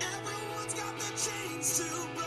Everyone's 0.00 0.74
got 0.74 0.98
the 0.98 1.10
chains 1.16 1.78
to. 1.78 2.19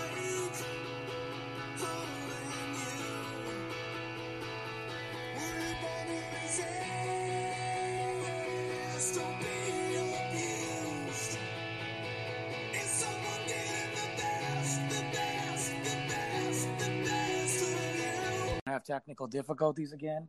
Have 18.83 18.95
technical 18.95 19.27
difficulties 19.27 19.93
again. 19.93 20.27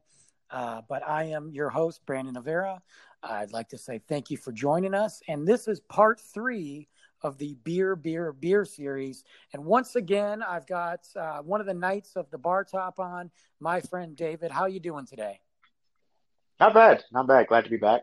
Uh, 0.50 0.82
but 0.89 1.07
I 1.07 1.25
am 1.25 1.50
your 1.50 1.71
host, 1.71 2.04
Brandon 2.07 2.35
Avera. 2.35 2.81
I'd 3.22 3.53
like 3.53 3.68
to 3.71 3.79
say 3.79 4.00
thank 4.08 4.31
you 4.31 4.36
for 4.36 4.53
joining 4.53 4.95
us. 4.95 5.21
And 5.29 5.46
this 5.49 5.67
is 5.67 5.81
part 5.81 6.21
three 6.21 6.89
of 7.22 7.39
the 7.39 7.57
Beer, 7.64 7.96
Beer, 7.96 8.32
Beer 8.32 8.64
series. 8.64 9.25
And 9.53 9.64
once 9.64 9.96
again, 9.96 10.43
I've 10.43 10.67
got 10.67 11.00
uh, 11.17 11.39
one 11.39 11.61
of 11.61 11.67
the 11.67 11.75
knights 11.75 12.17
of 12.17 12.31
the 12.31 12.39
bar 12.39 12.64
top 12.64 12.98
on, 13.00 13.31
my 13.61 13.81
friend 13.81 14.14
David. 14.14 14.50
How 14.50 14.62
are 14.62 14.68
you 14.68 14.81
doing 14.81 15.07
today? 15.07 15.40
Not 16.61 16.75
bad, 16.75 17.03
not 17.11 17.26
bad. 17.26 17.48
Glad 17.48 17.64
to 17.64 17.71
be 17.71 17.79
back 17.79 18.03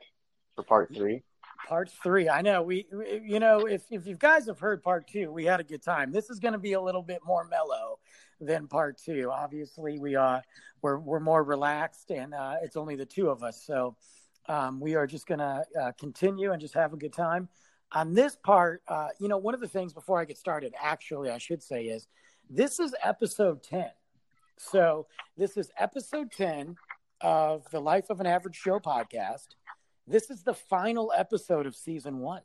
for 0.55 0.63
part 0.63 0.93
three. 0.93 1.21
Part 1.67 1.91
three. 2.03 2.27
I 2.27 2.41
know 2.41 2.63
we, 2.63 2.87
we- 2.91 3.21
you 3.23 3.39
know, 3.39 3.67
if 3.67 3.83
if 3.91 4.07
you 4.07 4.15
guys 4.15 4.47
have 4.47 4.59
heard 4.59 4.81
part 4.81 5.07
two, 5.07 5.31
we 5.31 5.45
had 5.45 5.59
a 5.59 5.63
good 5.63 5.83
time. 5.83 6.11
This 6.11 6.29
is 6.31 6.39
going 6.39 6.53
to 6.53 6.59
be 6.59 6.73
a 6.73 6.81
little 6.81 7.03
bit 7.03 7.20
more 7.25 7.45
mellow 7.45 7.99
than 8.41 8.67
part 8.67 8.97
two. 8.97 9.31
Obviously, 9.31 9.99
we 9.99 10.15
are 10.15 10.41
we're 10.81 10.97
we're 10.97 11.19
more 11.19 11.43
relaxed, 11.43 12.11
and 12.11 12.33
uh, 12.33 12.55
it's 12.61 12.75
only 12.75 12.95
the 12.95 13.05
two 13.05 13.29
of 13.29 13.43
us. 13.43 13.63
So 13.65 13.95
um, 14.47 14.79
we 14.79 14.95
are 14.95 15.07
just 15.07 15.27
going 15.27 15.39
to 15.39 15.63
uh, 15.81 15.91
continue 15.99 16.51
and 16.51 16.59
just 16.59 16.73
have 16.73 16.93
a 16.93 16.98
good 16.98 17.13
time. 17.13 17.48
On 17.93 18.13
this 18.13 18.35
part, 18.35 18.81
uh, 18.87 19.09
you 19.20 19.27
know, 19.27 19.37
one 19.37 19.53
of 19.53 19.59
the 19.59 19.67
things 19.67 19.93
before 19.93 20.20
I 20.20 20.25
get 20.25 20.37
started, 20.37 20.73
actually, 20.81 21.29
I 21.29 21.37
should 21.37 21.61
say 21.61 21.85
is 21.85 22.07
this 22.49 22.79
is 22.79 22.93
episode 23.03 23.63
ten. 23.63 23.91
So 24.57 25.07
this 25.37 25.57
is 25.57 25.71
episode 25.77 26.31
ten 26.31 26.76
of 27.21 27.70
the 27.71 27.79
Life 27.79 28.09
of 28.09 28.20
an 28.20 28.26
Average 28.26 28.55
Show 28.55 28.79
podcast 28.79 29.48
this 30.07 30.29
is 30.29 30.43
the 30.43 30.53
final 30.53 31.11
episode 31.15 31.65
of 31.65 31.76
season 31.76 32.20
one. 32.20 32.41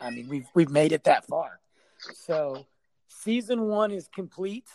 I 0.00 0.10
mean, 0.10 0.28
we've 0.28 0.46
we've 0.54 0.70
made 0.70 0.92
it 0.92 1.04
that 1.04 1.26
far. 1.26 1.60
So 1.98 2.66
season 3.08 3.62
one 3.62 3.90
is 3.90 4.08
complete. 4.08 4.68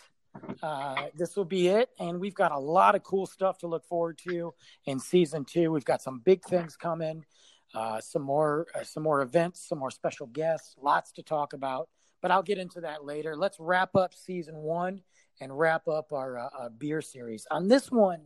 Uh, 0.61 1.07
this 1.15 1.35
will 1.35 1.45
be 1.45 1.67
it, 1.67 1.89
and 1.99 2.19
we've 2.19 2.35
got 2.35 2.51
a 2.51 2.59
lot 2.59 2.95
of 2.95 3.03
cool 3.03 3.25
stuff 3.25 3.57
to 3.59 3.67
look 3.67 3.85
forward 3.85 4.17
to 4.27 4.53
in 4.85 4.99
season 4.99 5.45
two. 5.45 5.71
We've 5.71 5.85
got 5.85 6.01
some 6.01 6.19
big 6.19 6.43
things 6.43 6.75
coming, 6.75 7.25
uh, 7.73 8.01
some 8.01 8.21
more 8.21 8.67
uh, 8.75 8.83
some 8.83 9.03
more 9.03 9.21
events, 9.21 9.67
some 9.67 9.79
more 9.79 9.91
special 9.91 10.27
guests, 10.27 10.75
lots 10.81 11.11
to 11.13 11.23
talk 11.23 11.53
about. 11.53 11.89
But 12.21 12.31
I'll 12.31 12.43
get 12.43 12.57
into 12.57 12.81
that 12.81 13.05
later. 13.05 13.35
Let's 13.35 13.59
wrap 13.59 13.95
up 13.95 14.13
season 14.13 14.57
one 14.57 15.01
and 15.39 15.57
wrap 15.57 15.87
up 15.87 16.11
our 16.11 16.37
uh, 16.37 16.49
uh, 16.59 16.69
beer 16.69 17.01
series. 17.01 17.47
On 17.49 17.67
this 17.67 17.89
one, 17.89 18.23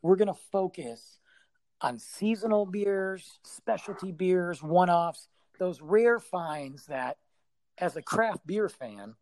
we're 0.00 0.16
going 0.16 0.28
to 0.28 0.40
focus 0.52 1.18
on 1.80 1.98
seasonal 1.98 2.64
beers, 2.64 3.40
specialty 3.42 4.12
beers, 4.12 4.62
one 4.62 4.88
offs, 4.88 5.28
those 5.58 5.80
rare 5.80 6.18
finds 6.18 6.86
that, 6.86 7.18
as 7.78 7.96
a 7.96 8.02
craft 8.02 8.46
beer 8.46 8.68
fan, 8.68 9.14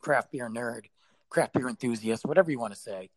craft 0.00 0.32
beer 0.32 0.50
nerd, 0.50 0.86
craft 1.34 1.52
beer 1.52 1.68
enthusiast, 1.68 2.24
whatever 2.24 2.50
you 2.50 2.58
want 2.58 2.72
to 2.72 2.78
say, 2.78 3.10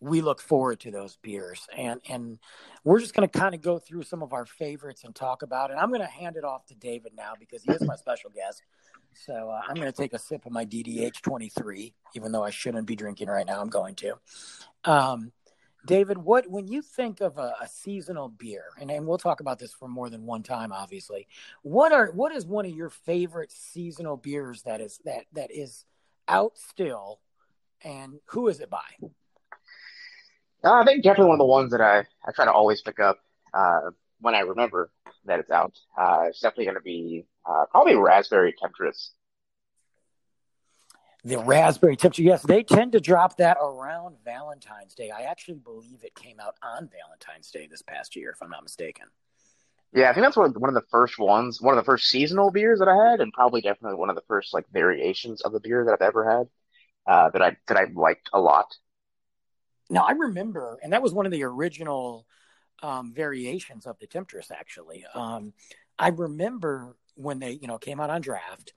we 0.00 0.20
look 0.20 0.40
forward 0.40 0.80
to 0.80 0.90
those 0.90 1.16
beers. 1.22 1.66
And, 1.74 2.00
and 2.08 2.38
we're 2.82 3.00
just 3.00 3.14
going 3.14 3.26
to 3.28 3.38
kind 3.38 3.54
of 3.54 3.62
go 3.62 3.78
through 3.78 4.02
some 4.02 4.22
of 4.22 4.32
our 4.32 4.44
favorites 4.44 5.04
and 5.04 5.14
talk 5.14 5.42
about 5.42 5.70
it. 5.70 5.76
I'm 5.78 5.88
going 5.88 6.00
to 6.00 6.06
hand 6.06 6.36
it 6.36 6.44
off 6.44 6.66
to 6.66 6.74
David 6.74 7.12
now 7.16 7.32
because 7.38 7.62
he 7.62 7.72
is 7.72 7.80
my 7.82 7.96
special 7.96 8.30
guest. 8.34 8.62
So 9.14 9.50
uh, 9.50 9.60
I'm 9.66 9.76
going 9.76 9.90
to 9.90 9.92
take 9.92 10.12
a 10.12 10.18
sip 10.18 10.44
of 10.44 10.52
my 10.52 10.66
DDH 10.66 11.22
23, 11.22 11.94
even 12.16 12.32
though 12.32 12.42
I 12.42 12.50
shouldn't 12.50 12.86
be 12.86 12.96
drinking 12.96 13.28
right 13.28 13.46
now. 13.46 13.60
I'm 13.60 13.70
going 13.70 13.94
to. 13.96 14.18
Um, 14.84 15.32
David, 15.86 16.18
what 16.18 16.50
when 16.50 16.66
you 16.66 16.82
think 16.82 17.20
of 17.20 17.36
a, 17.36 17.54
a 17.60 17.68
seasonal 17.68 18.28
beer, 18.28 18.64
and, 18.80 18.90
and 18.90 19.06
we'll 19.06 19.18
talk 19.18 19.40
about 19.40 19.58
this 19.58 19.72
for 19.72 19.86
more 19.86 20.08
than 20.08 20.24
one 20.24 20.42
time, 20.42 20.72
obviously. 20.72 21.28
What 21.62 21.92
are 21.92 22.10
what 22.12 22.32
is 22.32 22.46
one 22.46 22.64
of 22.64 22.72
your 22.72 22.88
favorite 22.88 23.52
seasonal 23.52 24.16
beers 24.16 24.62
that 24.62 24.80
is 24.80 24.98
that 25.04 25.26
that 25.34 25.50
is 25.52 25.84
out 26.26 26.56
still, 26.56 27.20
and 27.82 28.20
who 28.26 28.48
is 28.48 28.60
it 28.60 28.70
by? 28.70 28.84
Uh, 30.64 30.72
I 30.72 30.84
think 30.84 31.02
definitely 31.02 31.28
one 31.28 31.34
of 31.34 31.40
the 31.40 31.44
ones 31.44 31.72
that 31.72 31.80
I, 31.80 32.04
I 32.26 32.32
try 32.34 32.46
to 32.46 32.52
always 32.52 32.80
pick 32.80 32.98
up 32.98 33.18
uh, 33.52 33.90
when 34.20 34.34
I 34.34 34.40
remember 34.40 34.90
that 35.26 35.40
it's 35.40 35.50
out. 35.50 35.78
Uh, 35.98 36.24
it's 36.28 36.40
definitely 36.40 36.64
going 36.64 36.76
to 36.76 36.82
be 36.82 37.26
uh, 37.46 37.64
probably 37.70 37.94
Raspberry 37.94 38.54
Temptress. 38.60 39.10
The 41.26 41.38
raspberry 41.38 41.96
Temptress, 41.96 42.24
Yes, 42.24 42.42
they 42.42 42.62
tend 42.62 42.92
to 42.92 43.00
drop 43.00 43.38
that 43.38 43.56
around 43.60 44.16
Valentine's 44.24 44.94
Day. 44.94 45.10
I 45.10 45.22
actually 45.22 45.54
believe 45.54 46.04
it 46.04 46.14
came 46.14 46.38
out 46.38 46.54
on 46.62 46.88
Valentine's 46.88 47.50
Day 47.50 47.66
this 47.66 47.80
past 47.80 48.14
year, 48.14 48.30
if 48.30 48.42
I'm 48.42 48.50
not 48.50 48.62
mistaken. 48.62 49.06
Yeah, 49.94 50.10
I 50.10 50.12
think 50.12 50.26
that's 50.26 50.36
one 50.36 50.50
of, 50.50 50.56
one 50.56 50.68
of 50.68 50.74
the 50.74 50.88
first 50.90 51.18
ones, 51.18 51.62
one 51.62 51.72
of 51.72 51.82
the 51.82 51.86
first 51.86 52.08
seasonal 52.08 52.50
beers 52.50 52.80
that 52.80 52.88
I 52.88 53.10
had, 53.10 53.20
and 53.20 53.32
probably 53.32 53.60
definitely 53.60 53.96
one 53.96 54.10
of 54.10 54.16
the 54.16 54.24
first 54.28 54.52
like 54.52 54.66
variations 54.70 55.40
of 55.42 55.52
the 55.52 55.60
beer 55.60 55.84
that 55.84 55.92
I've 55.92 56.06
ever 56.06 56.38
had 56.38 56.48
uh, 57.06 57.30
that 57.30 57.42
I 57.42 57.56
that 57.68 57.76
I 57.76 57.86
liked 57.94 58.30
a 58.32 58.40
lot. 58.40 58.76
Now 59.90 60.04
I 60.04 60.12
remember, 60.12 60.78
and 60.82 60.92
that 60.92 61.02
was 61.02 61.12
one 61.12 61.26
of 61.26 61.32
the 61.32 61.44
original 61.44 62.26
um, 62.82 63.12
variations 63.12 63.86
of 63.86 63.98
the 63.98 64.06
Temptress. 64.06 64.50
Actually, 64.50 65.04
um, 65.14 65.52
I 65.98 66.08
remember 66.08 66.96
when 67.16 67.38
they, 67.38 67.52
you 67.52 67.68
know, 67.68 67.78
came 67.78 68.00
out 68.00 68.10
on 68.10 68.20
draft. 68.20 68.72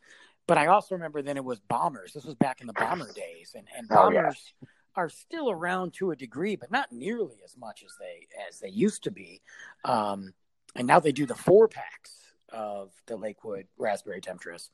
But 0.48 0.58
I 0.58 0.68
also 0.68 0.96
remember 0.96 1.22
then 1.22 1.36
it 1.36 1.44
was 1.44 1.60
bombers. 1.60 2.14
This 2.14 2.24
was 2.24 2.36
back 2.36 2.62
in 2.62 2.68
the 2.68 2.74
bomber 2.74 3.12
days, 3.16 3.54
and 3.56 3.68
and 3.78 3.88
Oh, 3.92 4.10
yeah. 4.12 4.22
bombers 4.22 4.54
are 4.96 5.10
still 5.10 5.52
around 5.52 5.94
to 5.94 6.12
a 6.12 6.16
degree, 6.16 6.56
but 6.56 6.72
not 6.72 6.92
nearly 6.92 7.36
as 7.44 7.56
much 7.58 7.84
as 7.84 7.92
they 8.00 8.28
as 8.48 8.60
they 8.60 8.70
used 8.70 9.04
to 9.04 9.12
be. 9.12 9.42
Um, 9.86 10.34
and 10.76 10.88
now 10.88 11.00
they 11.00 11.12
do 11.12 11.26
the 11.26 11.36
four 11.36 11.68
packs 11.68 12.14
of 12.50 12.92
the 13.08 13.18
Lakewood 13.18 13.68
Raspberry 13.78 14.22
Temptress, 14.22 14.70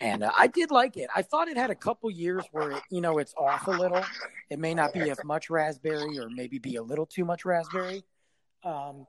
and 0.00 0.24
uh, 0.24 0.32
I 0.36 0.46
did 0.48 0.70
like 0.70 0.96
it. 0.96 1.08
I 1.14 1.22
thought 1.22 1.48
it 1.48 1.56
had 1.56 1.70
a 1.70 1.74
couple 1.74 2.10
years 2.10 2.44
where 2.52 2.72
it, 2.72 2.82
you 2.90 3.00
know 3.00 3.18
it's 3.18 3.34
off 3.38 3.66
a 3.66 3.70
little. 3.70 4.04
It 4.50 4.58
may 4.58 4.74
not 4.74 4.92
be 4.92 5.10
as 5.10 5.18
much 5.24 5.50
raspberry, 5.50 6.18
or 6.18 6.28
maybe 6.28 6.58
be 6.58 6.76
a 6.76 6.82
little 6.82 7.06
too 7.06 7.24
much 7.24 7.44
raspberry. 7.44 8.04
Um, 8.64 9.06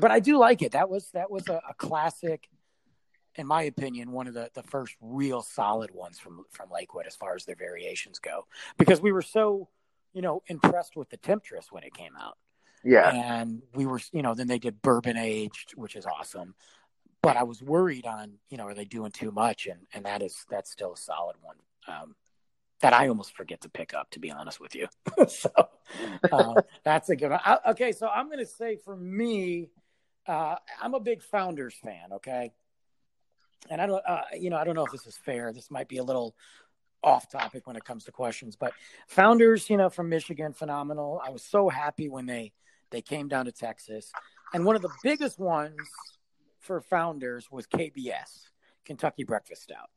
but 0.00 0.10
I 0.10 0.20
do 0.20 0.38
like 0.38 0.62
it. 0.62 0.72
That 0.72 0.88
was 0.88 1.10
that 1.12 1.30
was 1.30 1.48
a, 1.48 1.60
a 1.68 1.74
classic, 1.74 2.48
in 3.34 3.46
my 3.46 3.62
opinion, 3.62 4.10
one 4.12 4.26
of 4.26 4.34
the, 4.34 4.50
the 4.54 4.62
first 4.62 4.96
real 5.00 5.42
solid 5.42 5.90
ones 5.92 6.18
from 6.18 6.44
from 6.50 6.70
Lakewood 6.70 7.06
as 7.06 7.14
far 7.16 7.34
as 7.34 7.44
their 7.44 7.56
variations 7.56 8.18
go. 8.18 8.46
Because 8.78 9.00
we 9.00 9.12
were 9.12 9.22
so, 9.22 9.68
you 10.12 10.22
know, 10.22 10.42
impressed 10.46 10.96
with 10.96 11.10
the 11.10 11.18
Temptress 11.18 11.66
when 11.70 11.82
it 11.84 11.94
came 11.94 12.12
out, 12.18 12.38
Yeah, 12.84 13.10
and 13.10 13.62
we 13.74 13.86
were, 13.86 14.00
you 14.12 14.22
know, 14.22 14.34
then 14.34 14.46
they 14.46 14.58
did 14.58 14.80
bourbon 14.80 15.16
aged, 15.16 15.72
which 15.76 15.94
is 15.94 16.06
awesome. 16.06 16.54
But 17.22 17.36
I 17.36 17.44
was 17.44 17.62
worried 17.62 18.06
on, 18.06 18.34
you 18.50 18.56
know, 18.56 18.66
are 18.66 18.74
they 18.74 18.84
doing 18.84 19.12
too 19.12 19.30
much? 19.30 19.66
And 19.66 19.80
and 19.92 20.04
that 20.06 20.22
is 20.22 20.44
that's 20.50 20.70
still 20.70 20.92
a 20.94 20.96
solid 20.96 21.36
one. 21.40 21.56
Um, 21.86 22.14
that 22.82 22.92
I 22.92 23.08
almost 23.08 23.34
forget 23.36 23.60
to 23.62 23.68
pick 23.68 23.94
up, 23.94 24.10
to 24.10 24.18
be 24.18 24.30
honest 24.30 24.60
with 24.60 24.74
you. 24.74 24.88
so 25.28 25.50
uh, 26.30 26.54
that's 26.84 27.08
a 27.08 27.16
good 27.16 27.30
one. 27.30 27.40
I, 27.44 27.58
okay, 27.70 27.92
so 27.92 28.08
I'm 28.08 28.30
to 28.30 28.44
say 28.44 28.76
for 28.76 28.96
me, 28.96 29.70
uh, 30.26 30.56
I'm 30.80 30.94
a 30.94 31.00
big 31.00 31.22
Founders 31.22 31.74
fan. 31.74 32.12
Okay, 32.14 32.52
and 33.70 33.80
I 33.80 33.86
don't, 33.86 34.02
uh, 34.06 34.22
you 34.38 34.50
know, 34.50 34.56
I 34.56 34.64
don't 34.64 34.74
know 34.74 34.84
if 34.84 34.92
this 34.92 35.06
is 35.06 35.16
fair. 35.16 35.52
This 35.52 35.70
might 35.70 35.88
be 35.88 35.98
a 35.98 36.04
little 36.04 36.34
off 37.04 37.30
topic 37.30 37.66
when 37.66 37.76
it 37.76 37.84
comes 37.84 38.04
to 38.04 38.12
questions, 38.12 38.56
but 38.56 38.72
Founders, 39.08 39.70
you 39.70 39.76
know, 39.76 39.88
from 39.88 40.08
Michigan, 40.08 40.52
phenomenal. 40.52 41.20
I 41.24 41.30
was 41.30 41.42
so 41.42 41.68
happy 41.68 42.08
when 42.08 42.26
they 42.26 42.52
they 42.90 43.00
came 43.00 43.28
down 43.28 43.44
to 43.44 43.52
Texas, 43.52 44.10
and 44.52 44.64
one 44.64 44.74
of 44.74 44.82
the 44.82 44.92
biggest 45.04 45.38
ones 45.38 45.78
for 46.62 46.80
Founders 46.80 47.50
was 47.50 47.66
KBS, 47.66 48.48
Kentucky 48.84 49.24
Breakfast 49.24 49.62
Stout. 49.64 49.90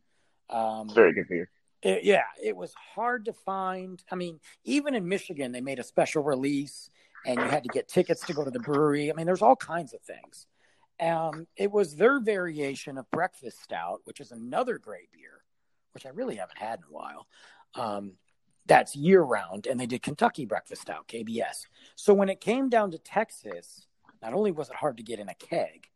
Um, 0.50 0.90
very 0.90 1.14
good 1.14 1.28
beer. 1.28 1.50
it- 1.82 2.04
yeah, 2.04 2.24
it 2.44 2.56
was 2.56 2.74
hard 2.74 3.26
to 3.26 3.34
find. 3.34 4.04
I 4.12 4.16
mean, 4.16 4.40
even 4.64 4.96
in 4.96 5.08
Michigan, 5.08 5.52
they 5.52 5.62
made 5.62 5.80
a 5.80 5.84
special 5.84 6.24
release, 6.24 6.90
and 7.26 7.40
you 7.40 7.46
had 7.46 7.64
to 7.64 7.70
get 7.70 7.88
tickets 7.88 8.26
to 8.28 8.34
go 8.34 8.44
to 8.44 8.52
the 8.52 8.60
brewery. 8.60 9.12
I 9.12 9.16
mean, 9.16 9.26
there's 9.26 9.42
all 9.42 9.56
kinds 9.56 9.94
of 9.94 10.02
things. 10.02 10.48
Um, 11.00 11.48
it 11.58 11.72
was 11.72 11.96
their 11.96 12.20
variation 12.20 12.98
of 12.98 13.10
breakfast 13.12 13.62
stout, 13.62 14.02
which 14.06 14.20
is 14.20 14.32
another 14.32 14.78
great 14.78 15.12
beer, 15.12 15.44
which 15.94 16.06
I 16.06 16.10
really 16.10 16.36
haven't 16.36 16.58
had 16.58 16.80
in 16.80 16.86
a 16.86 16.92
while. 16.92 17.28
Um, 17.76 18.14
that's 18.68 18.96
year 18.96 19.22
round, 19.22 19.68
and 19.68 19.80
they 19.80 19.86
did 19.86 20.02
Kentucky 20.02 20.46
breakfast 20.46 20.84
stout, 20.84 21.08
KBS. 21.08 21.68
So 21.96 22.14
when 22.14 22.30
it 22.30 22.40
came 22.42 22.70
down 22.70 22.92
to 22.92 22.98
Texas, 22.98 23.86
not 24.22 24.34
only 24.34 24.52
was 24.52 24.70
it 24.70 24.76
hard 24.76 24.98
to 24.98 25.04
get 25.04 25.20
in 25.20 25.30
a 25.30 25.36
keg, 25.36 25.88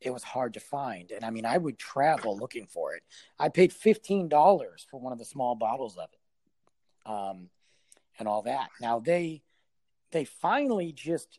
it 0.00 0.10
was 0.10 0.22
hard 0.22 0.54
to 0.54 0.60
find. 0.60 1.10
And 1.10 1.24
I 1.24 1.30
mean, 1.30 1.44
I 1.44 1.58
would 1.58 1.78
travel 1.78 2.36
looking 2.36 2.66
for 2.66 2.94
it. 2.94 3.02
I 3.38 3.48
paid 3.48 3.72
fifteen 3.72 4.28
dollars 4.28 4.86
for 4.90 5.00
one 5.00 5.12
of 5.12 5.18
the 5.18 5.24
small 5.24 5.54
bottles 5.54 5.96
of 5.96 6.08
it, 6.12 7.10
um, 7.10 7.50
and 8.18 8.28
all 8.28 8.42
that. 8.42 8.68
Now 8.80 9.00
they 9.00 9.42
they 10.10 10.24
finally 10.24 10.92
just 10.92 11.38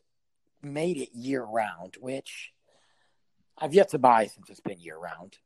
made 0.62 0.96
it 0.96 1.10
year 1.14 1.42
round, 1.42 1.96
which 2.00 2.52
I've 3.58 3.74
yet 3.74 3.90
to 3.90 3.98
buy 3.98 4.26
since 4.26 4.48
it's 4.50 4.60
been 4.60 4.80
year 4.80 4.98
round. 4.98 5.38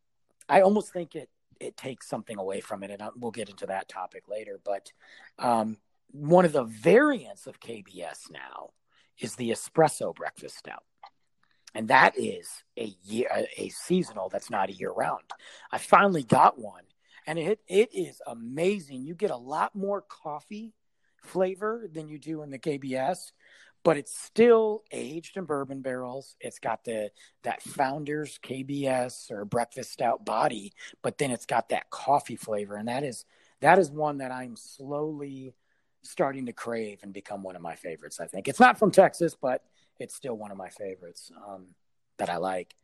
I 0.49 0.61
almost 0.61 0.93
think 0.93 1.15
it 1.15 1.31
it 1.61 1.77
takes 1.77 2.09
something 2.09 2.39
away 2.39 2.61
from 2.61 2.83
it, 2.83 2.91
and 2.91 3.03
I, 3.03 3.09
we'll 3.17 3.31
get 3.31 3.49
into 3.49 3.67
that 3.67 3.89
topic 3.89 4.25
later. 4.29 4.61
But 4.65 4.93
um, 5.39 5.79
one 6.11 6.45
of 6.45 6.53
the 6.53 6.65
variants 6.65 7.47
of 7.47 7.61
KBS 7.61 8.31
now 8.31 8.71
is 9.19 9.37
the 9.37 9.51
espresso 9.51 10.15
breakfast 10.15 10.59
stout, 10.59 10.85
and 11.75 11.89
that 11.89 12.19
is 12.19 12.63
a 12.79 12.95
year 13.05 13.29
a, 13.57 13.69
seasonal 13.69 14.29
that's 14.29 14.51
not 14.51 14.69
a 14.69 14.75
year 14.75 14.93
round. 14.93 15.25
I 15.71 15.79
finally 15.79 16.23
got 16.23 16.59
one, 16.59 16.85
and 17.27 17.39
it 17.39 17.61
it 17.67 17.95
is 17.95 18.21
amazing. 18.27 19.05
You 19.05 19.15
get 19.15 19.31
a 19.31 19.37
lot 19.37 19.75
more 19.75 20.03
coffee 20.03 20.75
flavor 21.23 21.89
than 21.93 22.09
you 22.09 22.19
do 22.19 22.43
in 22.43 22.51
the 22.51 22.59
KBS, 22.59 23.33
but 23.83 23.97
it's 23.97 24.17
still 24.17 24.85
aged 24.93 25.37
in 25.37 25.45
bourbon 25.45 25.83
barrels. 25.83 26.37
It's 26.41 26.59
got 26.59 26.85
the 26.85 27.11
that 27.43 27.63
Founders 27.63 28.39
KBS 28.43 29.31
or 29.31 29.45
breakfast 29.45 29.93
stout 29.93 30.25
body, 30.25 30.73
but 31.03 31.19
then 31.19 31.31
it's 31.31 31.47
got 31.47 31.71
that 31.71 31.91
coffee 31.91 32.37
flavor, 32.37 32.77
and 32.77 32.89
that 32.89 33.03
is 33.03 33.25
that 33.61 33.79
is 33.79 33.91
one 33.91 34.19
that 34.19 34.31
I'm 34.31 34.57
slowly 34.57 35.55
starting 36.03 36.47
to 36.47 36.53
crave 36.53 37.01
and 37.03 37.13
become 37.13 37.43
one 37.43 37.57
of 37.57 37.63
my 37.63 37.75
favorites. 37.75 38.21
I 38.21 38.27
think 38.27 38.47
it's 38.47 38.61
not 38.61 38.79
from 38.79 38.91
Texas, 38.91 39.35
but 39.41 39.63
it's 39.99 40.15
still 40.15 40.35
one 40.35 40.51
of 40.51 40.57
my 40.57 40.69
favorites 40.69 41.31
um, 41.47 41.69
that 42.19 42.29
I 42.31 42.37
like. 42.37 42.75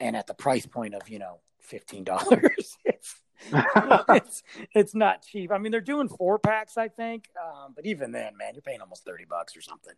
And 0.00 0.16
at 0.16 0.26
the 0.26 0.34
price 0.34 0.66
point 0.66 0.94
of 0.94 1.08
you 1.08 1.18
know 1.18 1.40
fifteen 1.60 2.04
dollars, 2.04 2.76
it's 2.84 3.16
it's 3.52 4.42
it's 4.74 4.94
not 4.94 5.22
cheap. 5.22 5.52
I 5.52 5.58
mean, 5.58 5.72
they're 5.72 5.80
doing 5.80 6.08
four 6.08 6.38
packs, 6.38 6.76
I 6.76 6.88
think, 6.88 7.28
um, 7.42 7.72
but 7.76 7.86
even 7.86 8.12
then, 8.12 8.36
man, 8.36 8.54
you're 8.54 8.62
paying 8.62 8.80
almost 8.80 9.04
thirty 9.04 9.24
bucks 9.24 9.56
or 9.56 9.60
something. 9.60 9.94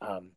Um, 0.00 0.30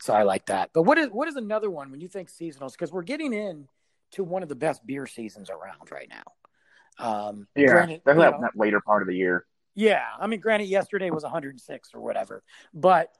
so 0.00 0.14
I 0.14 0.22
like 0.22 0.46
that. 0.46 0.70
But 0.72 0.82
what 0.82 0.98
is 0.98 1.08
what 1.08 1.28
is 1.28 1.36
another 1.36 1.70
one 1.70 1.90
when 1.90 2.00
you 2.00 2.08
think 2.08 2.30
seasonals? 2.30 2.72
Because 2.72 2.92
we're 2.92 3.02
getting 3.02 3.32
in 3.32 3.68
to 4.12 4.24
one 4.24 4.42
of 4.42 4.48
the 4.48 4.54
best 4.54 4.86
beer 4.86 5.06
seasons 5.06 5.50
around 5.50 5.90
right 5.90 6.08
now. 6.08 7.04
Um, 7.04 7.48
Yeah, 7.56 7.66
granted, 7.68 8.02
definitely 8.04 8.26
you 8.26 8.30
know, 8.30 8.40
that 8.42 8.56
later 8.56 8.80
part 8.80 9.02
of 9.02 9.08
the 9.08 9.16
year. 9.16 9.46
yeah, 9.74 10.04
I 10.20 10.28
mean, 10.28 10.38
granted, 10.40 10.68
yesterday 10.68 11.10
was 11.10 11.24
106 11.24 11.90
or 11.94 12.00
whatever, 12.00 12.44
but 12.72 13.10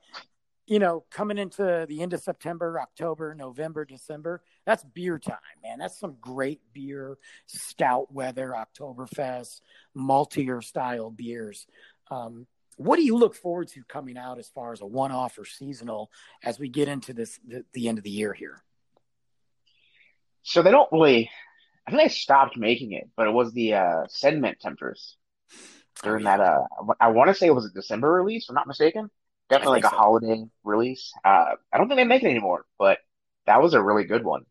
you 0.66 0.78
know, 0.78 1.04
coming 1.10 1.38
into 1.38 1.84
the 1.88 2.00
end 2.02 2.14
of 2.14 2.20
September, 2.20 2.80
October, 2.80 3.34
November, 3.34 3.84
December, 3.84 4.42
that's 4.64 4.82
beer 4.82 5.18
time, 5.18 5.36
man. 5.62 5.78
That's 5.78 5.98
some 5.98 6.16
great 6.20 6.60
beer, 6.72 7.18
stout 7.46 8.12
weather, 8.12 8.54
Oktoberfest, 8.56 9.60
maltier 9.96 10.62
style 10.62 11.10
beers. 11.10 11.66
Um, 12.10 12.46
what 12.76 12.96
do 12.96 13.04
you 13.04 13.16
look 13.16 13.34
forward 13.34 13.68
to 13.68 13.84
coming 13.84 14.16
out 14.16 14.38
as 14.38 14.48
far 14.48 14.72
as 14.72 14.80
a 14.80 14.86
one-off 14.86 15.38
or 15.38 15.44
seasonal 15.44 16.10
as 16.42 16.58
we 16.58 16.68
get 16.68 16.88
into 16.88 17.12
this 17.12 17.38
the, 17.46 17.64
the 17.72 17.88
end 17.88 17.98
of 17.98 18.04
the 18.04 18.10
year 18.10 18.32
here? 18.32 18.62
So 20.42 20.62
they 20.62 20.70
don't 20.70 20.90
really. 20.92 21.30
I 21.86 21.90
think 21.90 22.02
they 22.02 22.08
stopped 22.08 22.56
making 22.56 22.92
it, 22.92 23.10
but 23.16 23.28
it 23.28 23.32
was 23.32 23.52
the 23.52 23.74
uh, 23.74 24.06
Sin 24.08 24.40
Mint 24.40 24.56
during 26.02 26.26
Oh, 26.26 26.30
that. 26.30 26.40
Uh, 26.40 26.62
I 26.98 27.08
want 27.08 27.28
to 27.28 27.34
say 27.34 27.46
it 27.46 27.54
was 27.54 27.66
a 27.66 27.70
December 27.70 28.10
release, 28.10 28.44
if 28.44 28.50
I'm 28.50 28.54
not 28.54 28.66
mistaken. 28.66 29.10
Definitely 29.50 29.82
like 29.82 29.84
a 29.84 29.90
so. 29.90 29.96
holiday 29.96 30.44
release. 30.62 31.12
Uh, 31.24 31.54
I 31.72 31.78
don't 31.78 31.88
think 31.88 31.98
they 31.98 32.04
make 32.04 32.22
it 32.22 32.30
anymore, 32.30 32.64
but 32.78 32.98
that 33.46 33.62
was 33.62 33.74
a 33.74 33.82
really 33.82 34.04
good 34.04 34.24
one. 34.24 34.46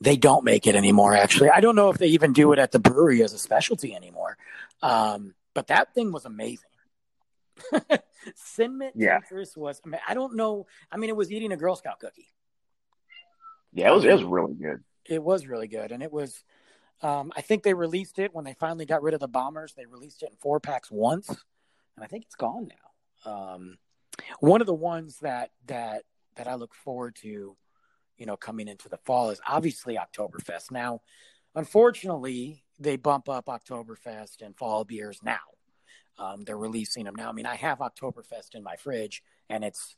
They 0.00 0.16
don't 0.16 0.44
make 0.44 0.66
it 0.66 0.76
anymore, 0.76 1.14
actually. 1.14 1.50
I 1.50 1.60
don't 1.60 1.74
know 1.74 1.90
if 1.90 1.98
they 1.98 2.06
even 2.08 2.32
do 2.32 2.52
it 2.52 2.60
at 2.60 2.70
the 2.70 2.78
brewery 2.78 3.22
as 3.24 3.32
a 3.32 3.38
specialty 3.38 3.94
anymore. 3.94 4.36
Um, 4.80 5.34
but 5.54 5.66
that 5.68 5.92
thing 5.94 6.12
was 6.12 6.24
amazing. 6.24 6.68
Cinnamon 8.36 8.92
Yeah. 8.94 9.18
Was, 9.56 9.80
I, 9.84 9.88
mean, 9.88 10.00
I 10.06 10.14
don't 10.14 10.36
know. 10.36 10.66
I 10.92 10.96
mean, 10.96 11.10
it 11.10 11.16
was 11.16 11.32
eating 11.32 11.50
a 11.50 11.56
Girl 11.56 11.74
Scout 11.74 11.98
cookie. 11.98 12.28
Yeah, 13.72 13.90
it 13.90 13.94
was 13.94 14.04
it 14.04 14.12
was 14.12 14.22
really 14.22 14.54
good. 14.54 14.82
It 15.04 15.22
was 15.22 15.46
really 15.46 15.68
good. 15.68 15.90
And 15.90 16.02
it 16.02 16.12
was, 16.12 16.44
um, 17.02 17.32
I 17.36 17.40
think 17.40 17.64
they 17.64 17.74
released 17.74 18.18
it 18.18 18.32
when 18.32 18.44
they 18.44 18.54
finally 18.54 18.86
got 18.86 19.02
rid 19.02 19.14
of 19.14 19.20
the 19.20 19.28
bombers. 19.28 19.74
They 19.74 19.86
released 19.86 20.22
it 20.22 20.30
in 20.30 20.36
four 20.36 20.60
packs 20.60 20.90
once. 20.90 21.28
And 21.28 22.04
I 22.04 22.06
think 22.06 22.24
it's 22.24 22.36
gone 22.36 22.68
now. 22.68 23.30
Um, 23.32 23.78
one 24.40 24.60
of 24.60 24.66
the 24.66 24.74
ones 24.74 25.18
that, 25.20 25.50
that, 25.66 26.02
that 26.36 26.48
I 26.48 26.54
look 26.54 26.74
forward 26.74 27.16
to, 27.22 27.56
you 28.16 28.26
know, 28.26 28.36
coming 28.36 28.68
into 28.68 28.88
the 28.88 28.98
fall 28.98 29.30
is 29.30 29.40
obviously 29.46 29.96
Oktoberfest. 29.96 30.70
Now, 30.70 31.00
unfortunately, 31.54 32.64
they 32.78 32.96
bump 32.96 33.28
up 33.28 33.46
Oktoberfest 33.46 34.42
and 34.42 34.56
fall 34.56 34.84
beers 34.84 35.20
now. 35.22 35.38
Um, 36.18 36.42
they're 36.44 36.58
releasing 36.58 37.04
them 37.04 37.14
now. 37.14 37.28
I 37.28 37.32
mean, 37.32 37.46
I 37.46 37.54
have 37.56 37.78
Oktoberfest 37.78 38.54
in 38.54 38.62
my 38.62 38.76
fridge, 38.76 39.22
and 39.48 39.64
it's 39.64 39.96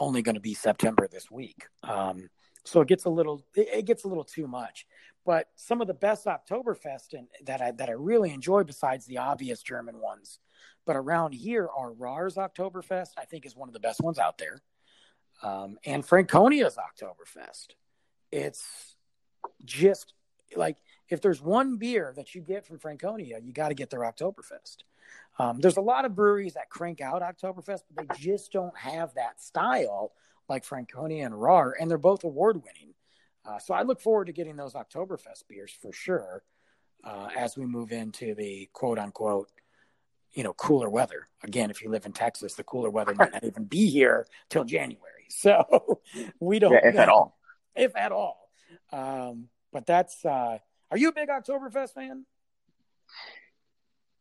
only 0.00 0.22
going 0.22 0.34
to 0.34 0.40
be 0.40 0.54
September 0.54 1.06
this 1.06 1.30
week. 1.30 1.66
Um, 1.84 2.30
so 2.64 2.80
it 2.80 2.88
gets 2.88 3.04
a 3.04 3.10
little, 3.10 3.44
it, 3.54 3.84
gets 3.84 4.04
a 4.04 4.08
little 4.08 4.24
too 4.24 4.48
much. 4.48 4.86
But 5.24 5.48
some 5.54 5.80
of 5.80 5.86
the 5.86 5.94
best 5.94 6.26
Oktoberfest 6.26 7.12
and 7.12 7.28
that 7.44 7.60
I 7.60 7.72
that 7.72 7.88
I 7.88 7.92
really 7.92 8.32
enjoy, 8.32 8.64
besides 8.64 9.06
the 9.06 9.18
obvious 9.18 9.62
German 9.62 10.00
ones, 10.00 10.38
but 10.86 10.96
around 10.96 11.34
here 11.34 11.68
are 11.68 11.92
Rahr's 11.92 12.36
Oktoberfest. 12.36 13.10
I 13.18 13.26
think 13.26 13.44
is 13.44 13.54
one 13.54 13.68
of 13.68 13.74
the 13.74 13.80
best 13.80 14.00
ones 14.00 14.18
out 14.18 14.38
there, 14.38 14.60
um, 15.42 15.76
and 15.84 16.04
Franconia's 16.04 16.76
Oktoberfest. 16.76 17.74
It's 18.32 18.96
just 19.64 20.14
like 20.56 20.78
if 21.10 21.20
there's 21.20 21.42
one 21.42 21.76
beer 21.76 22.12
that 22.16 22.34
you 22.34 22.40
get 22.40 22.66
from 22.66 22.78
Franconia, 22.78 23.38
you 23.42 23.52
got 23.52 23.68
to 23.68 23.74
get 23.74 23.90
their 23.90 24.00
Oktoberfest. 24.00 24.84
Um, 25.40 25.58
there's 25.58 25.78
a 25.78 25.82
lot 25.82 26.04
of 26.04 26.14
breweries 26.14 26.54
that 26.54 26.68
crank 26.68 27.00
out 27.00 27.22
Oktoberfest, 27.22 27.80
but 27.94 28.08
they 28.08 28.14
just 28.18 28.52
don't 28.52 28.76
have 28.76 29.14
that 29.14 29.40
style 29.40 30.12
like 30.50 30.64
Franconia 30.64 31.24
and 31.24 31.34
Rahr, 31.34 31.72
and 31.80 31.90
they're 31.90 31.96
both 31.96 32.24
award 32.24 32.56
winning. 32.56 32.94
Uh, 33.46 33.58
so 33.58 33.72
I 33.72 33.82
look 33.82 34.00
forward 34.02 34.26
to 34.26 34.32
getting 34.32 34.56
those 34.56 34.74
Oktoberfest 34.74 35.48
beers 35.48 35.72
for 35.80 35.92
sure 35.92 36.42
uh, 37.04 37.28
as 37.34 37.56
we 37.56 37.64
move 37.64 37.90
into 37.90 38.34
the 38.34 38.68
quote 38.74 38.98
unquote, 38.98 39.48
you 40.32 40.44
know, 40.44 40.52
cooler 40.52 40.90
weather. 40.90 41.26
Again, 41.42 41.70
if 41.70 41.80
you 41.80 41.88
live 41.88 42.04
in 42.04 42.12
Texas, 42.12 42.54
the 42.54 42.64
cooler 42.64 42.90
weather 42.90 43.14
might 43.14 43.32
not 43.32 43.44
even 43.44 43.64
be 43.64 43.88
here 43.88 44.26
till 44.48 44.64
January. 44.64 45.06
So 45.32 46.00
we 46.40 46.58
don't 46.58 46.72
Yeah, 46.72 46.88
if 46.88 46.98
at 46.98 47.08
all. 47.08 47.38
if 47.76 47.96
at 47.96 48.10
all. 48.10 48.50
Um, 48.90 49.48
but 49.72 49.86
that's 49.86 50.24
uh, 50.24 50.58
are 50.90 50.98
you 50.98 51.10
a 51.10 51.12
big 51.12 51.28
Oktoberfest 51.28 51.94
fan? 51.94 52.26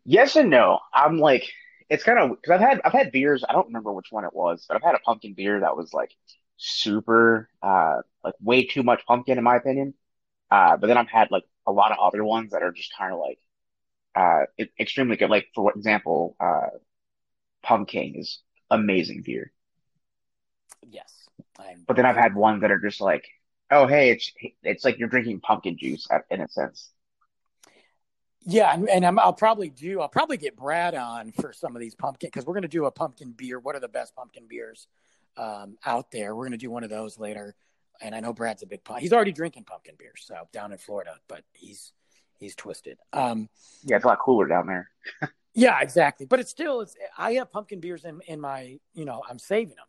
Yes 0.09 0.35
and 0.35 0.49
no. 0.49 0.79
I'm 0.91 1.19
like, 1.19 1.43
it's 1.87 2.03
kind 2.03 2.17
of 2.17 2.31
because 2.31 2.51
I've 2.55 2.67
had 2.67 2.81
I've 2.83 2.93
had 2.93 3.11
beers. 3.11 3.43
I 3.47 3.53
don't 3.53 3.67
remember 3.67 3.93
which 3.93 4.07
one 4.11 4.25
it 4.25 4.33
was, 4.33 4.65
but 4.67 4.75
I've 4.75 4.83
had 4.83 4.95
a 4.95 4.99
pumpkin 4.99 5.33
beer 5.35 5.59
that 5.59 5.77
was 5.77 5.93
like 5.93 6.11
super, 6.57 7.47
uh, 7.61 7.97
like 8.23 8.33
way 8.41 8.65
too 8.65 8.81
much 8.83 9.05
pumpkin 9.05 9.37
in 9.37 9.43
my 9.43 9.55
opinion. 9.57 9.93
Uh, 10.51 10.77
but 10.77 10.87
then 10.87 10.97
I've 10.97 11.09
had 11.09 11.31
like 11.31 11.45
a 11.67 11.71
lot 11.71 11.91
of 11.91 11.99
other 11.99 12.23
ones 12.23 12.51
that 12.51 12.63
are 12.63 12.71
just 12.71 12.91
kind 12.97 13.13
of 13.13 13.19
like, 13.19 13.39
uh, 14.15 14.45
extremely 14.79 15.17
good. 15.17 15.29
Like 15.29 15.49
for 15.55 15.71
example, 15.73 16.35
uh, 16.39 16.69
Pumking 17.63 18.19
is 18.19 18.39
amazing 18.71 19.23
beer. 19.23 19.53
Yes. 20.89 21.29
I'm, 21.59 21.85
But 21.87 21.95
then 21.97 22.05
I've 22.05 22.15
had 22.15 22.35
ones 22.35 22.61
that 22.61 22.71
are 22.71 22.79
just 22.79 23.01
like, 23.01 23.25
oh 23.71 23.87
hey, 23.87 24.11
it's 24.11 24.31
it's 24.63 24.85
like 24.85 24.97
you're 24.97 25.09
drinking 25.09 25.41
pumpkin 25.41 25.77
juice 25.77 26.07
in 26.31 26.41
a 26.41 26.47
sense. 26.49 26.89
Yeah, 28.45 28.73
and, 28.73 28.89
and 28.89 29.05
I'm, 29.05 29.19
I'll 29.19 29.33
probably 29.33 29.69
do. 29.69 29.99
I'll 30.01 30.07
probably 30.07 30.37
get 30.37 30.55
Brad 30.55 30.95
on 30.95 31.31
for 31.31 31.51
some 31.51 31.75
of 31.75 31.81
these 31.81 31.95
pumpkin 31.95 32.27
because 32.27 32.45
we're 32.45 32.53
going 32.53 32.61
to 32.61 32.67
do 32.67 32.85
a 32.85 32.91
pumpkin 32.91 33.31
beer. 33.31 33.59
What 33.59 33.75
are 33.75 33.79
the 33.79 33.89
best 33.89 34.15
pumpkin 34.15 34.45
beers 34.47 34.87
um, 35.37 35.77
out 35.85 36.11
there? 36.11 36.35
We're 36.35 36.43
going 36.43 36.53
to 36.53 36.57
do 36.57 36.71
one 36.71 36.83
of 36.83 36.89
those 36.89 37.19
later. 37.19 37.55
And 38.01 38.15
I 38.15 38.21
know 38.21 38.31
Brad's 38.31 38.63
a 38.63 38.65
big 38.65 38.83
pump. 38.85 38.99
He's 38.99 39.11
already 39.11 39.33
drinking 39.33 39.65
pumpkin 39.65 39.95
beer, 39.99 40.13
so 40.17 40.47
down 40.53 40.71
in 40.71 40.77
Florida, 40.77 41.15
but 41.27 41.43
he's 41.51 41.91
he's 42.39 42.55
twisted. 42.55 42.97
Um, 43.11 43.49
Yeah, 43.83 43.97
it's 43.97 44.05
a 44.05 44.07
lot 44.07 44.19
cooler 44.19 44.47
down 44.47 44.67
there. 44.67 44.89
yeah, 45.53 45.81
exactly. 45.81 46.25
But 46.25 46.39
it's 46.39 46.49
still. 46.49 46.79
It's 46.79 46.95
I 47.17 47.33
have 47.33 47.51
pumpkin 47.51 47.81
beers 47.81 48.05
in 48.05 48.21
in 48.25 48.39
my. 48.39 48.79
You 48.93 49.03
know, 49.03 49.21
I'm 49.29 49.37
saving 49.37 49.75
them, 49.75 49.85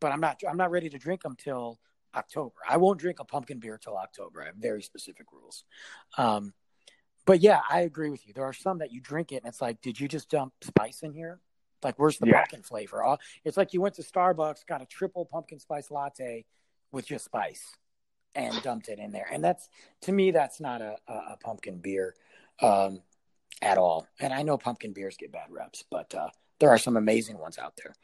but 0.00 0.12
I'm 0.12 0.20
not. 0.20 0.40
I'm 0.48 0.56
not 0.56 0.70
ready 0.70 0.88
to 0.88 0.98
drink 0.98 1.22
them 1.22 1.34
till 1.36 1.80
October. 2.14 2.54
I 2.68 2.76
won't 2.76 3.00
drink 3.00 3.18
a 3.18 3.24
pumpkin 3.24 3.58
beer 3.58 3.76
till 3.76 3.96
October. 3.96 4.42
I 4.42 4.46
have 4.46 4.56
very 4.56 4.82
specific 4.82 5.26
rules. 5.32 5.64
Um, 6.16 6.54
but 7.26 7.40
yeah, 7.40 7.60
I 7.68 7.80
agree 7.80 8.08
with 8.08 8.26
you. 8.26 8.32
There 8.32 8.44
are 8.44 8.52
some 8.54 8.78
that 8.78 8.92
you 8.92 9.00
drink 9.00 9.32
it 9.32 9.36
and 9.36 9.46
it's 9.46 9.60
like, 9.60 9.82
did 9.82 10.00
you 10.00 10.08
just 10.08 10.30
dump 10.30 10.54
spice 10.62 11.02
in 11.02 11.12
here? 11.12 11.40
Like, 11.82 11.98
where's 11.98 12.18
the 12.18 12.26
Yeah. 12.26 12.38
pumpkin 12.38 12.62
flavor? 12.62 13.18
It's 13.44 13.56
like 13.56 13.74
you 13.74 13.80
went 13.82 13.96
to 13.96 14.02
Starbucks, 14.02 14.66
got 14.66 14.80
a 14.80 14.86
triple 14.86 15.26
pumpkin 15.26 15.58
spice 15.58 15.90
latte 15.90 16.46
with 16.92 17.06
just 17.06 17.26
spice 17.26 17.76
and 18.34 18.62
dumped 18.62 18.88
it 18.88 18.98
in 18.98 19.12
there. 19.12 19.26
And 19.30 19.44
that's, 19.44 19.68
to 20.02 20.12
me, 20.12 20.30
that's 20.30 20.60
not 20.60 20.80
a, 20.80 20.96
a, 21.06 21.12
a 21.12 21.36
pumpkin 21.42 21.78
beer 21.78 22.14
um, 22.60 23.02
at 23.60 23.76
all. 23.78 24.06
And 24.20 24.32
I 24.32 24.42
know 24.42 24.56
pumpkin 24.56 24.92
beers 24.92 25.16
get 25.16 25.32
bad 25.32 25.50
reps, 25.50 25.84
but 25.90 26.14
uh, 26.14 26.30
there 26.60 26.70
are 26.70 26.78
some 26.78 26.96
amazing 26.96 27.38
ones 27.38 27.58
out 27.58 27.74
there. 27.82 27.94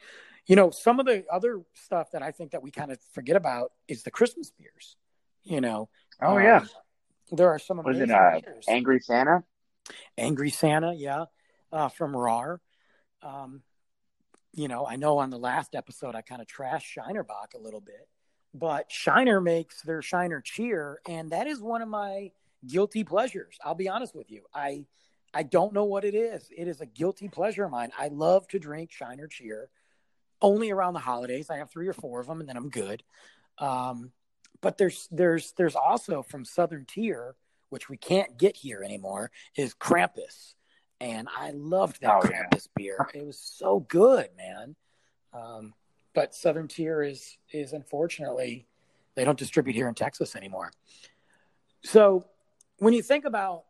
You 0.45 0.55
know, 0.55 0.71
some 0.71 0.99
of 0.99 1.05
the 1.05 1.23
other 1.31 1.61
stuff 1.73 2.11
that 2.11 2.21
I 2.21 2.31
think 2.31 2.51
that 2.51 2.61
we 2.61 2.71
kind 2.71 2.91
of 2.91 2.99
forget 3.13 3.35
about 3.35 3.71
is 3.87 4.03
the 4.03 4.11
Christmas 4.11 4.51
beers. 4.51 4.97
You 5.43 5.61
know, 5.61 5.89
Oh 6.21 6.37
um, 6.37 6.43
yeah, 6.43 6.65
there 7.31 7.49
are 7.49 7.59
some 7.59 7.77
what 7.77 7.95
is 7.95 8.01
it? 8.01 8.11
Uh. 8.11 8.39
Angry 8.67 8.99
Santa. 8.99 9.43
Angry 10.17 10.49
Santa, 10.49 10.93
yeah, 10.93 11.25
uh, 11.71 11.89
from 11.89 12.13
Rahr. 12.13 12.59
Um, 13.21 13.61
you 14.53 14.67
know, 14.67 14.85
I 14.85 14.95
know 14.95 15.17
on 15.17 15.29
the 15.29 15.37
last 15.37 15.75
episode 15.75 16.15
I 16.15 16.21
kind 16.21 16.41
of 16.41 16.47
trashed 16.47 16.83
Shiner 16.83 17.23
Shinerbach 17.23 17.55
a 17.55 17.61
little 17.61 17.81
bit, 17.81 18.07
but 18.53 18.91
Shiner 18.91 19.41
makes 19.41 19.81
their 19.81 20.01
Shiner 20.01 20.41
cheer, 20.41 20.99
and 21.07 21.31
that 21.31 21.47
is 21.47 21.59
one 21.59 21.81
of 21.81 21.89
my 21.89 22.31
guilty 22.65 23.03
pleasures. 23.03 23.57
I'll 23.63 23.75
be 23.75 23.89
honest 23.89 24.15
with 24.15 24.31
you. 24.31 24.43
I 24.53 24.85
I 25.33 25.43
don't 25.43 25.73
know 25.73 25.85
what 25.85 26.05
it 26.05 26.13
is. 26.13 26.47
It 26.55 26.67
is 26.67 26.79
a 26.79 26.85
guilty 26.85 27.27
pleasure 27.27 27.65
of 27.65 27.71
mine. 27.71 27.91
I 27.97 28.09
love 28.09 28.47
to 28.49 28.59
drink 28.59 28.91
Shiner 28.91 29.27
cheer 29.27 29.69
only 30.41 30.69
around 30.69 30.93
the 30.93 30.99
holidays. 30.99 31.49
I 31.49 31.57
have 31.57 31.71
three 31.71 31.87
or 31.87 31.93
four 31.93 32.19
of 32.19 32.27
them, 32.27 32.39
and 32.39 32.47
then 32.47 32.57
I'm 32.57 32.69
good. 32.69 33.03
Um, 33.57 34.11
but 34.61 34.77
there's 34.77 35.07
there's 35.11 35.53
there's 35.57 35.75
also 35.75 36.21
from 36.21 36.45
Southern 36.45 36.85
Tier, 36.85 37.35
which 37.69 37.89
we 37.89 37.97
can't 37.97 38.37
get 38.37 38.55
here 38.57 38.83
anymore, 38.83 39.31
is 39.57 39.73
Krampus, 39.73 40.55
and 41.01 41.27
I 41.37 41.51
loved 41.51 42.01
that 42.01 42.11
Oh, 42.11 42.27
yeah. 42.29 42.43
Krampus 42.43 42.67
beer. 42.75 43.07
It 43.13 43.25
was 43.25 43.37
so 43.39 43.79
good, 43.81 44.29
man. 44.37 44.75
Um, 45.33 45.73
but 46.13 46.33
Southern 46.35 46.67
Tier 46.67 47.01
is 47.01 47.37
is 47.51 47.73
unfortunately 47.73 48.67
they 49.15 49.25
don't 49.25 49.37
distribute 49.37 49.75
here 49.75 49.87
in 49.87 49.95
Texas 49.95 50.35
anymore. 50.35 50.71
So 51.83 52.25
when 52.77 52.93
you 52.93 53.01
think 53.03 53.25
about 53.25 53.63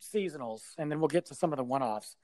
seasonals, 0.00 0.60
and 0.78 0.90
then 0.90 1.00
we'll 1.00 1.08
get 1.08 1.26
to 1.26 1.34
some 1.34 1.52
of 1.52 1.56
the 1.56 1.64
one 1.64 1.82
offs. 1.82 2.16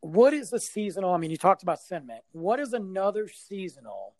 What 0.00 0.32
is 0.32 0.52
a 0.52 0.58
seasonal? 0.58 1.12
I 1.12 1.18
mean, 1.18 1.30
you 1.30 1.36
talked 1.36 1.62
about 1.62 1.78
Sin 1.80 2.06
Mint. 2.06 2.22
What 2.32 2.58
is 2.58 2.72
another 2.72 3.28
seasonal? 3.28 4.14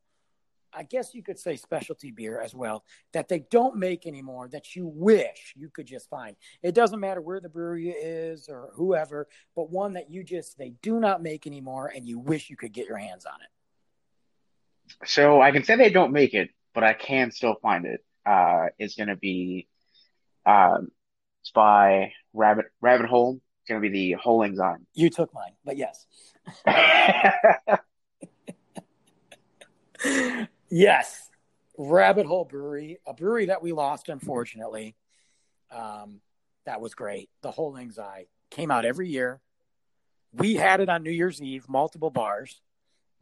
I 0.72 0.82
guess 0.84 1.14
you 1.14 1.22
could 1.22 1.38
say 1.38 1.56
specialty 1.56 2.10
beer 2.10 2.40
as 2.40 2.54
well 2.54 2.84
that 3.12 3.28
they 3.28 3.40
don't 3.50 3.76
make 3.76 4.06
anymore 4.06 4.48
that 4.48 4.74
you 4.76 4.86
wish 4.86 5.54
you 5.56 5.68
could 5.68 5.86
just 5.86 6.08
find. 6.08 6.36
It 6.62 6.74
doesn't 6.74 7.00
matter 7.00 7.20
where 7.20 7.40
the 7.40 7.48
brewery 7.48 7.90
is 7.90 8.48
or 8.48 8.70
whoever, 8.74 9.28
but 9.56 9.70
one 9.70 9.94
that 9.94 10.10
you 10.10 10.22
just 10.24 10.58
they 10.58 10.70
do 10.82 11.00
not 11.00 11.22
make 11.22 11.46
anymore 11.46 11.92
and 11.94 12.06
you 12.06 12.18
wish 12.18 12.50
you 12.50 12.56
could 12.56 12.72
get 12.72 12.86
your 12.86 12.98
hands 12.98 13.26
on 13.26 13.40
it. 13.40 13.48
So 15.08 15.40
I 15.40 15.50
can 15.52 15.64
say 15.64 15.76
they 15.76 15.90
don't 15.90 16.12
make 16.12 16.34
it, 16.34 16.50
but 16.74 16.84
I 16.84 16.94
can 16.94 17.30
still 17.30 17.56
find 17.62 17.86
it. 17.86 18.04
Uh, 18.26 18.66
it's 18.78 18.96
gonna 18.96 19.16
be, 19.16 19.68
um, 20.44 20.88
it's 21.42 21.52
by 21.52 22.12
Rabbit 22.32 22.66
Rabbit 22.80 23.06
Hole. 23.06 23.40
It's 23.62 23.68
gonna 23.68 23.80
be 23.80 23.88
the 23.88 24.12
Hole 24.12 24.42
Enzyme. 24.42 24.86
You 24.94 25.10
took 25.10 25.32
mine, 25.32 25.52
but 25.64 25.76
yes. 25.76 26.06
yes, 30.70 31.28
Rabbit 31.78 32.26
Hole 32.26 32.44
Brewery, 32.44 32.98
a 33.06 33.14
brewery 33.14 33.46
that 33.46 33.62
we 33.62 33.72
lost, 33.72 34.08
unfortunately. 34.08 34.94
Um, 35.70 36.20
that 36.66 36.80
was 36.80 36.94
great. 36.94 37.28
The 37.42 37.50
whole 37.50 37.76
Eye 37.76 38.26
came 38.50 38.70
out 38.70 38.84
every 38.84 39.08
year. 39.08 39.40
We 40.32 40.54
had 40.54 40.80
it 40.80 40.88
on 40.88 41.02
New 41.02 41.10
Year's 41.10 41.40
Eve, 41.42 41.68
multiple 41.68 42.10
bars. 42.10 42.60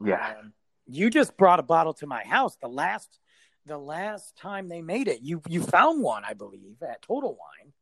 Yeah. 0.05 0.35
Um, 0.41 0.53
you 0.87 1.11
just 1.11 1.37
brought 1.37 1.59
a 1.59 1.63
bottle 1.63 1.95
to 1.95 2.07
my 2.07 2.25
house 2.25 2.57
the 2.61 2.69
last 2.69 3.19
the 3.67 3.79
last 3.79 4.35
time 4.37 4.69
they 4.69 4.81
made 4.81 5.09
it. 5.09 5.21
You 5.23 5.43
you 5.49 5.63
found 5.63 6.03
one, 6.03 6.25
I 6.25 6.33
believe, 6.35 6.77
at 6.83 7.03
Total 7.03 7.31
Wine. 7.31 7.73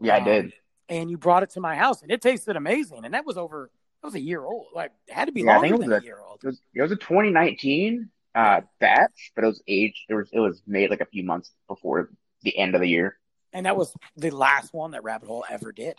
Yeah, 0.00 0.14
I 0.16 0.18
Um, 0.18 0.24
did. 0.24 0.52
And 0.88 1.10
you 1.10 1.18
brought 1.18 1.42
it 1.42 1.50
to 1.50 1.60
my 1.60 1.76
house, 1.76 2.00
and 2.02 2.10
it 2.10 2.22
tasted 2.22 2.56
amazing. 2.56 3.04
And 3.04 3.12
that 3.12 3.26
was 3.26 3.36
over. 3.36 3.70
That 4.00 4.06
was 4.08 4.14
a 4.14 4.20
year 4.20 4.42
old. 4.44 4.68
Like 4.74 4.92
it 5.06 5.12
had 5.12 5.26
to 5.26 5.32
be 5.32 5.42
Yeah, 5.42 5.50
I 5.50 5.54
longer 5.56 5.68
think 5.68 5.74
it 5.74 5.78
was 5.78 5.84
than 5.88 5.92
a 5.92 5.96
a- 6.00 6.04
year 6.04 6.20
old. 6.26 6.40
It 6.42 6.46
was 6.46 6.62
it 6.74 6.82
was 6.82 6.92
a 6.92 6.96
2019 6.96 8.08
uh 8.34 8.60
batch, 8.80 9.32
but 9.34 9.44
it 9.44 9.48
was 9.48 9.62
aged. 9.66 10.04
It 10.08 10.14
was 10.14 10.28
it 10.32 10.40
was 10.40 10.62
made 10.66 10.90
like 10.90 11.00
a 11.00 11.06
few 11.06 11.24
months 11.24 11.50
before 11.66 12.10
the 12.42 12.56
end 12.56 12.74
of 12.74 12.80
the 12.80 12.88
year. 12.88 13.18
and 13.52 13.66
that 13.66 13.76
was 13.76 13.94
the 14.16 14.30
last 14.30 14.72
one 14.72 14.92
that 14.92 15.02
Rabbit 15.02 15.26
Hole 15.28 15.44
ever 15.50 15.72
did. 15.72 15.96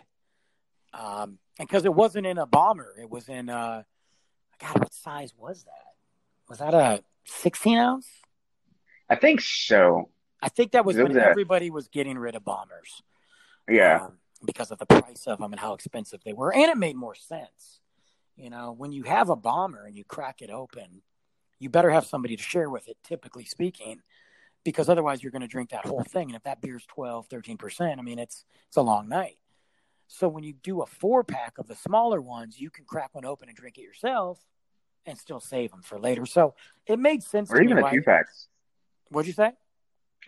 Um, 0.94 1.38
and 1.58 1.68
because 1.68 1.84
it 1.84 1.94
wasn't 1.94 2.26
in 2.26 2.38
a 2.38 2.46
bomber, 2.46 2.94
it 3.00 3.08
was 3.10 3.28
in 3.28 3.48
uh, 3.48 3.82
God, 4.60 4.78
what 4.78 4.92
size 4.94 5.32
was 5.36 5.64
that? 5.64 5.92
Was 6.48 6.58
that 6.58 6.74
a 6.74 7.02
sixteen 7.26 7.78
ounce? 7.78 8.08
I 9.08 9.16
think 9.16 9.40
so. 9.40 10.10
I 10.42 10.48
think 10.48 10.72
that 10.72 10.84
was 10.84 10.96
when 10.96 11.16
everybody 11.18 11.70
was 11.70 11.88
getting 11.88 12.16
rid 12.18 12.34
of 12.34 12.44
bombers. 12.44 13.02
Yeah. 13.68 14.04
um, 14.06 14.12
because 14.44 14.70
of 14.70 14.78
the 14.78 14.86
price 14.86 15.26
of 15.26 15.38
them 15.38 15.52
and 15.52 15.60
how 15.60 15.74
expensive 15.74 16.20
they 16.24 16.32
were, 16.32 16.52
and 16.52 16.64
it 16.64 16.76
made 16.78 16.96
more 16.96 17.14
sense. 17.14 17.80
You 18.36 18.48
know, 18.50 18.72
when 18.72 18.90
you 18.90 19.02
have 19.02 19.28
a 19.28 19.36
bomber 19.36 19.84
and 19.84 19.94
you 19.94 20.02
crack 20.04 20.40
it 20.40 20.48
open, 20.50 21.02
you 21.60 21.70
better 21.70 21.90
have 21.90 22.06
somebody 22.06 22.36
to 22.36 22.42
share 22.42 22.68
with 22.68 22.88
it. 22.88 22.96
Typically 23.04 23.44
speaking. 23.44 24.00
Because 24.64 24.88
otherwise, 24.90 25.22
you're 25.22 25.32
going 25.32 25.40
to 25.40 25.48
drink 25.48 25.70
that 25.70 25.86
whole 25.86 26.02
thing, 26.02 26.28
and 26.28 26.36
if 26.36 26.42
that 26.42 26.60
beer's 26.60 26.84
12, 26.86 27.28
13 27.28 27.56
percent, 27.56 27.98
I 27.98 28.02
mean, 28.02 28.18
it's 28.18 28.44
it's 28.66 28.76
a 28.76 28.82
long 28.82 29.08
night. 29.08 29.38
So 30.06 30.28
when 30.28 30.42
you 30.44 30.52
do 30.52 30.82
a 30.82 30.86
four 30.86 31.24
pack 31.24 31.56
of 31.56 31.66
the 31.66 31.76
smaller 31.76 32.20
ones, 32.20 32.60
you 32.60 32.68
can 32.68 32.84
crack 32.84 33.14
one 33.14 33.24
open 33.24 33.48
and 33.48 33.56
drink 33.56 33.78
it 33.78 33.82
yourself, 33.82 34.38
and 35.06 35.16
still 35.16 35.40
save 35.40 35.70
them 35.70 35.80
for 35.80 35.98
later. 35.98 36.26
So 36.26 36.54
it 36.86 36.98
made 36.98 37.22
sense. 37.22 37.50
Or 37.50 37.62
even 37.62 37.76
me 37.76 37.82
the 37.82 37.88
two 37.88 38.02
packs. 38.02 38.48
What'd 39.08 39.28
you 39.28 39.32
say? 39.32 39.52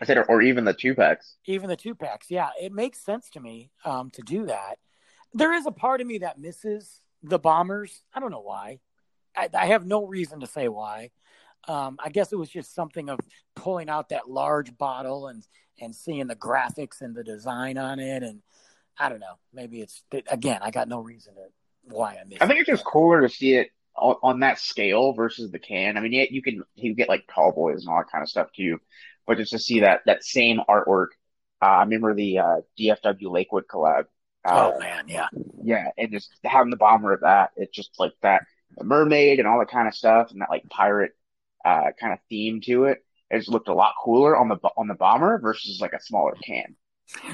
I 0.01 0.05
said, 0.05 0.17
or, 0.17 0.25
or 0.25 0.41
even 0.41 0.65
the 0.65 0.73
two 0.73 0.95
packs. 0.95 1.35
even 1.45 1.69
the 1.69 1.75
two 1.75 1.95
packs 1.95 2.27
yeah 2.29 2.49
it 2.59 2.71
makes 2.71 2.99
sense 2.99 3.29
to 3.31 3.39
me 3.39 3.71
um, 3.85 4.09
to 4.11 4.21
do 4.21 4.45
that 4.47 4.79
there 5.33 5.53
is 5.53 5.65
a 5.65 5.71
part 5.71 6.01
of 6.01 6.07
me 6.07 6.19
that 6.19 6.39
misses 6.39 7.01
the 7.21 7.39
bombers 7.39 8.03
i 8.13 8.19
don't 8.19 8.31
know 8.31 8.41
why 8.41 8.79
i, 9.35 9.47
I 9.53 9.67
have 9.67 9.85
no 9.85 10.05
reason 10.05 10.39
to 10.39 10.47
say 10.47 10.67
why 10.67 11.11
um, 11.67 11.97
i 12.03 12.09
guess 12.09 12.31
it 12.31 12.37
was 12.37 12.49
just 12.49 12.73
something 12.73 13.09
of 13.09 13.19
pulling 13.55 13.89
out 13.89 14.09
that 14.09 14.29
large 14.29 14.75
bottle 14.77 15.27
and 15.27 15.45
and 15.79 15.95
seeing 15.95 16.27
the 16.27 16.35
graphics 16.35 17.01
and 17.01 17.15
the 17.15 17.23
design 17.23 17.77
on 17.77 17.99
it 17.99 18.23
and 18.23 18.41
i 18.99 19.09
don't 19.09 19.19
know 19.19 19.37
maybe 19.53 19.81
it's 19.81 20.03
again 20.29 20.59
i 20.61 20.71
got 20.71 20.87
no 20.87 20.99
reason 20.99 21.33
to 21.35 21.41
why 21.85 22.17
i 22.19 22.23
miss 22.27 22.37
I 22.41 22.47
think 22.47 22.59
it's 22.59 22.69
just 22.69 22.85
cooler 22.85 23.21
to 23.21 23.29
see 23.29 23.55
it 23.55 23.69
on, 23.95 24.15
on 24.23 24.39
that 24.41 24.59
scale 24.59 25.13
versus 25.13 25.51
the 25.51 25.59
can. 25.59 25.97
I 25.97 26.01
mean, 26.01 26.13
yeah, 26.13 26.25
you 26.29 26.41
can 26.41 26.63
you 26.75 26.93
get 26.93 27.09
like 27.09 27.25
tall 27.33 27.51
boys 27.51 27.81
and 27.81 27.89
all 27.89 27.99
that 27.99 28.11
kind 28.11 28.21
of 28.21 28.29
stuff 28.29 28.51
too, 28.55 28.79
but 29.25 29.37
just 29.37 29.51
to 29.51 29.59
see 29.59 29.81
that 29.81 30.01
that 30.05 30.23
same 30.23 30.59
artwork. 30.69 31.07
Uh, 31.61 31.65
I 31.67 31.83
remember 31.83 32.13
the 32.13 32.39
uh, 32.39 32.55
DFW 32.77 33.31
Lakewood 33.31 33.67
collab. 33.67 34.05
Uh, 34.45 34.73
oh 34.73 34.79
man 34.79 35.05
yeah 35.07 35.27
Yeah, 35.63 35.87
and 35.97 36.11
just 36.11 36.29
having 36.43 36.71
the 36.71 36.77
bomber 36.77 37.13
of 37.13 37.21
that, 37.21 37.51
it's 37.55 37.73
just 37.73 37.97
like 37.97 38.11
that 38.21 38.43
mermaid 38.81 39.39
and 39.39 39.47
all 39.47 39.59
that 39.59 39.71
kind 39.71 39.87
of 39.87 39.95
stuff, 39.95 40.31
and 40.31 40.41
that 40.41 40.49
like 40.49 40.67
pirate 40.69 41.11
uh, 41.65 41.91
kind 41.99 42.13
of 42.13 42.19
theme 42.29 42.61
to 42.61 42.85
it. 42.85 43.03
It 43.29 43.37
just 43.39 43.49
looked 43.49 43.67
a 43.67 43.73
lot 43.73 43.93
cooler 44.03 44.37
on 44.37 44.47
the 44.49 44.57
on 44.77 44.87
the 44.87 44.93
bomber 44.93 45.39
versus 45.39 45.79
like 45.81 45.93
a 45.93 46.01
smaller 46.01 46.35
can. 46.45 46.75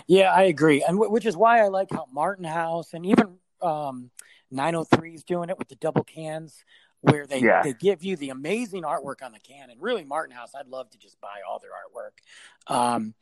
Yeah, 0.07 0.31
I 0.33 0.43
agree, 0.43 0.83
and 0.83 0.95
w- 0.98 1.12
which 1.12 1.25
is 1.25 1.36
why 1.38 1.59
I 1.63 1.67
like 1.67 1.91
how 1.91 2.07
Martin 2.12 2.45
House 2.45 2.93
and 2.93 3.05
even 3.05 3.38
um, 3.62 4.09
903 4.51 5.13
is 5.13 5.24
doing 5.24 5.50
it 5.50 5.57
with 5.59 5.67
the 5.67 5.75
double 5.75 6.03
cans, 6.03 6.63
where 7.01 7.27
they 7.27 7.39
Yeah. 7.39 7.62
they 7.63 7.74
give 7.74 8.03
you 8.03 8.15
the 8.15 8.29
amazing 8.29 8.83
artwork 8.83 9.21
on 9.24 9.31
the 9.31 9.39
can, 9.39 9.69
and 9.69 9.81
really 9.81 10.03
Martin 10.05 10.36
House, 10.36 10.51
I'd 10.57 10.67
love 10.67 10.89
to 10.91 10.98
just 10.98 11.19
buy 11.21 11.41
all 11.48 11.59
their 11.59 11.71
artwork. 11.71 12.74
Um, 12.74 13.13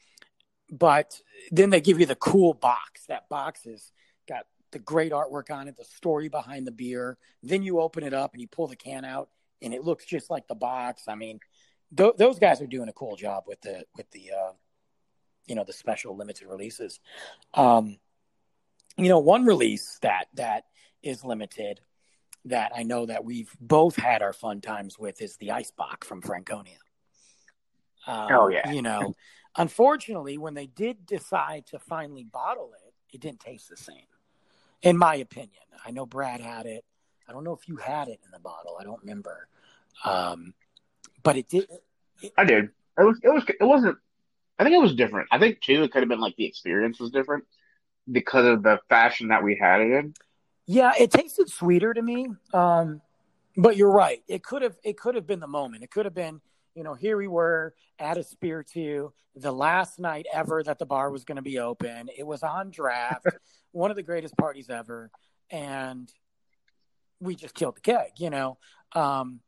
but 0.70 1.22
then 1.52 1.70
they 1.70 1.82
give 1.82 2.00
you 2.00 2.06
the 2.06 2.16
cool 2.16 2.54
box. 2.54 3.06
That 3.08 3.30
box 3.30 3.64
has 3.66 3.92
got 4.28 4.46
the 4.72 4.80
great 4.80 5.12
artwork 5.14 5.50
on 5.50 5.68
it, 5.68 5.78
the 5.78 5.86
story 5.86 6.28
behind 6.28 6.68
the 6.68 6.72
beer. 6.72 7.18
Then 7.42 7.64
you 7.64 7.80
open 7.80 8.04
it 8.04 8.14
up 8.14 8.34
and 8.34 8.42
you 8.42 8.48
pull 8.48 8.68
the 8.68 8.76
can 8.76 9.06
out, 9.06 9.30
and 9.62 9.74
it 9.74 9.84
looks 9.84 10.06
just 10.06 10.30
like 10.30 10.48
the 10.48 10.56
box. 10.56 11.04
I 11.08 11.16
mean, 11.16 11.40
th- 11.96 12.16
those 12.18 12.40
guys 12.40 12.62
are 12.62 12.68
doing 12.68 12.90
a 12.90 12.94
cool 12.94 13.16
job 13.16 13.44
with 13.48 13.62
the 13.62 13.86
with 13.96 14.10
the 14.12 14.32
uh, 14.32 14.52
you 15.46 15.56
know 15.56 15.64
the 15.64 15.74
special 15.74 16.16
limited 16.16 16.48
releases. 16.48 17.00
Um, 17.54 17.98
you 18.98 19.10
know, 19.10 19.20
one 19.20 19.46
release 19.46 20.00
that 20.02 20.26
that 20.36 20.66
is 21.04 21.24
limited 21.24 21.82
that 22.46 22.72
I 22.76 22.84
know 22.84 23.06
that 23.06 23.26
we've 23.26 23.54
both 23.60 23.96
had 23.96 24.22
our 24.22 24.34
fun 24.34 24.62
times 24.62 24.98
with 24.98 25.22
is 25.22 25.38
the 25.38 25.52
Icebox 25.52 26.08
from 26.08 26.22
Franconia. 26.22 26.78
Um, 28.06 28.28
Oh, 28.32 28.48
yeah. 28.48 28.72
You 28.72 28.82
know, 28.82 29.14
unfortunately, 29.58 30.38
when 30.38 30.54
they 30.54 30.68
did 30.68 31.06
decide 31.06 31.68
to 31.68 31.80
finally 31.80 32.24
bottle 32.24 32.72
it, 32.74 32.94
it 33.14 33.22
didn't 33.22 33.42
taste 33.42 33.70
the 33.70 33.78
same, 33.78 34.08
in 34.82 34.98
my 34.98 35.16
opinion. 35.16 35.52
I 35.86 35.92
know 35.92 36.06
Brad 36.06 36.40
had 36.40 36.66
it. 36.66 36.86
I 37.28 37.34
don't 37.34 37.44
know 37.44 37.54
if 37.54 37.68
you 37.68 37.76
had 37.78 38.08
it 38.08 38.20
in 38.26 38.32
the 38.32 38.40
bottle. 38.40 38.78
I 38.80 38.84
don't 38.84 39.00
remember. 39.02 39.48
Um, 40.06 40.54
but 41.24 41.38
it 41.38 41.50
did. 41.50 41.68
I 42.38 42.46
did. 42.46 42.70
It 42.98 43.04
was 43.04 43.20
it 43.24 43.30
was 43.30 43.44
it 43.48 43.64
wasn't. 43.64 43.98
I 44.60 44.64
think 44.64 44.76
it 44.76 44.82
was 44.82 44.96
different. 44.96 45.28
I 45.32 45.40
think 45.40 45.62
too 45.62 45.84
it 45.84 45.92
could 45.92 46.02
have 46.02 46.10
been 46.10 46.20
like 46.20 46.36
the 46.36 46.46
experience 46.46 47.00
was 47.00 47.12
different 47.12 47.44
because 48.12 48.46
of 48.46 48.64
the 48.64 48.80
fashion 48.90 49.28
that 49.28 49.44
we 49.44 49.56
had 49.56 49.82
it 49.82 49.92
in. 49.92 50.14
Yeah, 50.66 50.94
it 51.00 51.12
tasted 51.12 51.50
sweeter 51.50 51.94
to 51.94 52.02
me. 52.02 52.28
Um, 52.54 53.02
but 53.56 53.78
you're 53.78 53.92
right. 53.92 54.24
It 54.28 54.44
could 54.44 54.62
have 54.62 54.78
it 54.84 54.98
could 54.98 55.16
have 55.16 55.28
been 55.28 55.40
the 55.40 55.48
moment. 55.48 55.84
It 55.84 55.92
could 55.92 56.06
have 56.06 56.16
been, 56.16 56.42
you 56.76 56.84
know, 56.84 56.94
here 56.94 57.18
we 57.18 57.28
were 57.28 57.74
at 58.00 58.18
a 58.18 58.24
spear 58.24 58.64
two, 58.64 59.12
the 59.36 59.52
last 59.52 60.00
night 60.00 60.26
ever 60.34 60.64
that 60.64 60.80
the 60.80 60.86
bar 60.86 61.12
was 61.12 61.24
going 61.24 61.38
to 61.38 61.42
be 61.42 61.60
open. 61.60 62.10
It 62.16 62.26
was 62.26 62.44
on 62.44 62.72
draft, 62.72 63.28
one 63.72 63.90
of 63.92 63.98
the 63.98 64.04
greatest 64.04 64.38
parties 64.38 64.70
ever, 64.70 65.12
and 65.50 66.12
we 67.20 67.36
just 67.36 67.54
killed 67.56 67.78
the 67.78 67.82
keg. 67.82 68.12
You 68.18 68.30
know, 68.30 68.58
um, 68.94 69.40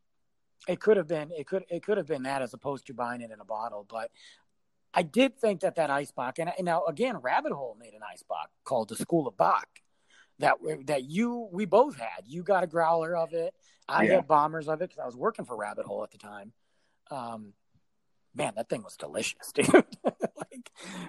it 0.68 0.80
could 0.80 0.96
have 0.96 1.06
been 1.08 1.30
it 1.32 1.46
could 1.46 1.64
it 1.70 1.82
could 1.82 1.96
have 1.96 2.06
been 2.06 2.24
that 2.24 2.42
as 2.42 2.52
opposed 2.54 2.86
to 2.86 2.94
buying 2.94 3.20
it 3.20 3.30
in 3.30 3.40
a 3.40 3.44
bottle. 3.44 3.86
But 3.88 4.10
I 4.92 5.02
did 5.02 5.38
think 5.38 5.60
that 5.60 5.76
that 5.76 5.88
ice 5.90 6.10
box, 6.10 6.38
and, 6.40 6.50
and 6.56 6.64
now 6.64 6.84
again, 6.86 7.16
Rabbit 7.18 7.52
Hole 7.52 7.76
made 7.78 7.94
an 7.94 8.00
ice 8.12 8.22
box 8.22 8.50
called 8.64 8.88
the 8.88 8.96
School 8.96 9.26
of 9.28 9.36
Bach 9.36 9.68
that 10.40 10.54
that 10.86 11.04
you 11.04 11.48
we 11.52 11.64
both 11.64 11.96
had. 11.96 12.24
You 12.26 12.42
got 12.42 12.64
a 12.64 12.66
growler 12.66 13.16
of 13.16 13.32
it. 13.32 13.54
I 13.88 14.04
Yeah. 14.04 14.16
had 14.16 14.28
bombers 14.28 14.68
of 14.68 14.82
it 14.82 14.88
because 14.90 14.98
I 15.02 15.06
was 15.06 15.16
working 15.16 15.44
for 15.44 15.56
Rabbit 15.56 15.86
Hole 15.86 16.02
at 16.02 16.10
the 16.10 16.18
time. 16.18 16.52
Um, 17.10 17.54
man, 18.34 18.52
that 18.56 18.68
thing 18.68 18.82
was 18.82 18.96
delicious, 18.96 19.52
dude. 19.54 19.68
like 19.72 20.49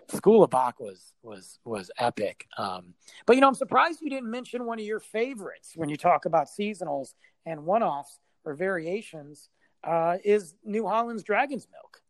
School 0.10 0.44
of 0.44 0.50
Bach 0.50 0.80
was 0.80 1.14
was 1.24 1.60
was 1.64 1.92
epic. 1.98 2.48
Um, 2.58 2.94
but 3.26 3.36
you 3.36 3.42
know, 3.42 3.48
I'm 3.48 3.56
surprised 3.56 4.02
you 4.02 4.10
didn't 4.10 4.30
mention 4.30 4.66
one 4.66 4.80
of 4.80 4.86
your 4.86 5.00
favorites 5.00 5.74
when 5.76 5.90
you 5.90 5.98
talk 5.98 6.26
about 6.26 6.48
seasonals 6.48 7.14
and 7.46 7.66
one-offs 7.66 8.20
or 8.44 8.54
variations. 8.54 9.50
Uh, 9.84 10.18
is 10.24 10.54
New 10.64 10.86
Holland's 10.88 11.24
Dragon's 11.24 11.68
Milk? 11.72 12.02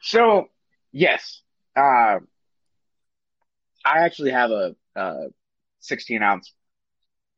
So 0.00 0.48
yes, 0.90 1.42
uh, 1.76 2.18
I 3.84 3.98
actually 4.00 4.32
have 4.32 4.50
a, 4.50 4.74
a 4.96 5.26
16 5.80 6.22
ounce 6.22 6.52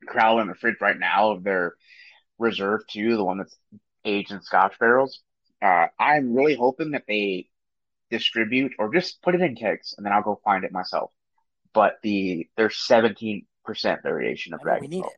crowler 0.07 0.41
in 0.41 0.47
the 0.47 0.55
fridge 0.55 0.77
right 0.81 0.97
now 0.97 1.31
of 1.31 1.43
their 1.43 1.75
Reserve 2.37 2.81
Two, 2.87 3.15
the 3.15 3.23
one 3.23 3.37
that's 3.37 3.57
aged 4.03 4.31
in 4.31 4.41
Scotch 4.41 4.77
barrels. 4.79 5.19
Uh, 5.61 5.87
I'm 5.99 6.33
really 6.33 6.55
hoping 6.55 6.91
that 6.91 7.05
they 7.07 7.47
distribute 8.11 8.73
or 8.79 8.93
just 8.93 9.21
put 9.21 9.35
it 9.35 9.41
in 9.41 9.55
kegs, 9.55 9.95
and 9.97 10.05
then 10.05 10.13
I'll 10.13 10.21
go 10.23 10.39
find 10.43 10.63
it 10.63 10.71
myself. 10.71 11.11
But 11.73 11.97
the 12.03 12.47
there's 12.55 12.75
17% 12.75 13.45
variation 14.03 14.53
of 14.53 14.61
dragon 14.61 14.83
know 14.83 14.87
we 14.87 14.87
Dragon's 14.87 14.89
need 14.89 15.01
Milk. 15.01 15.13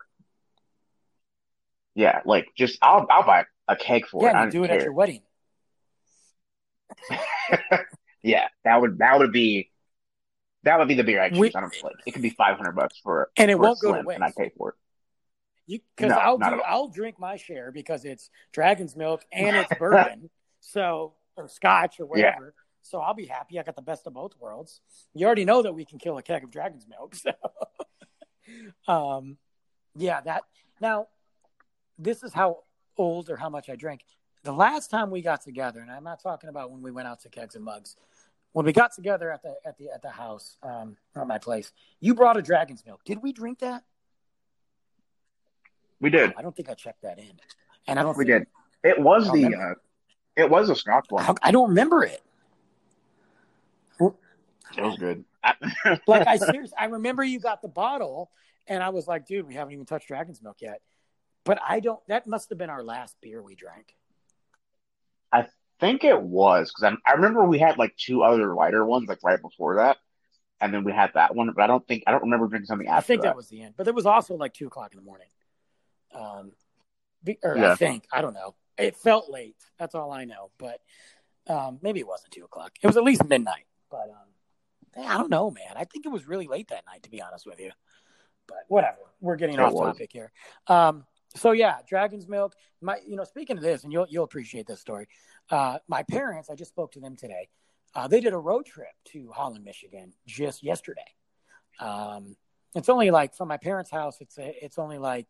it. 1.95 2.01
Yeah, 2.01 2.21
like 2.25 2.47
just 2.55 2.77
I'll 2.81 3.05
I'll 3.09 3.25
buy 3.25 3.45
a 3.67 3.75
keg 3.75 4.07
for 4.07 4.21
it. 4.21 4.25
Yeah, 4.25 4.39
I 4.39 4.43
and 4.43 4.51
don't 4.51 4.61
do 4.61 4.71
it 4.71 4.75
at 4.75 4.83
your 4.83 4.93
wedding. 4.93 5.21
Yeah, 8.23 8.47
that 8.65 8.81
would 8.81 8.97
that 8.97 9.19
would 9.19 9.31
be 9.31 9.71
that 10.63 10.79
would 10.79 10.87
be 10.87 10.95
the 10.95 11.03
beer 11.03 11.21
I 11.21 11.29
choose. 11.29 11.39
We- 11.39 11.51
I 11.55 11.61
don't 11.61 11.83
like 11.83 11.95
it 12.05 12.11
could 12.11 12.21
be 12.21 12.31
five 12.31 12.57
hundred 12.57 12.73
bucks 12.73 12.99
for 13.01 13.23
it. 13.23 13.29
And 13.37 13.49
it 13.49 13.55
for 13.55 13.61
won't 13.61 13.79
go 13.79 13.93
to 13.93 14.01
slim, 14.03 14.15
and 14.15 14.23
I'd 14.23 14.35
pay 14.35 14.51
for 14.57 14.69
it. 14.69 14.75
You 15.65 15.79
because 15.95 16.09
No, 16.09 16.17
I'll 16.17 16.37
do. 16.37 16.61
I'll 16.65 16.87
drink 16.87 17.19
my 17.19 17.37
share 17.37 17.71
because 17.71 18.05
it's 18.05 18.29
dragon's 18.51 18.95
milk 18.95 19.23
and 19.31 19.55
it's 19.55 19.71
bourbon, 19.79 20.29
so 20.59 21.13
or 21.37 21.47
scotch 21.47 21.99
or 21.99 22.17
Yeah. 22.17 22.35
So 22.81 22.99
I'll 22.99 23.13
be 23.13 23.25
happy. 23.25 23.59
I 23.59 23.63
got 23.63 23.75
the 23.75 23.81
best 23.81 24.07
of 24.07 24.13
both 24.13 24.33
worlds. 24.39 24.81
You 25.13 25.25
already 25.25 25.45
know 25.45 25.61
that 25.61 25.73
we 25.73 25.85
can 25.85 25.99
kill 25.99 26.17
a 26.17 26.23
keg 26.23 26.43
of 26.43 26.51
dragon's 26.51 26.87
milk. 26.87 27.15
So, 28.85 28.93
um, 28.93 29.37
yeah, 29.97 30.21
that 30.21 30.43
now 30.79 31.07
this 31.99 32.23
is 32.23 32.33
how 32.33 32.63
old 32.97 33.29
or 33.29 33.35
how 33.35 33.49
much 33.49 33.69
I 33.69 33.75
drank. 33.75 34.05
The 34.43 34.53
last 34.53 34.89
time 34.89 35.11
we 35.11 35.21
got 35.21 35.41
together, 35.41 35.81
and 35.81 35.91
I'm 35.91 36.03
not 36.03 36.21
talking 36.21 36.49
about 36.49 36.71
when 36.71 36.81
we 36.81 36.91
went 36.91 37.07
out 37.07 37.19
to 37.23 37.29
kegs 37.29 37.55
and 37.55 37.65
mugs. 37.65 37.97
When 38.53 38.65
we 38.65 38.71
got 38.71 38.93
together 38.93 39.31
at 39.31 39.43
the 39.43 39.55
at 39.65 39.77
the 39.77 39.89
at 39.89 40.01
the 40.01 40.09
house, 40.09 40.57
um, 40.63 40.95
at 41.15 41.27
my 41.27 41.37
place, 41.37 41.71
you 41.99 42.15
brought 42.15 42.37
a 42.37 42.41
dragon's 42.41 42.85
milk. 42.85 43.01
Did 43.03 43.21
we 43.21 43.33
drink 43.33 43.59
that? 43.59 43.83
We 45.99 46.09
did. 46.09 46.33
I 46.37 46.41
don't 46.41 46.55
think 46.55 46.69
I 46.69 46.73
checked 46.73 47.01
that 47.01 47.19
in, 47.19 47.33
and 47.87 47.99
I 47.99 48.03
don't. 48.03 48.17
We 48.17 48.25
did. 48.25 48.47
It 48.83 48.99
was 48.99 49.29
the 49.31 49.53
uh, 49.53 49.73
it 50.35 50.49
was 50.49 50.69
a 50.69 50.75
Scotch 50.75 51.07
one. 51.09 51.35
I 51.43 51.51
don't 51.51 51.69
remember 51.69 52.03
it. 52.03 52.21
It 54.75 54.81
was 54.81 54.97
good. 54.97 55.23
Like 56.07 56.27
I 56.27 56.37
seriously, 56.37 56.75
I 56.77 56.85
remember 56.85 57.23
you 57.23 57.39
got 57.39 57.61
the 57.61 57.69
bottle, 57.69 58.31
and 58.67 58.83
I 58.83 58.89
was 58.89 59.07
like, 59.07 59.25
dude, 59.25 59.47
we 59.47 59.53
haven't 59.53 59.73
even 59.73 59.85
touched 59.85 60.07
Dragon's 60.07 60.41
Milk 60.41 60.57
yet. 60.59 60.81
But 61.45 61.59
I 61.65 61.79
don't. 61.79 61.99
That 62.07 62.27
must 62.27 62.49
have 62.49 62.57
been 62.57 62.69
our 62.69 62.83
last 62.83 63.15
beer 63.21 63.41
we 63.41 63.55
drank. 63.55 63.95
I 65.31 65.47
think 65.79 66.03
it 66.03 66.21
was 66.21 66.69
because 66.69 66.93
I, 67.05 67.09
I 67.09 67.13
remember 67.15 67.45
we 67.45 67.59
had 67.59 67.77
like 67.77 67.95
two 67.95 68.23
other 68.23 68.53
lighter 68.53 68.85
ones 68.85 69.07
like 69.07 69.23
right 69.23 69.41
before 69.41 69.77
that, 69.77 69.97
and 70.59 70.73
then 70.73 70.83
we 70.83 70.91
had 70.91 71.11
that 71.13 71.33
one. 71.33 71.51
But 71.55 71.63
I 71.63 71.67
don't 71.67 71.87
think 71.87 72.03
I 72.07 72.11
don't 72.11 72.23
remember 72.23 72.47
drinking 72.47 72.67
something 72.67 72.87
after 72.87 72.97
I 72.97 73.01
think 73.01 73.21
that. 73.21 73.29
that 73.29 73.35
was 73.37 73.47
the 73.47 73.61
end. 73.61 73.75
But 73.77 73.87
it 73.87 73.95
was 73.95 74.05
also 74.05 74.35
like 74.35 74.53
two 74.53 74.67
o'clock 74.67 74.91
in 74.93 74.99
the 74.99 75.05
morning. 75.05 75.27
Um, 76.13 76.51
be- 77.23 77.39
or 77.43 77.57
I 77.57 77.75
think 77.75 78.05
I 78.11 78.21
don't 78.21 78.33
know. 78.33 78.55
It 78.77 78.97
felt 78.97 79.29
late. 79.29 79.55
That's 79.79 79.95
all 79.95 80.11
I 80.11 80.25
know. 80.25 80.51
But 80.57 80.81
um, 81.47 81.79
maybe 81.81 81.99
it 81.99 82.07
wasn't 82.07 82.31
two 82.31 82.43
o'clock. 82.43 82.73
It 82.81 82.87
was 82.87 82.97
at 82.97 83.03
least 83.03 83.23
midnight. 83.25 83.65
But 83.89 84.09
um, 84.09 84.27
I 84.97 85.17
don't 85.17 85.29
know, 85.29 85.51
man. 85.51 85.73
I 85.75 85.83
think 85.83 86.05
it 86.05 86.09
was 86.09 86.27
really 86.27 86.47
late 86.47 86.69
that 86.69 86.85
night, 86.85 87.03
to 87.03 87.09
be 87.09 87.21
honest 87.21 87.45
with 87.45 87.59
you. 87.59 87.71
But 88.47 88.57
whatever. 88.67 88.97
We're 89.19 89.35
getting 89.35 89.55
It 89.55 89.61
off 89.61 89.73
was. 89.73 89.93
topic 89.93 90.11
here. 90.13 90.31
Um, 90.67 91.05
so 91.35 91.51
yeah, 91.51 91.77
Dragon's 91.87 92.27
Milk. 92.27 92.53
My, 92.81 92.97
you 93.05 93.15
know, 93.15 93.23
speaking 93.23 93.57
of 93.57 93.63
this, 93.63 93.83
and 93.83 93.91
you'll 93.91 94.07
you'll 94.09 94.23
appreciate 94.23 94.65
this 94.67 94.79
story. 94.79 95.07
Uh, 95.49 95.79
my 95.87 96.03
parents, 96.03 96.49
I 96.49 96.55
just 96.55 96.71
spoke 96.71 96.93
to 96.93 96.99
them 96.99 97.15
today. 97.15 97.49
Uh, 97.93 98.07
they 98.07 98.19
did 98.21 98.33
a 98.33 98.37
road 98.37 98.65
trip 98.65 98.93
to 99.05 99.31
Holland, 99.33 99.63
Michigan, 99.63 100.13
just 100.25 100.63
yesterday. 100.63 101.01
Um, 101.79 102.35
it's 102.75 102.89
only 102.89 103.11
like 103.11 103.35
from 103.35 103.47
my 103.47 103.57
parents' 103.57 103.91
house. 103.91 104.17
It's 104.21 104.37
a, 104.37 104.63
it's 104.63 104.77
only 104.77 104.97
like 104.97 105.27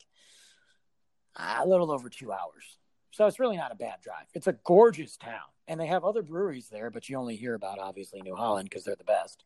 a 1.35 1.67
little 1.67 1.91
over 1.91 2.09
two 2.09 2.31
hours, 2.31 2.77
so 3.11 3.25
it's 3.25 3.39
really 3.39 3.57
not 3.57 3.71
a 3.71 3.75
bad 3.75 3.95
drive. 4.01 4.25
It's 4.33 4.47
a 4.47 4.53
gorgeous 4.65 5.17
town, 5.17 5.47
and 5.67 5.79
they 5.79 5.87
have 5.87 6.03
other 6.03 6.23
breweries 6.23 6.69
there, 6.69 6.89
but 6.89 7.09
you 7.09 7.17
only 7.17 7.35
hear 7.35 7.53
about 7.53 7.79
obviously 7.79 8.21
New 8.21 8.35
Holland 8.35 8.69
because 8.69 8.83
they're 8.83 8.95
the 8.95 9.03
best. 9.03 9.43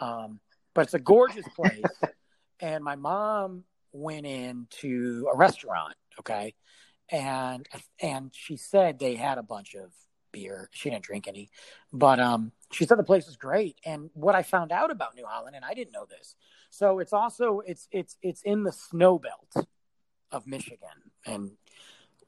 Um, 0.00 0.40
but 0.74 0.82
it's 0.82 0.94
a 0.94 0.98
gorgeous 0.98 1.46
place, 1.54 1.82
and 2.60 2.82
my 2.82 2.96
mom 2.96 3.64
went 3.92 4.26
into 4.26 5.28
a 5.32 5.36
restaurant, 5.36 5.94
okay, 6.20 6.54
and 7.10 7.66
and 8.00 8.30
she 8.34 8.56
said 8.56 8.98
they 8.98 9.14
had 9.14 9.38
a 9.38 9.42
bunch 9.42 9.74
of 9.74 9.92
beer. 10.32 10.68
She 10.72 10.90
didn't 10.90 11.04
drink 11.04 11.28
any, 11.28 11.50
but 11.92 12.18
um, 12.18 12.52
she 12.72 12.84
said 12.84 12.98
the 12.98 13.04
place 13.04 13.26
was 13.26 13.36
great. 13.36 13.78
And 13.84 14.10
what 14.14 14.34
I 14.34 14.42
found 14.42 14.72
out 14.72 14.90
about 14.90 15.14
New 15.14 15.26
Holland, 15.26 15.54
and 15.54 15.64
I 15.64 15.74
didn't 15.74 15.92
know 15.92 16.06
this, 16.06 16.34
so 16.70 16.98
it's 16.98 17.12
also 17.12 17.60
it's 17.64 17.88
it's 17.92 18.16
it's 18.20 18.42
in 18.42 18.64
the 18.64 18.72
snow 18.72 19.18
belt 19.18 19.66
of 20.32 20.46
Michigan, 20.46 21.12
and 21.24 21.52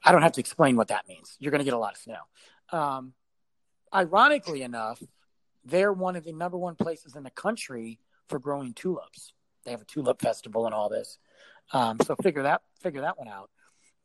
I 0.03 0.11
don't 0.11 0.21
have 0.21 0.33
to 0.33 0.39
explain 0.39 0.77
what 0.77 0.87
that 0.87 1.07
means. 1.07 1.35
You're 1.39 1.51
going 1.51 1.59
to 1.59 1.65
get 1.65 1.73
a 1.73 1.77
lot 1.77 1.93
of 1.93 1.99
snow. 1.99 2.21
Um, 2.71 3.13
ironically 3.93 4.63
enough, 4.63 5.01
they're 5.65 5.93
one 5.93 6.15
of 6.15 6.23
the 6.23 6.33
number 6.33 6.57
one 6.57 6.75
places 6.75 7.15
in 7.15 7.23
the 7.23 7.29
country 7.31 7.99
for 8.29 8.39
growing 8.39 8.73
tulips. 8.73 9.33
They 9.65 9.71
have 9.71 9.81
a 9.81 9.85
tulip 9.85 10.21
festival 10.21 10.65
and 10.65 10.73
all 10.73 10.89
this. 10.89 11.17
Um, 11.73 11.97
so 12.05 12.15
figure 12.15 12.43
that 12.43 12.61
figure 12.81 13.01
that 13.01 13.17
one 13.17 13.27
out. 13.27 13.49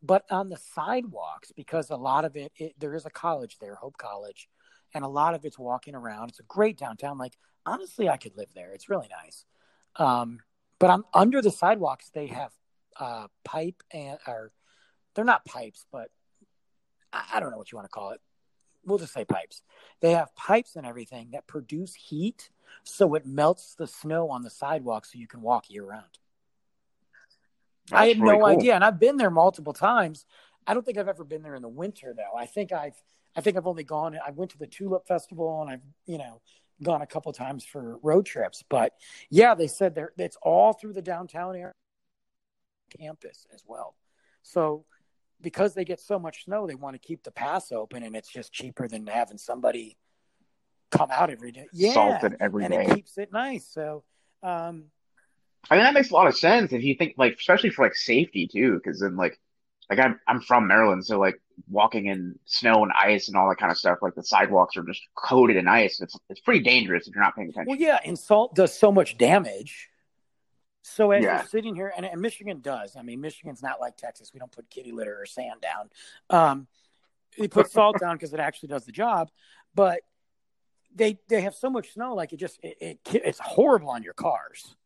But 0.03 0.25
on 0.31 0.49
the 0.49 0.59
sidewalks, 0.75 1.53
because 1.55 1.91
a 1.91 1.97
lot 1.97 2.25
of 2.25 2.35
it, 2.35 2.51
it, 2.57 2.75
there 2.79 2.95
is 2.95 3.07
a 3.07 3.11
college 3.11 3.59
there, 3.61 3.77
Hope 3.77 3.97
College, 3.97 4.49
and 4.95 5.05
a 5.05 5.09
lot 5.09 5.35
of 5.35 5.45
it's 5.45 5.59
walking 5.59 5.95
around. 5.95 6.31
It's 6.31 6.41
a 6.41 6.45
great 6.45 6.77
downtown. 6.77 7.19
Like 7.19 7.37
honestly, 7.65 8.09
I 8.09 8.17
could 8.17 8.37
live 8.37 8.49
there. 8.55 8.73
It's 8.73 8.89
really 8.89 9.09
nice. 9.23 9.45
Um, 9.97 10.41
but 10.81 10.91
on 10.91 11.05
under 11.15 11.41
the 11.41 11.53
sidewalks, 11.53 12.11
they 12.13 12.27
have 12.27 12.51
uh, 12.99 13.29
pipe 13.45 13.83
and 13.93 14.19
or 14.27 14.51
they're 15.15 15.25
not 15.25 15.45
pipes, 15.45 15.87
but 15.93 16.11
I, 17.13 17.25
I 17.35 17.41
don't 17.41 17.51
know 17.53 17.59
what 17.59 17.71
you 17.71 17.77
want 17.77 17.87
to 17.87 17.93
call 17.95 18.11
it. 18.11 18.21
We'll 18.85 18.99
just 18.99 19.13
say 19.13 19.25
pipes. 19.25 19.63
They 20.01 20.13
have 20.13 20.35
pipes 20.35 20.77
and 20.77 20.87
everything 20.87 21.31
that 21.33 21.47
produce 21.47 21.95
heat, 21.95 22.51
so 22.85 23.15
it 23.15 23.27
melts 23.27 23.75
the 23.75 23.87
snow 23.87 24.31
on 24.31 24.43
the 24.43 24.51
sidewalk, 24.51 25.07
so 25.07 25.19
you 25.19 25.29
can 25.29 25.41
walk 25.41 25.71
year 25.71 25.85
round. 25.85 26.19
I 27.91 28.09
had 28.09 28.21
really 28.21 28.39
no 28.39 28.45
cool. 28.45 28.59
idea, 28.59 28.75
and 28.75 28.85
I've 28.85 28.99
been 28.99 29.17
there 29.17 29.31
multiple 29.31 29.73
times. 29.73 30.25
I 30.67 30.75
don't 30.75 30.85
think 30.85 30.99
I've 30.99 31.09
ever 31.09 31.25
been 31.25 31.43
there 31.43 31.55
in 31.55 31.63
the 31.63 31.69
winter 31.69 32.15
though. 32.17 32.37
I 32.37 32.47
think 32.47 32.73
I've 32.73 33.01
I 33.35 33.41
think 33.41 33.57
I've 33.57 33.67
only 33.67 33.85
gone. 33.85 34.19
I 34.25 34.31
went 34.31 34.51
to 34.53 34.59
the 34.59 34.67
Tulip 34.67 35.07
Festival, 35.07 35.63
and 35.63 35.71
I've 35.71 35.83
you 36.07 36.19
know 36.19 36.41
gone 36.83 37.03
a 37.03 37.07
couple 37.07 37.33
times 37.33 37.65
for 37.65 37.99
road 38.03 38.27
trips. 38.27 38.63
But 38.69 38.93
yeah, 39.31 39.55
they 39.55 39.67
said 39.69 39.95
there 39.95 40.13
it's 40.17 40.37
all 40.43 40.73
through 40.73 40.93
the 40.95 41.03
downtown 41.03 41.57
area 41.57 41.75
campus 42.99 43.47
as 43.55 43.65
well. 43.67 43.95
So 44.43 44.85
because 45.43 45.75
they 45.75 45.85
get 45.85 46.01
so 46.01 46.19
much 46.19 46.45
snow, 46.45 46.67
they 46.67 46.75
want 46.75 46.95
to 46.95 47.07
keep 47.07 47.23
the 47.25 47.31
pass 47.31 47.73
open, 47.73 48.03
and 48.03 48.15
it's 48.17 48.29
just 48.31 48.53
cheaper 48.53 48.89
than 48.89 49.07
having 49.07 49.39
somebody 49.39 49.97
come 50.91 51.11
out 51.11 51.31
every 51.31 51.53
day. 51.53 51.67
Yeah, 51.73 51.93
Salted 51.95 52.37
every 52.41 52.65
and 52.65 52.73
day. 52.73 52.85
it 52.85 52.95
keeps 52.95 53.19
it 53.19 53.33
nice. 53.33 53.67
So 53.71 54.05
um, 54.43 54.85
I 55.71 55.77
mean, 55.77 55.85
that 55.85 55.95
makes 55.95 56.11
a 56.11 56.15
lot 56.15 56.27
of 56.27 56.37
sense 56.37 56.73
if 56.73 56.83
you 56.83 56.95
think 56.95 57.15
like, 57.17 57.37
especially 57.39 57.71
for 57.71 57.85
like 57.85 57.95
safety 57.95 58.47
too, 58.47 58.75
because 58.75 59.01
then 59.01 59.17
like, 59.17 59.39
like 59.89 59.99
I'm 59.99 60.19
I'm 60.27 60.41
from 60.41 60.67
Maryland, 60.67 61.05
so 61.05 61.19
like 61.19 61.41
walking 61.69 62.07
in 62.07 62.39
snow 62.47 62.83
and 62.83 62.93
ice 62.93 63.29
and 63.29 63.37
all 63.37 63.49
that 63.49 63.59
kind 63.59 63.71
of 63.71 63.79
stuff, 63.79 63.99
like 64.03 64.15
the 64.15 64.23
sidewalks 64.23 64.77
are 64.77 64.83
just 64.85 65.01
coated 65.15 65.57
in 65.57 65.69
ice. 65.69 66.01
It's 66.01 66.17
it's 66.29 66.41
pretty 66.41 66.61
dangerous 66.61 67.07
if 67.07 67.15
you're 67.15 67.23
not 67.23 67.37
paying 67.37 67.51
attention. 67.51 67.69
Well, 67.69 67.81
yeah, 67.81 67.99
and 68.05 68.19
salt 68.19 68.55
does 68.55 68.77
so 68.77 68.91
much 68.91 69.19
damage. 69.19 69.89
So 70.83 71.13
as 71.13 71.23
Yeah. 71.25 71.39
you're 71.39 71.47
sitting 71.47 71.75
here, 71.75 71.93
and, 71.97 72.05
and 72.05 72.21
Michigan 72.21 72.61
does. 72.61 72.97
I 72.97 73.03
mean, 73.03 73.21
Michigan's 73.21 73.63
not 73.63 73.81
like 73.81 73.97
Texas. 73.97 74.33
We 74.35 74.41
don't 74.41 74.51
put 74.53 74.69
kitty 74.69 74.93
litter 74.93 75.21
or 75.21 75.27
sand 75.27 75.61
down. 75.61 75.91
Um, 76.29 76.67
they 77.39 77.49
put 77.49 77.71
salt 77.71 77.99
down 77.99 78.17
because 78.17 78.35
it 78.35 78.41
actually 78.41 78.69
does 78.69 78.85
the 78.85 78.93
job. 78.93 79.31
But 79.75 80.03
they 80.95 81.19
they 81.29 81.41
have 81.41 81.55
so 81.55 81.71
much 81.71 81.93
snow, 81.95 82.15
like 82.15 82.33
it 82.33 82.37
just 82.37 82.59
it, 82.63 82.77
it 82.81 82.99
it's 83.15 83.39
horrible 83.39 83.91
on 83.91 84.03
your 84.03 84.13
cars. 84.13 84.77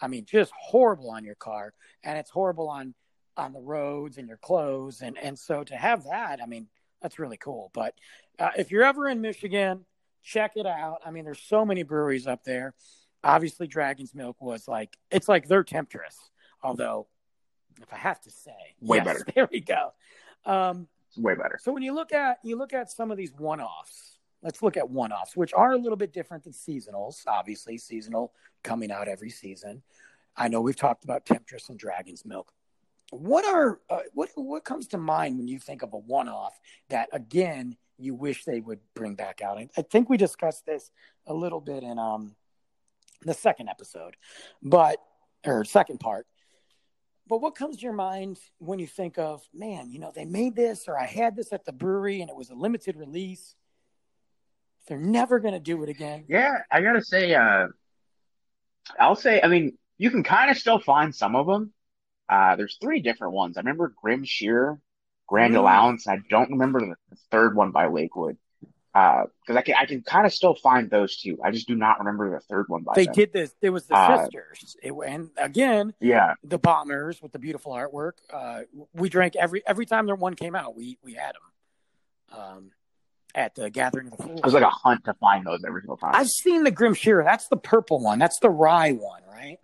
I 0.00 0.08
mean, 0.08 0.24
just 0.24 0.52
horrible 0.58 1.10
on 1.10 1.24
your 1.24 1.34
car, 1.34 1.74
and 2.02 2.18
it's 2.18 2.30
horrible 2.30 2.68
on 2.68 2.94
on 3.36 3.52
the 3.52 3.60
roads 3.60 4.18
and 4.18 4.28
your 4.28 4.38
clothes, 4.38 5.02
and 5.02 5.18
and 5.18 5.38
so 5.38 5.64
to 5.64 5.76
have 5.76 6.04
that, 6.04 6.40
I 6.42 6.46
mean, 6.46 6.68
that's 7.02 7.18
really 7.18 7.36
cool. 7.36 7.70
But 7.74 7.94
uh, 8.38 8.50
if 8.56 8.70
you're 8.70 8.84
ever 8.84 9.08
in 9.08 9.20
Michigan, 9.20 9.84
check 10.22 10.52
it 10.56 10.66
out. 10.66 11.02
I 11.04 11.10
mean, 11.10 11.24
there's 11.24 11.42
so 11.42 11.64
many 11.64 11.82
breweries 11.82 12.26
up 12.26 12.44
there. 12.44 12.74
Obviously 13.24 13.66
Dragon's 13.66 14.14
Milk 14.14 14.40
was 14.40 14.68
like 14.68 14.96
it's 15.10 15.28
like 15.28 15.48
their 15.48 15.64
Temptress, 15.64 16.16
although 16.62 17.06
if 17.80 17.92
I 17.92 17.96
have 17.96 18.20
to 18.22 18.30
say, 18.30 18.52
Way 18.80 18.98
yes, 18.98 19.06
better. 19.06 19.24
There 19.34 19.48
we 19.50 19.60
go. 19.60 19.92
Um, 20.44 20.88
way 21.16 21.34
better. 21.34 21.58
so 21.60 21.72
when 21.72 21.82
you 21.82 21.94
look 21.94 22.12
at 22.12 22.38
you 22.42 22.56
look 22.56 22.72
at 22.72 22.90
some 22.90 23.10
of 23.10 23.16
these 23.16 23.32
one-offs, 23.36 24.18
let's 24.42 24.62
look 24.62 24.76
at 24.76 24.88
one-offs, 24.90 25.36
which 25.36 25.52
are 25.54 25.72
a 25.72 25.78
little 25.78 25.96
bit 25.96 26.12
different 26.12 26.44
than 26.44 26.52
seasonals. 26.52 27.22
Obviously, 27.26 27.78
seasonal 27.78 28.32
coming 28.62 28.90
out 28.90 29.08
every 29.08 29.30
season. 29.30 29.82
I 30.36 30.48
know 30.48 30.60
we've 30.60 30.76
talked 30.76 31.04
about 31.04 31.26
Temptress 31.26 31.68
and 31.68 31.78
Dragon's 31.78 32.24
Milk. 32.24 32.52
What 33.10 33.44
are 33.44 33.80
uh, 33.90 34.00
what 34.14 34.30
what 34.36 34.64
comes 34.64 34.88
to 34.88 34.98
mind 34.98 35.38
when 35.38 35.48
you 35.48 35.58
think 35.58 35.82
of 35.82 35.92
a 35.92 35.98
one-off 35.98 36.58
that 36.88 37.08
again 37.12 37.76
you 37.98 38.14
wish 38.14 38.44
they 38.44 38.60
would 38.60 38.80
bring 38.94 39.14
back 39.14 39.42
out? 39.42 39.58
I, 39.58 39.68
I 39.76 39.82
think 39.82 40.08
we 40.08 40.16
discussed 40.16 40.66
this 40.66 40.90
a 41.26 41.34
little 41.34 41.60
bit 41.60 41.82
in 41.82 41.98
um 41.98 42.34
the 43.24 43.34
second 43.34 43.68
episode, 43.68 44.16
but 44.62 44.98
or 45.44 45.64
second 45.64 45.98
part. 46.00 46.26
But 47.28 47.40
what 47.40 47.54
comes 47.54 47.76
to 47.76 47.82
your 47.82 47.92
mind 47.92 48.38
when 48.58 48.78
you 48.78 48.86
think 48.86 49.18
of, 49.18 49.42
man, 49.54 49.90
you 49.90 49.98
know, 49.98 50.12
they 50.14 50.24
made 50.24 50.56
this 50.56 50.88
or 50.88 50.98
I 50.98 51.06
had 51.06 51.36
this 51.36 51.52
at 51.52 51.64
the 51.64 51.72
brewery 51.72 52.20
and 52.20 52.28
it 52.28 52.36
was 52.36 52.50
a 52.50 52.54
limited 52.54 52.96
release. 52.96 53.54
They're 54.88 54.98
never 54.98 55.38
going 55.38 55.54
to 55.54 55.60
do 55.60 55.82
it 55.82 55.88
again. 55.88 56.24
Yeah, 56.28 56.58
I 56.70 56.80
gotta 56.82 57.02
say, 57.02 57.34
uh, 57.34 57.68
I'll 58.98 59.14
say, 59.14 59.40
I 59.40 59.46
mean, 59.46 59.78
you 59.96 60.10
can 60.10 60.24
kind 60.24 60.50
of 60.50 60.58
still 60.58 60.80
find 60.80 61.14
some 61.14 61.36
of 61.36 61.46
them. 61.46 61.72
Uh, 62.28 62.56
there's 62.56 62.76
three 62.80 63.00
different 63.00 63.34
ones. 63.34 63.56
I 63.56 63.60
remember 63.60 63.94
Grim 64.02 64.24
Shear, 64.24 64.80
Grand 65.28 65.54
Mm. 65.54 65.58
Allowance, 65.58 66.06
and 66.06 66.18
I 66.18 66.22
don't 66.28 66.50
remember 66.50 66.80
the 66.80 67.16
third 67.30 67.54
one 67.54 67.70
by 67.70 67.86
Lakewood. 67.86 68.36
Uh, 68.94 69.24
because 69.40 69.56
I 69.56 69.62
can 69.62 69.74
I 69.78 69.86
can 69.86 70.02
kind 70.02 70.26
of 70.26 70.34
still 70.34 70.54
find 70.54 70.90
those 70.90 71.16
two. 71.16 71.38
I 71.42 71.50
just 71.50 71.66
do 71.66 71.74
not 71.74 71.98
remember 71.98 72.30
the 72.30 72.40
third 72.40 72.68
one 72.68 72.82
by 72.82 72.92
They 72.94 73.06
them. 73.06 73.14
did 73.14 73.32
this. 73.32 73.54
It 73.62 73.70
was 73.70 73.86
the 73.86 73.96
Uh, 73.96 74.24
sisters. 74.24 74.76
It, 74.82 74.92
and 74.92 75.30
again, 75.38 75.94
Yeah, 75.98 76.34
the 76.44 76.58
bombers 76.58 77.22
with 77.22 77.32
the 77.32 77.38
beautiful 77.38 77.72
artwork. 77.72 78.12
Uh, 78.30 78.62
we 78.92 79.08
drank 79.08 79.34
every 79.36 79.66
every 79.66 79.86
time 79.86 80.04
their 80.04 80.14
one 80.14 80.34
came 80.34 80.54
out. 80.54 80.76
We 80.76 80.98
we 81.02 81.14
had 81.14 81.32
them 81.34 82.38
um, 82.38 82.70
at 83.34 83.54
the 83.54 83.70
Gathering 83.70 84.08
of 84.08 84.18
the 84.18 84.22
Fools. 84.24 84.38
it 84.40 84.44
was 84.44 84.52
like 84.52 84.62
a 84.62 84.68
hunt 84.68 85.04
to 85.06 85.14
find 85.14 85.46
those 85.46 85.64
every 85.66 85.80
single 85.80 85.96
time. 85.96 86.10
I've 86.14 86.28
seen 86.28 86.64
the 86.64 86.70
Grim 86.70 86.92
Shearer. 86.92 87.24
That's 87.24 87.48
the 87.48 87.56
purple 87.56 87.98
one. 87.98 88.18
That's 88.18 88.38
the 88.40 88.50
rye 88.50 88.92
one, 88.92 89.22
right? 89.26 89.58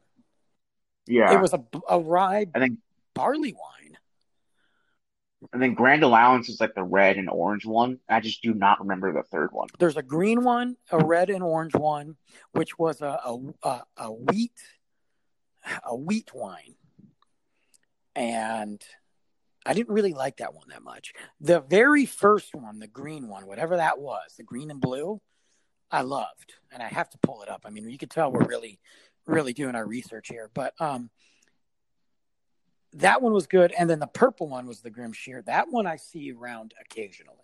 Yeah, 1.07 1.35
It 1.35 1.41
was 1.41 1.53
a, 1.53 1.62
a 1.88 1.99
rye 2.01 2.47
and 2.55 2.62
then 2.62 2.79
barley 3.14 3.53
wine. 3.53 3.78
And 5.53 5.62
then 5.62 5.74
Grand 5.74 6.03
Allowance 6.03 6.48
is 6.48 6.61
like 6.61 6.74
the 6.74 6.83
red 6.83 7.16
and 7.16 7.29
orange 7.31 7.64
one. 7.64 7.98
I 8.09 8.20
just 8.20 8.42
do 8.42 8.55
not 8.55 8.81
remember 8.81 9.12
the 9.12 9.22
third 9.22 9.53
one. 9.53 9.68
There's 9.79 9.96
a 9.96 10.03
green 10.03 10.42
one, 10.42 10.77
a 10.90 10.98
red 10.98 11.31
and 11.31 11.42
orange 11.42 11.74
one, 11.74 12.16
which 12.53 12.79
was 12.79 13.01
a 13.01 13.20
a, 13.24 13.38
a, 13.62 13.83
a 13.96 14.12
wheat 14.12 14.53
a 15.85 15.94
wheat 15.94 16.31
wine, 16.35 16.74
and 18.14 18.83
I 19.66 19.74
didn't 19.74 19.94
really 19.94 20.14
like 20.14 20.38
that 20.38 20.55
one 20.55 20.68
that 20.70 20.83
much. 20.83 21.12
The 21.40 21.61
very 21.61 22.07
first 22.07 22.55
one, 22.55 22.79
the 22.79 22.87
green 22.87 23.29
one, 23.29 23.46
whatever 23.46 23.77
that 23.77 23.98
was, 23.98 24.35
the 24.37 24.44
green 24.44 24.70
and 24.70 24.81
blue, 24.81 25.20
I 25.90 26.03
loved, 26.03 26.55
and 26.72 26.83
I 26.83 26.88
have 26.88 27.11
to 27.11 27.18
pull 27.18 27.42
it 27.42 27.48
up. 27.48 27.62
I 27.64 27.70
mean, 27.70 27.88
you 27.88 27.98
could 27.98 28.11
tell 28.11 28.33
we're 28.33 28.44
really, 28.44 28.81
really 29.27 29.53
doing 29.53 29.74
our 29.74 29.87
research 29.87 30.29
here, 30.29 30.51
but 30.55 30.74
um, 30.81 31.11
that 32.94 33.22
one 33.22 33.33
was 33.33 33.46
good, 33.46 33.72
and 33.72 33.88
then 33.88 33.98
the 33.98 34.07
purple 34.07 34.48
one 34.48 34.66
was 34.66 34.81
the 34.81 34.90
Grim 34.90 35.12
Shear. 35.12 35.42
That 35.42 35.66
one 35.70 35.87
I 35.87 35.96
see 35.96 36.33
around 36.33 36.74
occasionally. 36.81 37.35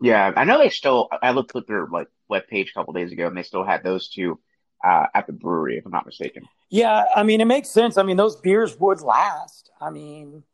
Yeah, 0.00 0.32
I 0.34 0.44
know 0.44 0.58
they 0.58 0.70
still. 0.70 1.08
I 1.22 1.32
looked 1.32 1.54
at 1.56 1.66
their 1.66 1.86
like 1.86 2.08
web 2.28 2.46
page 2.48 2.70
a 2.70 2.74
couple 2.78 2.92
days 2.94 3.12
ago, 3.12 3.26
and 3.26 3.36
they 3.36 3.42
still 3.42 3.64
had 3.64 3.82
those 3.82 4.08
two 4.08 4.38
uh, 4.82 5.06
at 5.14 5.26
the 5.26 5.32
brewery, 5.32 5.76
if 5.76 5.84
I'm 5.84 5.92
not 5.92 6.06
mistaken. 6.06 6.48
Yeah, 6.70 7.04
I 7.14 7.22
mean, 7.22 7.40
it 7.40 7.46
makes 7.46 7.68
sense. 7.68 7.98
I 7.98 8.02
mean, 8.02 8.16
those 8.16 8.36
beers 8.36 8.78
would 8.78 9.00
last. 9.02 9.70
I 9.80 9.90
mean, 9.90 10.44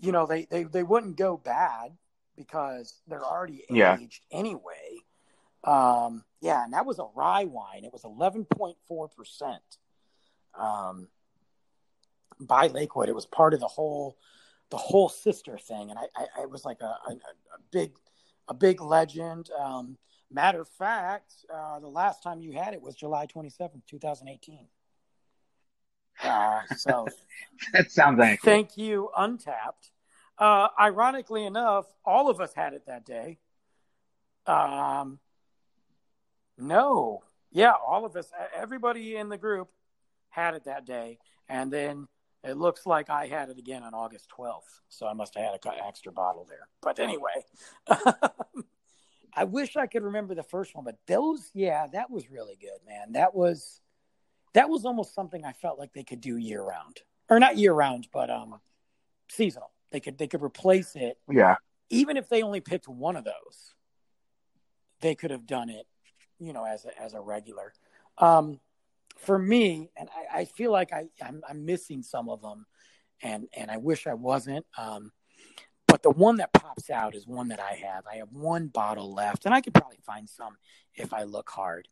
you 0.00 0.10
know, 0.12 0.26
they 0.26 0.46
they, 0.46 0.64
they 0.64 0.82
wouldn't 0.82 1.16
go 1.16 1.36
bad 1.36 1.92
because 2.36 3.00
they're 3.06 3.24
already 3.24 3.64
Yeah. 3.70 3.98
aged 4.00 4.24
anyway. 4.32 4.98
Um, 5.62 6.24
yeah, 6.40 6.64
and 6.64 6.72
that 6.72 6.84
was 6.86 6.98
a 6.98 7.06
rye 7.14 7.44
wine. 7.44 7.84
It 7.84 7.92
was 7.92 8.04
eleven 8.04 8.44
point 8.44 8.76
four 8.88 9.08
percent. 9.08 9.62
Um, 10.58 11.08
by 12.40 12.66
Lakewood, 12.68 13.08
it 13.08 13.14
was 13.14 13.26
part 13.26 13.54
of 13.54 13.60
the 13.60 13.66
whole 13.68 14.16
the 14.70 14.76
whole 14.76 15.08
sister 15.08 15.58
thing, 15.58 15.90
and 15.90 15.98
I, 15.98 16.06
I 16.16 16.42
it 16.42 16.50
was 16.50 16.64
like 16.64 16.80
a, 16.80 16.84
a, 17.08 17.10
a 17.12 17.58
big 17.70 17.92
a 18.48 18.54
big 18.54 18.80
legend. 18.80 19.50
Um, 19.58 19.96
matter 20.30 20.60
of 20.60 20.68
fact, 20.68 21.32
uh, 21.52 21.78
the 21.80 21.88
last 21.88 22.22
time 22.22 22.40
you 22.40 22.52
had 22.52 22.74
it 22.74 22.82
was 22.82 22.94
July 22.94 23.26
twenty 23.26 23.50
seventh, 23.50 23.84
two 23.86 23.98
thousand 23.98 24.28
eighteen. 24.28 24.66
Uh, 26.22 26.60
so 26.76 27.06
That 27.72 27.90
sounds 27.90 28.20
accurate. 28.20 28.40
thank 28.40 28.76
you, 28.76 29.10
Untappd. 29.18 29.90
Uh, 30.38 30.68
ironically 30.80 31.44
enough, 31.44 31.86
all 32.04 32.28
of 32.28 32.40
us 32.40 32.52
had 32.54 32.72
it 32.72 32.86
that 32.86 33.04
day. 33.04 33.38
Um, 34.46 35.18
no, 36.58 37.22
yeah, 37.50 37.72
all 37.86 38.04
of 38.04 38.16
us, 38.16 38.30
everybody 38.54 39.16
in 39.16 39.28
the 39.28 39.38
group 39.38 39.68
had 40.30 40.54
it 40.54 40.64
that 40.64 40.84
day, 40.84 41.18
and 41.48 41.72
then 41.72 42.08
it 42.44 42.56
looks 42.56 42.86
like 42.86 43.10
I 43.10 43.26
had 43.26 43.48
it 43.48 43.58
again 43.58 43.82
on 43.82 43.94
August 43.94 44.28
twelfth. 44.28 44.80
So 44.88 45.06
I 45.06 45.12
must 45.12 45.34
have 45.34 45.44
had 45.44 45.54
an 45.64 45.80
extra 45.86 46.12
bottle 46.12 46.46
there. 46.48 46.68
But 46.82 46.98
anyway, 46.98 47.44
I 49.34 49.44
wish 49.44 49.76
I 49.76 49.86
could 49.86 50.04
remember 50.04 50.34
the 50.34 50.42
first 50.42 50.74
one, 50.74 50.84
but 50.84 50.98
those, 51.06 51.50
yeah, 51.54 51.86
that 51.92 52.10
was 52.10 52.30
really 52.30 52.56
good, 52.60 52.78
man. 52.86 53.12
That 53.12 53.34
was 53.34 53.80
that 54.52 54.68
was 54.68 54.84
almost 54.84 55.14
something 55.14 55.44
I 55.44 55.52
felt 55.52 55.78
like 55.78 55.92
they 55.92 56.04
could 56.04 56.20
do 56.20 56.36
year 56.36 56.62
round, 56.62 57.00
or 57.28 57.40
not 57.40 57.56
year 57.56 57.72
round, 57.72 58.08
but 58.12 58.30
um, 58.30 58.60
seasonal. 59.28 59.72
They 59.90 60.00
could 60.00 60.18
they 60.18 60.26
could 60.26 60.42
replace 60.42 60.96
it 60.96 61.18
Yeah, 61.28 61.56
even 61.90 62.16
if 62.16 62.28
they 62.28 62.42
only 62.42 62.60
picked 62.60 62.88
one 62.88 63.16
of 63.16 63.24
those, 63.24 63.74
they 65.00 65.14
could 65.14 65.30
have 65.30 65.46
done 65.46 65.70
it, 65.70 65.86
you 66.38 66.52
know, 66.52 66.64
as 66.64 66.84
a, 66.84 67.00
as 67.00 67.14
a 67.14 67.20
regular. 67.20 67.72
Um, 68.18 68.60
for 69.16 69.38
me, 69.38 69.90
and 69.96 70.08
I, 70.10 70.40
I 70.40 70.44
feel 70.44 70.72
like 70.72 70.92
I 70.92 71.04
I'm, 71.22 71.42
I'm 71.48 71.64
missing 71.64 72.02
some 72.02 72.28
of 72.28 72.42
them, 72.42 72.66
and 73.22 73.48
and 73.56 73.70
I 73.70 73.76
wish 73.76 74.06
I 74.06 74.14
wasn't. 74.14 74.66
Um, 74.76 75.12
but 75.86 76.02
the 76.02 76.10
one 76.10 76.36
that 76.36 76.52
pops 76.52 76.90
out 76.90 77.14
is 77.14 77.26
one 77.26 77.48
that 77.48 77.60
I 77.60 77.74
have. 77.74 78.04
I 78.10 78.16
have 78.16 78.32
one 78.32 78.68
bottle 78.68 79.14
left, 79.14 79.44
and 79.44 79.54
I 79.54 79.60
could 79.60 79.74
probably 79.74 80.00
find 80.04 80.28
some 80.28 80.56
if 80.94 81.12
I 81.12 81.22
look 81.22 81.50
hard, 81.50 81.88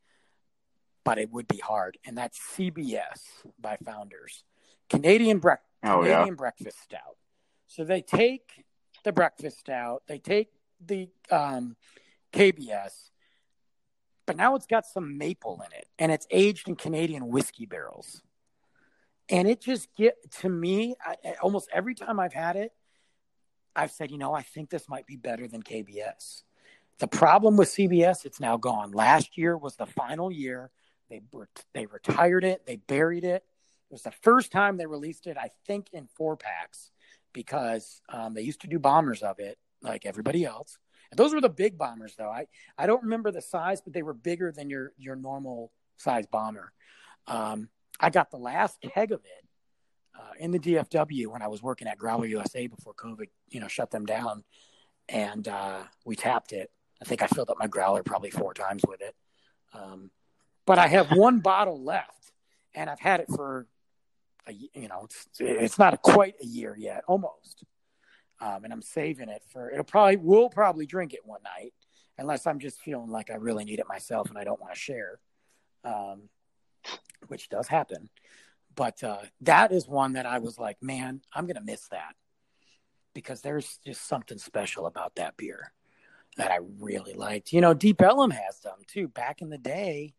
but 1.04 1.18
it 1.18 1.30
would 1.30 1.46
be 1.46 1.58
hard. 1.58 1.98
And 2.04 2.16
that's 2.18 2.38
CBS 2.38 3.20
by 3.60 3.76
Founders, 3.84 4.44
Canadian 4.90 5.40
Brec- 5.40 5.58
Oh, 5.84 6.04
yeah. 6.04 6.14
Canadian 6.14 6.36
Breakfast 6.36 6.80
Stout. 6.82 7.16
So 7.66 7.84
they 7.84 8.02
take 8.02 8.64
the 9.04 9.12
breakfast 9.12 9.60
stout, 9.60 10.02
they 10.06 10.18
take 10.18 10.48
the 10.84 11.08
um, 11.30 11.76
KBS, 12.32 13.10
but 14.26 14.36
now 14.36 14.54
it's 14.54 14.66
got 14.66 14.86
some 14.86 15.18
maple 15.18 15.62
in 15.64 15.76
it, 15.76 15.86
and 15.98 16.12
it's 16.12 16.26
aged 16.30 16.68
in 16.68 16.76
Canadian 16.76 17.28
whiskey 17.28 17.66
barrels. 17.66 18.22
And 19.28 19.48
it 19.48 19.60
just 19.60 19.88
get 19.96 20.16
to 20.40 20.48
me 20.48 20.94
I, 21.04 21.34
almost 21.40 21.68
every 21.72 21.94
time 21.94 22.20
I've 22.20 22.34
had 22.34 22.56
it, 22.56 22.72
I've 23.74 23.90
said, 23.90 24.10
you 24.10 24.18
know, 24.18 24.34
I 24.34 24.42
think 24.42 24.70
this 24.70 24.88
might 24.88 25.06
be 25.06 25.16
better 25.16 25.48
than 25.48 25.62
KBS. 25.62 26.42
The 26.98 27.08
problem 27.08 27.56
with 27.56 27.68
CBS, 27.68 28.24
it's 28.24 28.40
now 28.40 28.56
gone. 28.56 28.92
Last 28.92 29.38
year 29.38 29.56
was 29.56 29.76
the 29.76 29.86
final 29.86 30.30
year. 30.30 30.70
They 31.08 31.22
they 31.74 31.86
retired 31.86 32.44
it. 32.44 32.66
They 32.66 32.76
buried 32.76 33.24
it. 33.24 33.44
It 33.90 33.92
was 33.92 34.02
the 34.02 34.12
first 34.22 34.52
time 34.52 34.76
they 34.76 34.86
released 34.86 35.26
it, 35.26 35.36
I 35.36 35.50
think, 35.66 35.88
in 35.92 36.08
four 36.14 36.36
packs 36.36 36.90
because 37.32 38.00
um, 38.08 38.34
they 38.34 38.42
used 38.42 38.60
to 38.62 38.66
do 38.66 38.78
bombers 38.78 39.22
of 39.22 39.38
it 39.38 39.58
like 39.82 40.06
everybody 40.06 40.44
else. 40.44 40.78
Those 41.16 41.34
were 41.34 41.40
the 41.40 41.48
big 41.48 41.76
bombers, 41.78 42.14
though. 42.16 42.30
I, 42.30 42.46
I 42.78 42.86
don't 42.86 43.02
remember 43.02 43.30
the 43.30 43.42
size, 43.42 43.80
but 43.80 43.92
they 43.92 44.02
were 44.02 44.14
bigger 44.14 44.52
than 44.52 44.70
your 44.70 44.92
your 44.96 45.16
normal 45.16 45.72
size 45.96 46.26
bomber. 46.26 46.72
Um, 47.26 47.68
I 48.00 48.10
got 48.10 48.30
the 48.30 48.38
last 48.38 48.78
keg 48.80 49.12
of 49.12 49.20
it 49.20 49.48
uh, 50.18 50.32
in 50.38 50.50
the 50.50 50.58
DFW 50.58 51.28
when 51.28 51.42
I 51.42 51.48
was 51.48 51.62
working 51.62 51.88
at 51.88 51.98
Growler 51.98 52.26
USA 52.26 52.66
before 52.66 52.94
COVID, 52.94 53.28
you 53.50 53.60
know, 53.60 53.68
shut 53.68 53.90
them 53.90 54.06
down, 54.06 54.44
and 55.08 55.46
uh, 55.46 55.82
we 56.04 56.16
tapped 56.16 56.52
it. 56.52 56.70
I 57.00 57.04
think 57.04 57.22
I 57.22 57.26
filled 57.26 57.50
up 57.50 57.58
my 57.58 57.66
growler 57.66 58.02
probably 58.02 58.30
four 58.30 58.54
times 58.54 58.82
with 58.86 59.00
it. 59.00 59.14
Um, 59.74 60.10
but 60.66 60.78
I 60.78 60.86
have 60.86 61.10
one 61.10 61.40
bottle 61.42 61.82
left, 61.82 62.32
and 62.74 62.88
I've 62.88 63.00
had 63.00 63.20
it 63.20 63.26
for 63.34 63.66
a, 64.46 64.52
you 64.52 64.88
know, 64.88 65.04
it's 65.04 65.26
it's 65.38 65.78
not 65.78 66.00
quite 66.02 66.34
a 66.42 66.46
year 66.46 66.76
yet, 66.78 67.04
almost. 67.06 67.64
Um, 68.42 68.64
and 68.64 68.72
I'm 68.72 68.82
saving 68.82 69.28
it 69.28 69.42
for 69.52 69.70
it'll 69.70 69.84
probably 69.84 70.16
we'll 70.16 70.48
probably 70.48 70.84
drink 70.84 71.14
it 71.14 71.20
one 71.24 71.42
night, 71.44 71.72
unless 72.18 72.46
I'm 72.46 72.58
just 72.58 72.80
feeling 72.80 73.10
like 73.10 73.30
I 73.30 73.36
really 73.36 73.64
need 73.64 73.78
it 73.78 73.86
myself 73.88 74.28
and 74.28 74.36
I 74.36 74.42
don't 74.42 74.60
want 74.60 74.74
to 74.74 74.78
share, 74.78 75.20
um, 75.84 76.22
which 77.28 77.48
does 77.48 77.68
happen. 77.68 78.10
But 78.74 79.04
uh, 79.04 79.18
that 79.42 79.70
is 79.70 79.86
one 79.86 80.14
that 80.14 80.26
I 80.26 80.38
was 80.38 80.58
like, 80.58 80.82
man, 80.82 81.20
I'm 81.32 81.46
gonna 81.46 81.62
miss 81.64 81.86
that 81.88 82.16
because 83.14 83.42
there's 83.42 83.78
just 83.84 84.08
something 84.08 84.38
special 84.38 84.86
about 84.86 85.14
that 85.16 85.36
beer 85.36 85.72
that 86.36 86.50
I 86.50 86.58
really 86.80 87.12
liked. 87.14 87.52
You 87.52 87.60
know, 87.60 87.74
Deep 87.74 88.02
Ellum 88.02 88.30
has 88.30 88.60
them 88.60 88.78
too. 88.86 89.06
Back 89.06 89.42
in 89.42 89.50
the 89.50 89.58
day, 89.58 90.14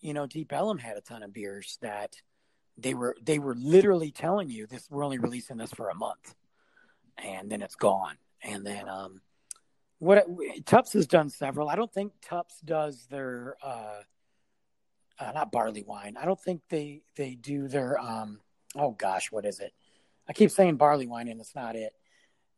you 0.00 0.14
know, 0.14 0.26
Deep 0.26 0.52
Ellum 0.52 0.78
had 0.78 0.96
a 0.96 1.02
ton 1.02 1.22
of 1.22 1.32
beers 1.32 1.78
that 1.82 2.16
they 2.78 2.94
were 2.94 3.16
they 3.22 3.38
were 3.38 3.54
literally 3.54 4.10
telling 4.10 4.48
you 4.50 4.66
this 4.66 4.88
we're 4.90 5.04
only 5.04 5.18
releasing 5.18 5.58
this 5.58 5.72
for 5.72 5.90
a 5.90 5.94
month, 5.94 6.34
and 7.24 7.50
then 7.50 7.62
it's 7.62 7.76
gone. 7.76 8.16
And 8.42 8.66
then 8.66 8.88
um, 8.88 9.20
what 9.98 10.26
Tupps 10.64 10.94
has 10.94 11.06
done 11.06 11.28
several. 11.28 11.68
I 11.68 11.76
don't 11.76 11.92
think 11.92 12.12
Tupps 12.22 12.60
does 12.60 13.06
their 13.10 13.56
uh, 13.62 14.00
uh, 15.18 15.32
not 15.32 15.52
barley 15.52 15.84
wine. 15.86 16.16
I 16.20 16.24
don't 16.24 16.40
think 16.40 16.62
they 16.68 17.02
they 17.16 17.34
do 17.34 17.68
their 17.68 17.98
um. 18.00 18.40
Oh 18.74 18.92
gosh, 18.92 19.30
what 19.30 19.44
is 19.44 19.60
it? 19.60 19.72
I 20.28 20.32
keep 20.32 20.50
saying 20.50 20.76
barley 20.76 21.06
wine, 21.06 21.28
and 21.28 21.40
it's 21.40 21.54
not 21.54 21.76
it. 21.76 21.92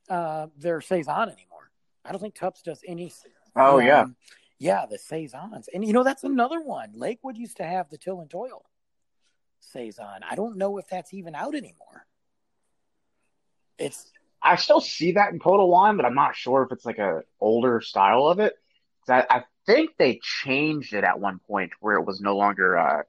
Uh, 0.08 0.48
their 0.56 0.80
saison 0.80 1.28
anymore. 1.28 1.70
I 2.04 2.12
don't 2.12 2.20
think 2.20 2.34
Tupps 2.34 2.62
does 2.62 2.80
any. 2.86 3.12
Oh 3.56 3.78
yeah, 3.78 4.02
um, 4.02 4.16
yeah, 4.58 4.86
the 4.86 4.98
saisons, 4.98 5.68
and 5.74 5.84
you 5.84 5.92
know 5.92 6.04
that's 6.04 6.24
another 6.24 6.60
one. 6.60 6.92
Lakewood 6.94 7.36
used 7.36 7.56
to 7.56 7.64
have 7.64 7.90
the 7.90 7.98
Till 7.98 8.20
and 8.20 8.30
Toil 8.30 8.64
saison. 9.58 10.20
I 10.28 10.34
don't 10.36 10.56
know 10.56 10.78
if 10.78 10.86
that's 10.88 11.12
even 11.12 11.34
out 11.34 11.54
anymore. 11.54 12.06
It's 13.78 14.12
I 14.42 14.56
still 14.56 14.80
see 14.80 15.12
that 15.12 15.32
in 15.32 15.38
Total 15.38 15.68
Wine, 15.68 15.96
but 15.96 16.04
I'm 16.04 16.14
not 16.14 16.34
sure 16.34 16.62
if 16.62 16.72
it's 16.72 16.84
like 16.84 16.98
a 16.98 17.22
older 17.40 17.80
style 17.80 18.26
of 18.26 18.40
it. 18.40 18.54
I, 19.08 19.24
I 19.28 19.44
think 19.66 19.90
they 19.98 20.20
changed 20.22 20.94
it 20.94 21.04
at 21.04 21.20
one 21.20 21.40
point 21.46 21.72
where 21.80 21.96
it 21.96 22.04
was 22.04 22.20
no 22.20 22.36
longer. 22.36 22.78
Uh, 22.78 23.02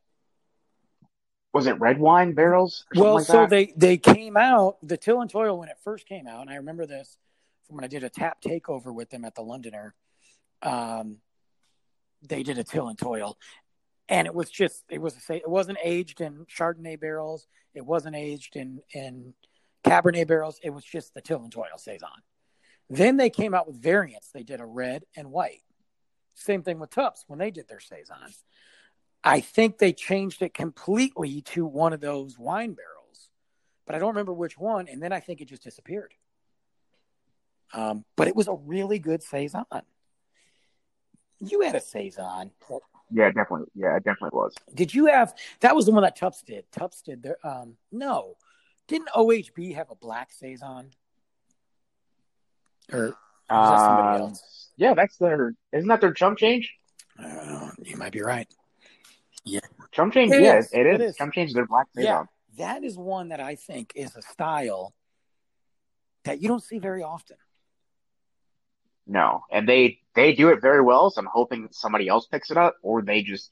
was 1.54 1.68
it 1.68 1.80
red 1.80 2.00
wine 2.00 2.34
barrels? 2.34 2.86
Or 2.96 3.04
well, 3.04 3.14
like 3.16 3.26
so 3.26 3.42
that? 3.42 3.50
they 3.50 3.74
they 3.76 3.98
came 3.98 4.38
out 4.38 4.78
the 4.84 4.98
Till 4.98 5.22
and 5.22 5.30
Toil 5.30 5.58
when 5.58 5.70
it 5.70 5.78
first 5.84 6.08
came 6.08 6.28
out, 6.28 6.42
and 6.42 6.50
I 6.50 6.56
remember 6.56 6.86
this 6.86 7.18
from 7.68 7.78
when 7.78 7.86
I 7.86 7.88
did 7.88 8.04
a 8.04 8.10
tap 8.10 8.42
takeover 8.42 8.94
with 8.94 9.10
them 9.10 9.26
at 9.26 9.36
the 9.36 9.42
Londoner. 9.42 9.94
Um, 10.62 11.18
they 12.22 12.44
did 12.44 12.58
a 12.58 12.64
Till 12.64 12.88
and 12.88 12.98
Toil, 12.98 13.38
and 14.10 14.28
it 14.28 14.34
was 14.34 14.50
just 14.50 14.84
it 14.90 15.00
was 15.00 15.16
it 15.30 15.50
wasn't 15.50 15.78
aged 15.84 16.22
in 16.22 16.46
Chardonnay 16.46 17.00
barrels, 17.00 17.48
it 17.74 17.86
wasn't 17.86 18.16
aged 18.16 18.56
in 18.56 18.82
in 18.94 19.34
Cabernet 19.84 20.28
barrels. 20.28 20.60
It 20.64 20.72
was 20.72 20.84
just 20.84 21.14
the 21.14 21.22
Till 21.22 21.42
and 21.42 21.52
Toil 21.52 21.78
saison. 21.78 22.10
Then 22.90 23.18
they 23.18 23.30
came 23.30 23.54
out 23.54 23.68
with 23.68 23.82
variants. 23.82 24.30
They 24.32 24.44
did 24.44 24.60
a 24.60 24.66
red 24.66 25.04
and 25.16 25.32
white. 25.32 25.62
Same 26.36 26.64
thing 26.64 26.80
with 26.80 26.90
Tupps 26.90 27.24
when 27.28 27.40
they 27.40 27.52
did 27.52 27.68
their 27.68 27.80
saison. 27.80 28.18
I 29.24 29.40
think 29.40 29.78
they 29.78 29.94
changed 29.94 30.42
it 30.42 30.54
completely 30.54 31.42
to 31.42 31.66
one 31.66 31.94
of 31.94 32.02
those 32.02 32.38
wine 32.38 32.74
barrels, 32.74 33.30
but 33.86 33.96
I 33.96 34.00
don't 34.00 34.10
remember 34.10 34.34
which 34.34 34.58
one. 34.58 34.88
And 34.88 35.02
then 35.02 35.14
I 35.14 35.20
think 35.20 35.42
it 35.42 35.46
just 35.46 35.64
disappeared. 35.64 36.14
Um, 37.74 38.04
but 38.16 38.28
it 38.28 38.36
was 38.36 38.48
a 38.48 38.54
really 38.54 39.00
good 39.00 39.24
saison. 39.24 39.66
You 41.40 41.62
had 41.62 41.76
a 41.76 41.82
saison. 41.82 42.52
yeah, 43.12 43.32
definitely. 43.32 43.68
Yeah, 43.76 43.98
it 43.98 44.04
definitely 44.04 44.38
was. 44.38 44.54
Did 44.74 44.94
you 44.94 45.08
have? 45.08 45.34
That 45.62 45.76
was 45.76 45.86
the 45.86 45.92
one 45.92 46.04
that 46.04 46.16
Tupps 46.16 46.42
did. 46.44 46.66
Tupps 46.72 47.02
did 47.02 47.24
their. 47.24 47.38
Um, 47.44 47.76
no, 47.92 48.36
didn't 48.88 49.10
OHB 49.16 49.76
have 49.76 49.90
a 49.90 49.96
black 49.96 50.32
saison? 50.32 50.92
Or 52.92 53.06
was 53.06 53.14
that 53.50 53.80
somebody 53.80 54.08
Um, 54.16 54.22
else? 54.22 54.70
yeah, 54.76 54.94
that's 54.94 55.18
their. 55.18 55.54
Isn't 55.72 55.88
that 55.88 56.02
their 56.02 56.14
chump 56.14 56.38
change? 56.38 56.74
Uh, 57.18 57.70
you 57.84 57.96
might 57.98 58.12
be 58.12 58.22
right. 58.22 58.48
Yeah, 59.46 59.60
chump 59.92 60.14
change. 60.14 60.34
It 60.34 60.42
yeah, 60.42 60.58
is, 60.58 60.72
it 60.74 60.86
is. 60.86 60.96
it 60.96 61.02
is. 61.02 61.16
Chump 61.18 61.34
change. 61.34 61.54
Their 61.54 61.66
black 61.66 61.88
saison. 61.96 62.06
Yeah, 62.12 62.24
that 62.58 62.84
is 62.84 62.98
one 62.98 63.30
that 63.30 63.40
I 63.40 63.56
think 63.56 63.94
is 63.96 64.16
a 64.16 64.22
style 64.22 64.94
that 66.24 66.42
you 66.42 66.48
don't 66.48 66.64
see 66.64 66.80
very 66.80 67.04
often. 67.04 67.38
No, 69.06 69.44
and 69.52 69.68
they 69.68 70.00
they 70.16 70.34
do 70.34 70.50
it 70.50 70.62
very 70.62 70.82
well. 70.82 71.10
So 71.10 71.20
I'm 71.22 71.28
hoping 71.32 71.68
somebody 71.72 72.08
else 72.08 72.28
picks 72.28 72.52
it 72.52 72.58
up, 72.58 72.76
or 72.82 73.02
they 73.02 73.22
just 73.22 73.52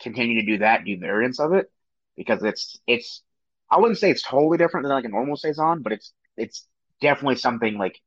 continue 0.00 0.40
to 0.40 0.46
do 0.46 0.58
that, 0.58 0.84
do 0.84 0.96
variants 0.98 1.38
of 1.40 1.52
it, 1.52 1.70
because 2.16 2.42
it's 2.42 2.78
it's. 2.86 3.22
I 3.70 3.78
wouldn't 3.78 3.98
say 3.98 4.10
it's 4.10 4.22
totally 4.22 4.58
different 4.58 4.84
than 4.84 4.92
like 4.92 5.04
a 5.04 5.08
normal 5.08 5.36
saison, 5.36 5.82
but 5.82 5.92
it's 5.92 6.12
it's 6.36 6.66
definitely 7.00 7.36
something 7.36 7.76
like 7.78 8.00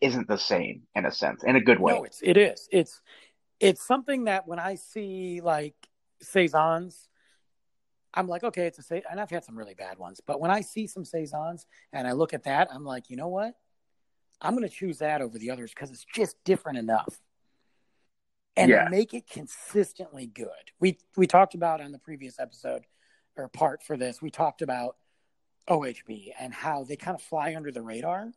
isn't 0.00 0.28
the 0.28 0.36
same 0.38 0.82
in 0.94 1.06
a 1.06 1.12
sense, 1.12 1.44
in 1.44 1.56
a 1.56 1.60
good 1.60 1.80
way. 1.80 1.94
No, 1.94 2.04
it's 2.04 2.20
it 2.22 2.36
is. 2.36 2.68
It's 2.70 3.00
it's 3.60 3.86
something 3.86 4.24
that 4.24 4.46
when 4.46 4.58
I 4.58 4.74
see 4.74 5.40
like 5.40 5.74
saisons, 6.20 7.08
I'm 8.12 8.28
like, 8.28 8.44
okay, 8.44 8.66
it's 8.66 8.78
a 8.78 8.82
sa- 8.82 9.00
and 9.10 9.20
I've 9.20 9.30
had 9.30 9.44
some 9.44 9.56
really 9.56 9.74
bad 9.74 9.98
ones, 9.98 10.20
but 10.24 10.40
when 10.40 10.50
I 10.50 10.60
see 10.60 10.86
some 10.86 11.04
saisons 11.04 11.66
and 11.92 12.06
I 12.06 12.12
look 12.12 12.34
at 12.34 12.44
that, 12.44 12.68
I'm 12.72 12.84
like, 12.84 13.10
you 13.10 13.16
know 13.16 13.28
what? 13.28 13.54
I'm 14.40 14.54
going 14.56 14.68
to 14.68 14.74
choose 14.74 14.98
that 14.98 15.22
over 15.22 15.38
the 15.38 15.50
others 15.50 15.72
because 15.74 15.90
it's 15.90 16.04
just 16.04 16.36
different 16.44 16.78
enough, 16.78 17.20
and 18.56 18.70
Yeah. 18.70 18.88
make 18.90 19.14
it 19.14 19.28
consistently 19.28 20.26
good. 20.26 20.48
We 20.80 20.98
we 21.16 21.26
talked 21.26 21.54
about 21.54 21.80
on 21.80 21.92
the 21.92 21.98
previous 21.98 22.38
episode 22.38 22.84
or 23.36 23.48
part 23.48 23.82
for 23.82 23.96
this, 23.96 24.20
we 24.20 24.30
talked 24.30 24.62
about 24.62 24.96
OHB 25.68 26.32
and 26.38 26.52
how 26.52 26.84
they 26.84 26.96
kind 26.96 27.14
of 27.14 27.22
fly 27.22 27.54
under 27.54 27.70
the 27.70 27.82
radar, 27.82 28.32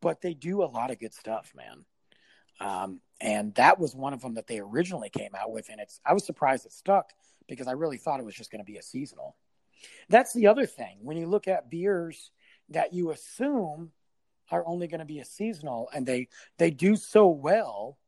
but 0.00 0.20
they 0.20 0.34
do 0.34 0.62
a 0.62 0.64
lot 0.64 0.90
of 0.90 0.98
good 0.98 1.14
stuff, 1.14 1.52
man. 1.56 1.84
Um, 2.60 3.00
and 3.20 3.54
that 3.54 3.78
was 3.78 3.94
one 3.94 4.12
of 4.12 4.20
them 4.22 4.34
that 4.34 4.46
they 4.46 4.58
originally 4.58 5.10
came 5.10 5.34
out 5.34 5.50
with, 5.50 5.68
and 5.70 5.80
it's 5.80 6.00
I 6.04 6.12
was 6.12 6.24
surprised 6.24 6.66
it 6.66 6.72
stuck 6.72 7.10
because 7.48 7.66
I 7.66 7.72
really 7.72 7.98
thought 7.98 8.20
it 8.20 8.26
was 8.26 8.34
just 8.34 8.50
going 8.50 8.64
to 8.64 8.70
be 8.70 8.78
a 8.78 8.82
seasonal. 8.82 9.36
That's 10.08 10.32
the 10.34 10.46
other 10.46 10.66
thing 10.66 10.98
when 11.02 11.16
you 11.16 11.26
look 11.26 11.48
at 11.48 11.70
beers 11.70 12.30
that 12.68 12.92
you 12.92 13.10
assume 13.10 13.92
are 14.50 14.66
only 14.66 14.88
going 14.88 15.00
to 15.00 15.06
be 15.06 15.20
a 15.20 15.24
seasonal, 15.24 15.88
and 15.94 16.06
they 16.06 16.28
they 16.58 16.70
do 16.70 16.96
so 16.96 17.28
well 17.28 17.98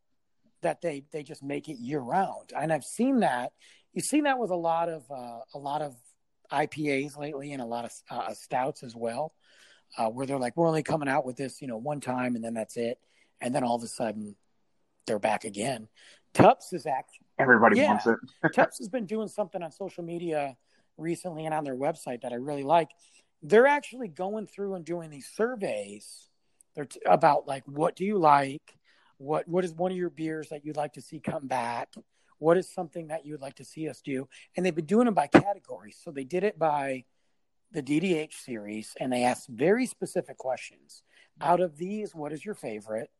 that 0.62 0.80
they 0.80 1.04
they 1.12 1.22
just 1.22 1.42
make 1.42 1.68
it 1.68 1.78
year 1.78 2.00
round. 2.00 2.52
And 2.56 2.72
I've 2.72 2.84
seen 2.84 3.20
that. 3.20 3.52
You've 3.92 4.06
seen 4.06 4.24
that 4.24 4.38
with 4.38 4.50
a 4.50 4.56
lot 4.56 4.88
of 4.88 5.04
uh, 5.10 5.40
a 5.54 5.58
lot 5.58 5.82
of 5.82 5.94
IPAs 6.52 7.16
lately, 7.16 7.52
and 7.52 7.62
a 7.62 7.66
lot 7.66 7.84
of 7.84 7.92
uh, 8.10 8.34
stouts 8.34 8.82
as 8.82 8.94
well, 8.94 9.32
uh, 9.98 10.08
where 10.08 10.26
they're 10.26 10.38
like, 10.38 10.56
we're 10.56 10.68
only 10.68 10.82
coming 10.82 11.08
out 11.08 11.24
with 11.24 11.36
this, 11.36 11.60
you 11.62 11.68
know, 11.68 11.76
one 11.78 12.00
time, 12.00 12.36
and 12.36 12.44
then 12.44 12.54
that's 12.54 12.76
it, 12.76 12.98
and 13.40 13.54
then 13.54 13.64
all 13.64 13.76
of 13.76 13.82
a 13.82 13.88
sudden 13.88 14.36
they're 15.06 15.18
back 15.18 15.44
again. 15.44 15.88
Tupps 16.34 16.72
is 16.72 16.86
actually 16.86 17.26
Everybody 17.38 17.76
Yeah. 17.76 17.88
wants 17.88 18.06
it. 18.06 18.18
Tupps 18.54 18.78
has 18.78 18.88
been 18.88 19.06
doing 19.06 19.28
something 19.28 19.62
on 19.62 19.72
social 19.72 20.04
media 20.04 20.56
recently 20.96 21.44
and 21.46 21.54
on 21.54 21.64
their 21.64 21.74
website 21.76 22.22
that 22.22 22.32
I 22.32 22.36
really 22.36 22.62
like. 22.62 22.90
They're 23.42 23.66
actually 23.66 24.08
going 24.08 24.46
through 24.46 24.74
and 24.74 24.84
doing 24.84 25.10
these 25.10 25.26
surveys. 25.26 26.28
They're 26.74 26.84
t- 26.84 27.00
about 27.04 27.48
like 27.48 27.64
what 27.66 27.96
do 27.96 28.04
you 28.04 28.18
like? 28.18 28.78
What 29.18 29.48
what 29.48 29.64
is 29.64 29.74
one 29.74 29.90
of 29.90 29.96
your 29.96 30.10
beers 30.10 30.50
that 30.50 30.64
you'd 30.64 30.76
like 30.76 30.92
to 30.94 31.00
see 31.00 31.18
come 31.18 31.48
back? 31.48 31.88
What 32.42 32.58
is 32.58 32.68
something 32.68 33.06
that 33.06 33.24
you 33.24 33.34
would 33.34 33.40
like 33.40 33.54
to 33.54 33.64
see 33.64 33.88
us 33.88 34.00
do? 34.00 34.26
And 34.56 34.66
they've 34.66 34.74
been 34.74 34.84
doing 34.84 35.04
them 35.04 35.14
by 35.14 35.28
categories. 35.28 35.96
So 36.02 36.10
they 36.10 36.24
did 36.24 36.42
it 36.42 36.58
by 36.58 37.04
the 37.70 37.84
DDH 37.84 38.34
series 38.34 38.96
and 38.98 39.12
they 39.12 39.22
asked 39.22 39.48
very 39.48 39.86
specific 39.86 40.38
questions. 40.38 41.04
Out 41.40 41.60
of 41.60 41.76
these, 41.76 42.16
what 42.16 42.32
is 42.32 42.44
your 42.44 42.56
favorite? 42.56 43.10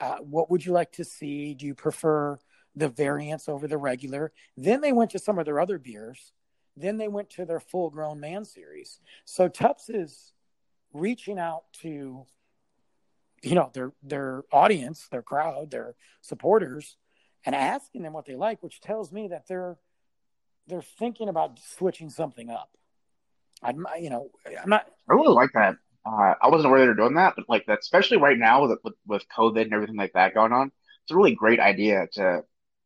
Uh, 0.00 0.16
what 0.16 0.50
would 0.50 0.64
you 0.64 0.72
like 0.72 0.92
to 0.92 1.04
see? 1.04 1.52
Do 1.52 1.66
you 1.66 1.74
prefer 1.74 2.38
the 2.74 2.88
variants 2.88 3.50
over 3.50 3.68
the 3.68 3.76
regular? 3.76 4.32
Then 4.56 4.80
they 4.80 4.92
went 4.92 5.10
to 5.10 5.18
some 5.18 5.38
of 5.38 5.44
their 5.44 5.60
other 5.60 5.78
beers. 5.78 6.32
Then 6.74 6.96
they 6.96 7.08
went 7.08 7.28
to 7.32 7.44
their 7.44 7.60
full 7.60 7.90
grown 7.90 8.18
man 8.18 8.46
series. 8.46 8.98
So 9.26 9.48
Tupps 9.48 9.90
is 9.90 10.32
reaching 10.94 11.38
out 11.38 11.64
to 11.82 12.24
you 13.42 13.54
know 13.54 13.70
their 13.74 13.92
their 14.02 14.44
audience, 14.50 15.06
their 15.10 15.22
crowd, 15.22 15.70
their 15.70 15.96
supporters, 16.22 16.96
and 17.44 17.54
asking 17.54 18.02
them 18.02 18.12
what 18.12 18.26
they 18.26 18.36
like, 18.36 18.62
which 18.62 18.80
tells 18.80 19.12
me 19.12 19.28
that 19.28 19.46
they're 19.48 19.76
they're 20.66 20.82
thinking 20.82 21.28
about 21.28 21.58
switching 21.58 22.10
something 22.10 22.50
up. 22.50 22.70
I'm 23.62 23.86
you 24.00 24.10
know 24.10 24.30
I'm 24.46 24.70
not 24.70 24.86
I 25.08 25.14
really 25.14 25.34
like 25.34 25.50
that. 25.54 25.76
Uh, 26.04 26.34
I 26.40 26.48
wasn't 26.48 26.66
aware 26.66 26.80
they 26.80 26.88
were 26.88 26.94
doing 26.94 27.14
that, 27.14 27.34
but 27.36 27.48
like 27.48 27.66
that, 27.66 27.80
especially 27.80 28.16
right 28.16 28.38
now 28.38 28.62
with, 28.66 28.78
with 28.82 28.94
with 29.06 29.24
COVID 29.36 29.62
and 29.62 29.74
everything 29.74 29.96
like 29.96 30.14
that 30.14 30.34
going 30.34 30.52
on, 30.52 30.72
it's 31.02 31.12
a 31.12 31.16
really 31.16 31.34
great 31.34 31.60
idea 31.60 32.06
to 32.14 32.42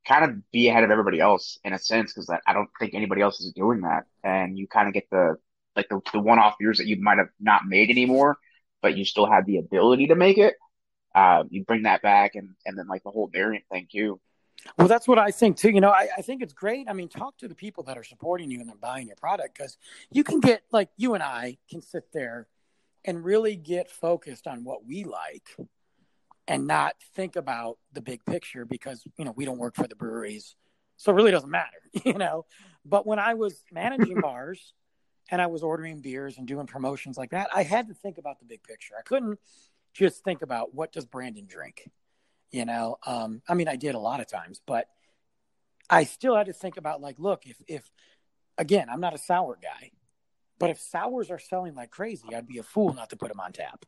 kind 0.07 0.25
of 0.25 0.51
be 0.51 0.69
ahead 0.69 0.85
of 0.85 0.91
everybody 0.91 1.21
else 1.21 1.59
in 1.65 1.73
a 1.73 1.79
sense 1.79 2.13
because 2.13 2.31
I 2.47 2.53
don't 2.53 2.69
think 2.79 2.95
anybody 2.95 3.23
else 3.23 3.41
is 3.41 3.53
doing 3.53 3.83
that, 3.83 4.05
and 4.23 4.59
you 4.59 4.67
kind 4.67 4.89
of 4.89 4.95
get 4.95 5.09
the 5.11 5.37
like 5.77 5.89
the, 5.89 6.01
the 6.13 6.21
one-off 6.21 6.55
years 6.61 6.79
that 6.79 6.87
you 6.87 7.01
might 7.01 7.19
have 7.19 7.31
not 7.41 7.67
made 7.67 7.91
anymore, 7.91 8.37
but 8.81 8.97
you 8.97 9.05
still 9.05 9.27
have 9.27 9.45
the 9.47 9.59
ability 9.59 10.09
to 10.09 10.15
make 10.15 10.39
it. 10.39 10.55
Uh, 11.15 11.45
you 11.49 11.65
bring 11.65 11.83
that 11.85 12.03
back, 12.03 12.35
and 12.35 12.51
and 12.67 12.77
then 12.77 12.89
like 12.89 13.05
the 13.05 13.11
whole 13.11 13.29
variant 13.33 13.65
thing 13.71 13.87
too. 13.91 14.21
Well, 14.79 14.89
that's 14.89 15.07
what 15.07 15.19
I 15.19 15.31
think 15.31 15.57
too. 15.57 15.71
You 15.71 15.81
know, 15.81 15.91
I, 15.91 16.09
I 16.17 16.23
think 16.23 16.43
it's 16.43 16.53
great. 16.53 16.89
I 16.89 16.93
mean, 16.93 17.09
talk 17.09 17.37
to 17.39 17.49
the 17.49 17.55
people 17.55 17.85
that 17.85 17.99
are 17.99 18.05
supporting 18.05 18.51
you 18.51 18.61
and 18.61 18.69
they're 18.69 18.77
buying 18.77 19.07
your 19.07 19.17
product 19.17 19.57
because 19.57 19.77
you 20.11 20.25
can 20.25 20.41
get 20.41 20.63
like 20.73 20.89
you 20.97 21.15
and 21.15 21.23
I 21.23 21.59
can 21.71 21.83
sit 21.83 22.13
there 22.13 22.49
and 23.05 23.25
really 23.25 23.57
get 23.57 23.91
focused 23.91 24.47
on 24.47 24.65
what 24.65 24.87
we 24.87 25.05
like 25.05 25.57
and 26.49 26.67
not 26.67 26.95
think 27.15 27.37
about 27.37 27.79
the 27.93 28.01
big 28.01 28.25
picture 28.25 28.65
because 28.65 29.05
you 29.17 29.25
know 29.25 29.33
we 29.37 29.45
don't 29.45 29.59
work 29.59 29.77
for 29.77 29.87
the 29.87 29.97
breweries, 29.97 30.57
so 30.97 31.13
it 31.13 31.15
really 31.15 31.31
doesn't 31.31 31.51
matter. 31.51 31.71
You 32.05 32.15
know, 32.15 32.45
but 32.85 33.07
when 33.07 33.19
I 33.19 33.35
was 33.35 33.63
managing 33.71 34.21
bars 34.21 34.75
and 35.31 35.41
I 35.41 35.47
was 35.47 35.63
ordering 35.63 36.01
beers 36.01 36.39
and 36.39 36.47
doing 36.47 36.67
promotions 36.67 37.17
like 37.17 37.31
that, 37.31 37.49
I 37.55 37.63
had 37.63 37.89
to 37.89 37.95
think 37.95 38.19
about 38.19 38.41
the 38.41 38.45
big 38.45 38.63
picture. 38.63 38.95
I 38.99 39.03
couldn't 39.03 39.39
just 39.93 40.25
think 40.25 40.43
about 40.43 40.75
what 40.75 40.93
does 40.93 41.07
Brandon 41.07 41.47
drink 41.47 41.89
you 42.55 42.65
know 42.65 42.97
um, 43.07 43.43
i 43.49 43.55
mean 43.55 43.69
i 43.69 43.77
did 43.77 43.95
a 43.95 43.99
lot 43.99 44.21
of 44.21 44.27
times 44.27 44.61
but 44.65 44.89
I 45.91 46.05
still 46.05 46.35
had 46.35 46.47
to 46.47 46.53
think 46.53 46.77
about 46.77 47.01
like, 47.01 47.19
look, 47.19 47.47
if 47.47 47.57
if 47.69 47.91
again, 48.57 48.89
I'm 48.89 49.01
not 49.01 49.15
a 49.15 49.19
sour 49.19 49.59
guy, 49.63 49.91
but 50.59 50.71
if 50.71 50.81
sours 50.81 51.31
are 51.31 51.39
selling 51.39 51.75
like 51.75 51.91
crazy, 51.91 52.35
I'd 52.35 52.47
be 52.47 52.59
a 52.59 52.63
fool 52.63 52.95
not 52.95 53.11
to 53.11 53.17
put 53.17 53.29
them 53.29 53.41
on 53.41 53.53
tap. 53.53 53.85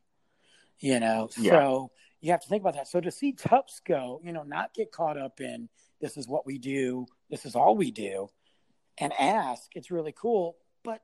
You 0.79 1.00
know, 1.00 1.31
Yeah. 1.38 1.52
so 1.52 1.90
you 2.20 2.33
have 2.33 2.42
to 2.42 2.48
think 2.48 2.61
about 2.62 2.74
that. 2.74 2.88
So 2.88 3.00
to 3.00 3.11
see 3.11 3.33
Tupps 3.33 3.81
go, 3.81 4.20
you 4.22 4.33
know, 4.33 4.42
not 4.42 4.74
get 4.74 4.92
caught 4.92 5.16
up 5.16 5.40
in 5.40 5.68
this 6.00 6.18
is 6.18 6.29
what 6.29 6.44
we 6.44 6.59
do, 6.59 7.07
this 7.31 7.46
is 7.46 7.57
all 7.57 7.74
we 7.74 7.90
do, 7.90 8.29
and 8.98 9.12
ask, 9.18 9.70
it's 9.74 9.90
really 9.90 10.12
cool. 10.12 10.59
But 10.85 11.00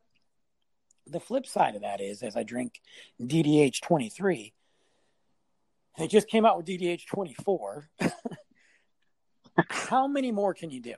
the 1.07 1.21
flip 1.21 1.47
side 1.47 1.75
of 1.75 1.81
that 1.83 2.03
is, 2.03 2.23
as 2.23 2.37
I 2.37 2.43
drink 2.43 2.83
DDH 3.19 3.81
23, 3.81 4.53
they 5.99 6.09
just 6.09 6.29
came 6.29 6.45
out 6.45 6.57
with 6.57 6.67
DDH 6.67 7.07
24. 7.07 7.89
How 9.69 10.07
many 10.07 10.33
more 10.33 10.55
can 10.55 10.71
you 10.71 10.81
do? 10.81 10.95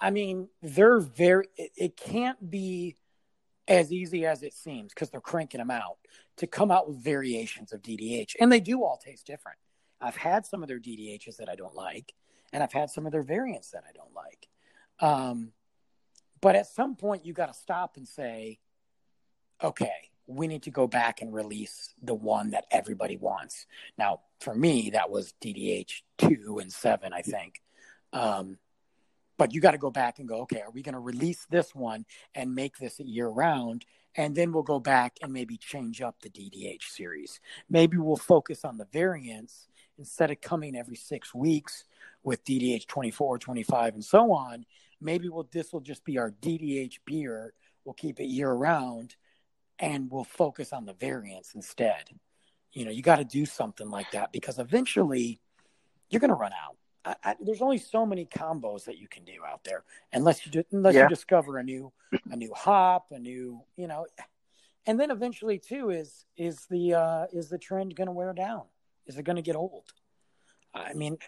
I 0.00 0.10
mean, 0.10 0.48
they're 0.60 1.00
very, 1.00 1.46
it, 1.56 1.70
it 1.76 1.96
can't 1.96 2.50
be 2.50 2.96
as 3.66 3.92
easy 3.92 4.26
as 4.26 4.42
it 4.42 4.54
seems 4.54 4.92
because 4.92 5.10
they're 5.10 5.20
cranking 5.20 5.58
them 5.58 5.70
out 5.70 5.98
to 6.38 6.46
come 6.46 6.70
out 6.70 6.88
with 6.88 7.02
variations 7.02 7.72
of 7.72 7.82
DDH. 7.82 8.34
And 8.40 8.50
they 8.50 8.60
do 8.60 8.82
all 8.82 8.96
taste 9.02 9.26
different. 9.26 9.58
I've 10.00 10.16
had 10.16 10.46
some 10.46 10.62
of 10.62 10.68
their 10.68 10.80
DDHs 10.80 11.36
that 11.36 11.48
I 11.48 11.54
don't 11.54 11.74
like, 11.74 12.14
and 12.52 12.62
I've 12.62 12.72
had 12.72 12.90
some 12.90 13.06
of 13.06 13.12
their 13.12 13.22
variants 13.22 13.70
that 13.70 13.84
I 13.88 13.92
don't 13.92 14.14
like. 14.14 14.48
Um, 15.00 15.52
but 16.40 16.56
at 16.56 16.66
some 16.66 16.96
point, 16.96 17.24
you 17.24 17.32
got 17.32 17.52
to 17.52 17.58
stop 17.58 17.96
and 17.96 18.06
say, 18.06 18.58
okay, 19.62 20.10
we 20.28 20.46
need 20.46 20.62
to 20.64 20.70
go 20.70 20.86
back 20.86 21.22
and 21.22 21.32
release 21.32 21.94
the 22.02 22.14
one 22.14 22.50
that 22.50 22.66
everybody 22.70 23.16
wants. 23.16 23.66
Now, 23.96 24.20
for 24.40 24.54
me, 24.54 24.90
that 24.90 25.10
was 25.10 25.32
DDH 25.42 26.02
2 26.18 26.58
and 26.60 26.70
7, 26.70 27.12
I 27.14 27.22
think. 27.22 27.62
Um, 28.12 28.58
but 29.38 29.54
you 29.54 29.62
got 29.62 29.70
to 29.70 29.78
go 29.78 29.90
back 29.90 30.18
and 30.18 30.28
go, 30.28 30.42
okay, 30.42 30.60
are 30.60 30.70
we 30.70 30.82
going 30.82 30.92
to 30.92 31.00
release 31.00 31.46
this 31.48 31.74
one 31.74 32.04
and 32.34 32.54
make 32.54 32.76
this 32.76 33.00
a 33.00 33.06
year 33.06 33.26
round? 33.26 33.86
And 34.16 34.36
then 34.36 34.52
we'll 34.52 34.64
go 34.64 34.78
back 34.78 35.16
and 35.22 35.32
maybe 35.32 35.56
change 35.56 36.02
up 36.02 36.16
the 36.20 36.28
DDH 36.28 36.82
series. 36.82 37.40
Maybe 37.70 37.96
we'll 37.96 38.16
focus 38.16 38.64
on 38.64 38.76
the 38.76 38.86
variants 38.92 39.68
instead 39.96 40.30
of 40.30 40.42
coming 40.42 40.76
every 40.76 40.96
six 40.96 41.34
weeks 41.34 41.84
with 42.22 42.44
DDH 42.44 42.86
24, 42.86 43.38
25, 43.38 43.94
and 43.94 44.04
so 44.04 44.32
on. 44.32 44.66
Maybe 45.00 45.30
we'll, 45.30 45.48
this 45.50 45.72
will 45.72 45.80
just 45.80 46.04
be 46.04 46.18
our 46.18 46.32
DDH 46.42 46.98
beer. 47.06 47.54
We'll 47.84 47.94
keep 47.94 48.20
it 48.20 48.24
year 48.24 48.52
round 48.52 49.14
and 49.78 50.10
we'll 50.10 50.24
focus 50.24 50.72
on 50.72 50.86
the 50.86 50.94
variance 50.94 51.54
instead. 51.54 52.10
You 52.72 52.84
know, 52.84 52.90
you 52.90 53.02
got 53.02 53.16
to 53.16 53.24
do 53.24 53.46
something 53.46 53.90
like 53.90 54.10
that 54.12 54.32
because 54.32 54.58
eventually 54.58 55.40
you're 56.10 56.20
going 56.20 56.30
to 56.30 56.34
run 56.36 56.52
out. 56.52 56.76
I, 57.04 57.30
I, 57.30 57.36
there's 57.40 57.62
only 57.62 57.78
so 57.78 58.04
many 58.04 58.26
combos 58.26 58.84
that 58.84 58.98
you 58.98 59.08
can 59.08 59.24
do 59.24 59.44
out 59.46 59.64
there, 59.64 59.84
unless 60.12 60.44
you 60.44 60.52
do, 60.52 60.64
unless 60.72 60.94
Yeah. 60.94 61.04
you 61.04 61.08
discover 61.08 61.58
a 61.58 61.62
new 61.62 61.92
a 62.30 62.36
new 62.36 62.52
hop, 62.54 63.06
a 63.10 63.18
new 63.18 63.62
you 63.76 63.86
know, 63.86 64.06
and 64.86 64.98
then 64.98 65.10
eventually 65.10 65.58
too 65.58 65.90
is 65.90 66.26
is 66.36 66.66
the 66.70 66.94
uh, 66.94 67.26
is 67.32 67.48
the 67.48 67.58
trend 67.58 67.94
going 67.94 68.06
to 68.08 68.12
wear 68.12 68.32
down? 68.32 68.64
Is 69.06 69.16
it 69.16 69.22
going 69.24 69.36
to 69.36 69.42
get 69.42 69.56
old? 69.56 69.84
I 70.74 70.92
mean, 70.92 71.18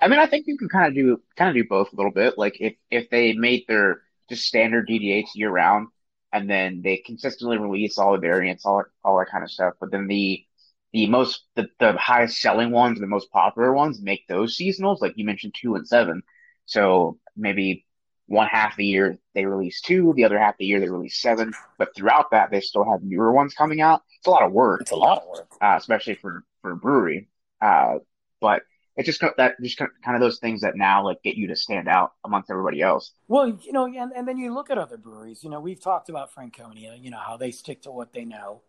I 0.00 0.08
mean, 0.08 0.18
I 0.18 0.26
think 0.26 0.46
you 0.46 0.56
can 0.56 0.68
kind 0.68 0.86
of 0.86 0.94
do 0.94 1.20
kind 1.36 1.50
of 1.50 1.54
do 1.56 1.68
both 1.68 1.92
a 1.92 1.96
little 1.96 2.12
bit. 2.12 2.38
Like 2.38 2.60
if 2.60 2.74
if 2.90 3.10
they 3.10 3.32
made 3.32 3.64
their 3.66 4.02
just 4.28 4.44
standard 4.44 4.88
DDH 4.88 5.28
year 5.34 5.50
round, 5.50 5.88
and 6.34 6.50
then 6.50 6.82
they 6.82 6.96
consistently 6.98 7.58
release 7.58 7.96
all 7.96 8.12
the 8.12 8.18
variants, 8.18 8.66
all 8.66 8.84
all 9.04 9.18
that 9.18 9.30
kind 9.30 9.44
of 9.44 9.50
stuff. 9.50 9.74
But 9.80 9.92
then 9.92 10.08
the 10.08 10.44
the 10.92 11.06
most 11.06 11.44
the, 11.54 11.68
the 11.78 11.92
highest 11.94 12.40
selling 12.40 12.72
ones, 12.72 13.00
the 13.00 13.06
most 13.06 13.30
popular 13.30 13.72
ones, 13.72 14.02
make 14.02 14.26
those 14.28 14.56
seasonals. 14.58 15.00
Like 15.00 15.14
you 15.16 15.24
mentioned, 15.24 15.54
two 15.60 15.76
and 15.76 15.86
seven. 15.86 16.22
So 16.66 17.18
maybe 17.36 17.86
one 18.26 18.48
half 18.48 18.72
of 18.72 18.78
the 18.78 18.86
year 18.86 19.18
they 19.34 19.46
release 19.46 19.80
two, 19.80 20.12
the 20.16 20.24
other 20.24 20.38
half 20.38 20.54
of 20.54 20.58
the 20.58 20.66
year 20.66 20.80
they 20.80 20.90
release 20.90 21.20
seven. 21.20 21.52
But 21.78 21.94
throughout 21.96 22.32
that, 22.32 22.50
they 22.50 22.60
still 22.60 22.84
have 22.90 23.02
newer 23.02 23.32
ones 23.32 23.54
coming 23.54 23.80
out. 23.80 24.02
It's 24.18 24.26
a 24.26 24.30
lot 24.30 24.42
of 24.42 24.52
work 24.52 24.80
it's 24.82 24.90
a 24.90 24.96
lot 24.96 25.18
of 25.22 25.28
work. 25.28 25.48
uh, 25.60 25.74
especially 25.78 26.14
for 26.16 26.42
for 26.62 26.72
a 26.72 26.76
brewery. 26.76 27.28
Uh, 27.60 27.98
but 28.40 28.62
it's 28.96 29.06
just 29.06 29.20
that 29.36 29.60
just 29.60 29.78
kind 29.78 30.14
of 30.14 30.20
those 30.20 30.38
things 30.38 30.60
that 30.60 30.76
now 30.76 31.04
like 31.04 31.22
get 31.22 31.34
you 31.34 31.48
to 31.48 31.56
stand 31.56 31.88
out 31.88 32.12
amongst 32.24 32.50
everybody 32.50 32.80
else. 32.80 33.12
Well, 33.26 33.48
you 33.48 33.72
know, 33.72 33.86
and, 33.86 34.12
and 34.14 34.26
then 34.26 34.36
you 34.36 34.54
look 34.54 34.70
at 34.70 34.78
other 34.78 34.96
breweries. 34.96 35.42
You 35.42 35.50
know, 35.50 35.60
we've 35.60 35.80
talked 35.80 36.08
about 36.08 36.32
Franconia. 36.32 36.94
You 37.00 37.10
know 37.10 37.18
how 37.18 37.36
they 37.36 37.50
stick 37.50 37.82
to 37.82 37.90
what 37.90 38.12
they 38.12 38.24
know, 38.24 38.62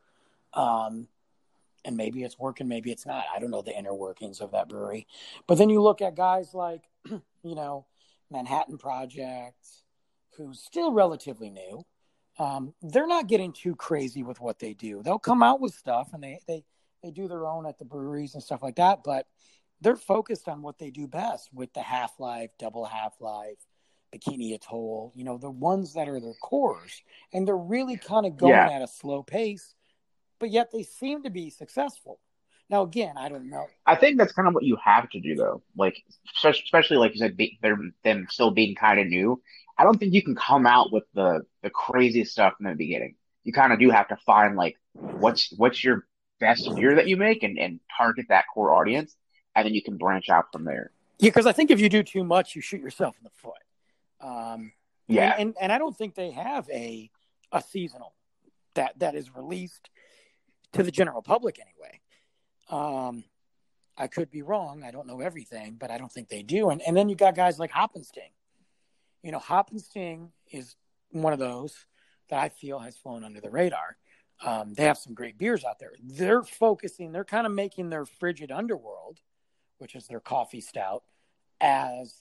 um, 0.54 1.08
and 1.84 1.96
maybe 1.96 2.24
it's 2.24 2.40
working, 2.40 2.68
maybe 2.68 2.92
it's 2.92 3.06
not. 3.06 3.26
I 3.34 3.40
don't 3.40 3.52
know 3.52 3.62
the 3.62 3.78
inner 3.78 3.94
workings 3.94 4.42
of 4.42 4.52
that 4.52 4.68
brewery. 4.68 5.06
But 5.46 5.60
then 5.60 5.70
you 5.70 5.82
look 5.82 6.02
at 6.02 6.16
guys 6.16 6.54
like, 6.56 6.82
you 7.06 7.22
know, 7.44 7.86
Manhattan 8.32 8.80
Project, 8.80 9.68
who's 10.38 10.60
still 10.60 10.92
relatively 10.92 11.52
new. 11.52 11.86
Um, 12.38 12.74
they're 12.82 13.08
not 13.08 13.28
getting 13.28 13.54
too 13.54 13.76
crazy 13.76 14.24
with 14.24 14.42
what 14.42 14.58
they 14.60 14.74
do. 14.74 15.04
They'll 15.04 15.20
come 15.20 15.44
out 15.44 15.62
with 15.62 15.76
stuff, 15.76 16.10
and 16.14 16.24
they 16.24 16.40
they 16.48 16.64
they 17.04 17.12
do 17.12 17.28
their 17.28 17.46
own 17.46 17.68
at 17.68 17.78
the 17.78 17.86
breweries 17.86 18.34
and 18.34 18.44
stuff 18.44 18.64
like 18.64 18.78
that. 18.78 19.04
But 19.04 19.28
they're 19.82 19.96
focused 19.96 20.48
on 20.48 20.62
what 20.62 20.80
they 20.80 20.90
do 20.90 21.08
best 21.08 21.50
with 21.54 21.74
the 21.74 21.82
half 21.82 22.20
life, 22.20 22.50
double 22.58 22.86
half 22.86 23.14
life, 23.20 23.58
bikini 24.14 24.54
atoll. 24.56 25.12
You 25.16 25.24
know, 25.24 25.38
the 25.38 25.52
ones 25.52 25.94
that 25.94 26.08
are 26.08 26.20
their 26.20 26.34
cores, 26.42 27.02
and 27.34 27.48
they're 27.48 27.58
really 27.58 27.98
kind 27.98 28.26
of 28.26 28.38
going 28.38 28.52
Yeah. 28.54 28.70
at 28.70 28.82
a 28.82 28.88
slow 28.88 29.24
pace, 29.24 29.76
but 30.40 30.50
yet 30.50 30.72
they 30.72 30.84
seem 30.84 31.24
to 31.24 31.30
be 31.30 31.50
successful. 31.50 32.20
Now, 32.70 32.82
again, 32.82 33.16
I 33.18 33.30
don't 33.30 33.50
know. 33.50 33.68
I 33.86 33.96
think 33.96 34.18
that's 34.18 34.34
kind 34.34 34.48
of 34.48 34.56
what 34.56 34.64
you 34.64 34.76
have 34.84 35.10
to 35.12 35.20
do 35.20 35.36
though. 35.36 35.62
Like 35.78 36.04
especially 36.44 36.98
like 36.98 37.14
you 37.14 37.20
said, 37.20 37.38
be, 37.38 37.60
them 37.62 38.28
still 38.30 38.52
being 38.52 38.76
kind 38.76 39.00
of 39.00 39.08
new. 39.08 39.42
I 39.78 39.84
don't 39.84 40.00
think 40.00 40.14
you 40.14 40.24
can 40.24 40.36
come 40.36 40.66
out 40.66 40.92
with 40.92 41.04
the 41.14 41.46
the 41.62 41.70
craziest 41.70 42.32
stuff 42.32 42.54
in 42.60 42.66
the 42.66 42.74
beginning. 42.74 43.16
You 43.44 43.54
kind 43.54 43.72
of 43.72 43.80
do 43.80 43.92
have 43.92 44.08
to 44.08 44.18
find 44.26 44.56
like 44.56 44.78
what's 44.94 45.54
what's 45.56 45.84
your 45.84 46.08
best 46.40 46.74
beer 46.76 46.96
that 46.96 47.08
you 47.08 47.18
make 47.18 47.44
and 47.44 47.60
and 47.60 47.80
target 47.96 48.26
that 48.30 48.46
core 48.52 48.74
audience, 48.74 49.16
and 49.56 49.66
then 49.66 49.74
you 49.74 49.82
can 49.82 49.98
branch 49.98 50.30
out 50.30 50.52
from 50.52 50.64
there. 50.66 50.92
Yeah, 51.20 51.30
because 51.30 51.46
I 51.46 51.52
think 51.54 51.72
if 51.72 51.80
you 51.80 51.90
do 51.90 52.04
too 52.04 52.24
much, 52.24 52.56
you 52.56 52.62
shoot 52.62 52.82
yourself 52.82 53.16
in 53.18 53.24
the 53.24 53.30
foot. 53.30 53.54
Um, 54.22 54.74
Yeah. 55.08 55.32
and, 55.32 55.40
and 55.42 55.56
and 55.62 55.72
I 55.72 55.78
don't 55.78 55.96
think 55.96 56.16
they 56.16 56.32
have 56.32 56.70
a 56.70 57.10
a 57.52 57.62
seasonal 57.62 58.14
that 58.74 58.98
that 59.00 59.16
is 59.16 59.34
released 59.36 59.90
to 60.74 60.84
the 60.84 60.92
general 60.92 61.22
public 61.22 61.60
anyway. 61.60 62.00
Um, 62.70 63.24
I 63.98 64.08
could 64.08 64.30
be 64.30 64.42
wrong. 64.42 64.84
I 64.84 64.92
don't 64.92 65.08
know 65.08 65.22
everything, 65.22 65.78
but 65.80 65.90
I 65.90 65.98
don't 65.98 66.12
think 66.12 66.28
they 66.28 66.44
do. 66.44 66.70
And 66.70 66.82
and 66.82 66.98
then 66.98 67.08
you 67.08 67.16
got 67.16 67.36
guys 67.36 67.60
like 67.60 67.72
Hop 67.72 67.92
& 67.98 68.04
Sting. 68.04 68.32
You 69.24 69.32
know, 69.32 69.40
Hop 69.40 69.70
& 69.74 69.78
Sting 69.78 70.32
is 70.52 70.76
one 71.12 71.32
of 71.34 71.40
those 71.40 71.86
that 72.30 72.40
I 72.40 72.50
feel 72.50 72.80
has 72.80 72.98
flown 72.98 73.24
under 73.24 73.40
the 73.40 73.50
radar. 73.50 73.98
Um, 74.44 74.74
they 74.74 74.84
have 74.84 74.98
some 74.98 75.14
great 75.14 75.38
beers 75.38 75.64
out 75.64 75.80
there. 75.80 75.94
They're 76.04 76.44
focusing. 76.44 77.12
They're 77.14 77.24
kind 77.24 77.46
of 77.48 77.54
making 77.54 77.90
their 77.90 78.06
frigid 78.06 78.52
underworld, 78.52 79.22
which 79.78 79.96
is 79.96 80.08
their 80.08 80.20
coffee 80.20 80.62
stout, 80.62 81.04
as 81.62 82.14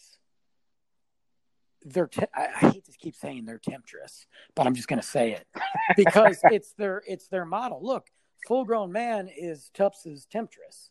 their. 1.82 2.06
Te- 2.06 2.26
I, 2.34 2.48
I 2.54 2.70
hate 2.70 2.84
to 2.86 2.92
keep 2.98 3.14
saying 3.14 3.44
their 3.44 3.58
temptress, 3.58 4.26
but 4.54 4.66
I'm 4.66 4.74
just 4.74 4.88
going 4.88 5.00
to 5.00 5.06
say 5.06 5.32
it 5.32 5.46
because 5.96 6.38
it's 6.44 6.72
their 6.74 7.02
it's 7.06 7.28
their 7.28 7.44
model. 7.44 7.80
Look, 7.82 8.08
full 8.46 8.64
grown 8.64 8.92
man 8.92 9.28
is 9.28 9.70
Tupps's 9.74 10.26
temptress. 10.26 10.90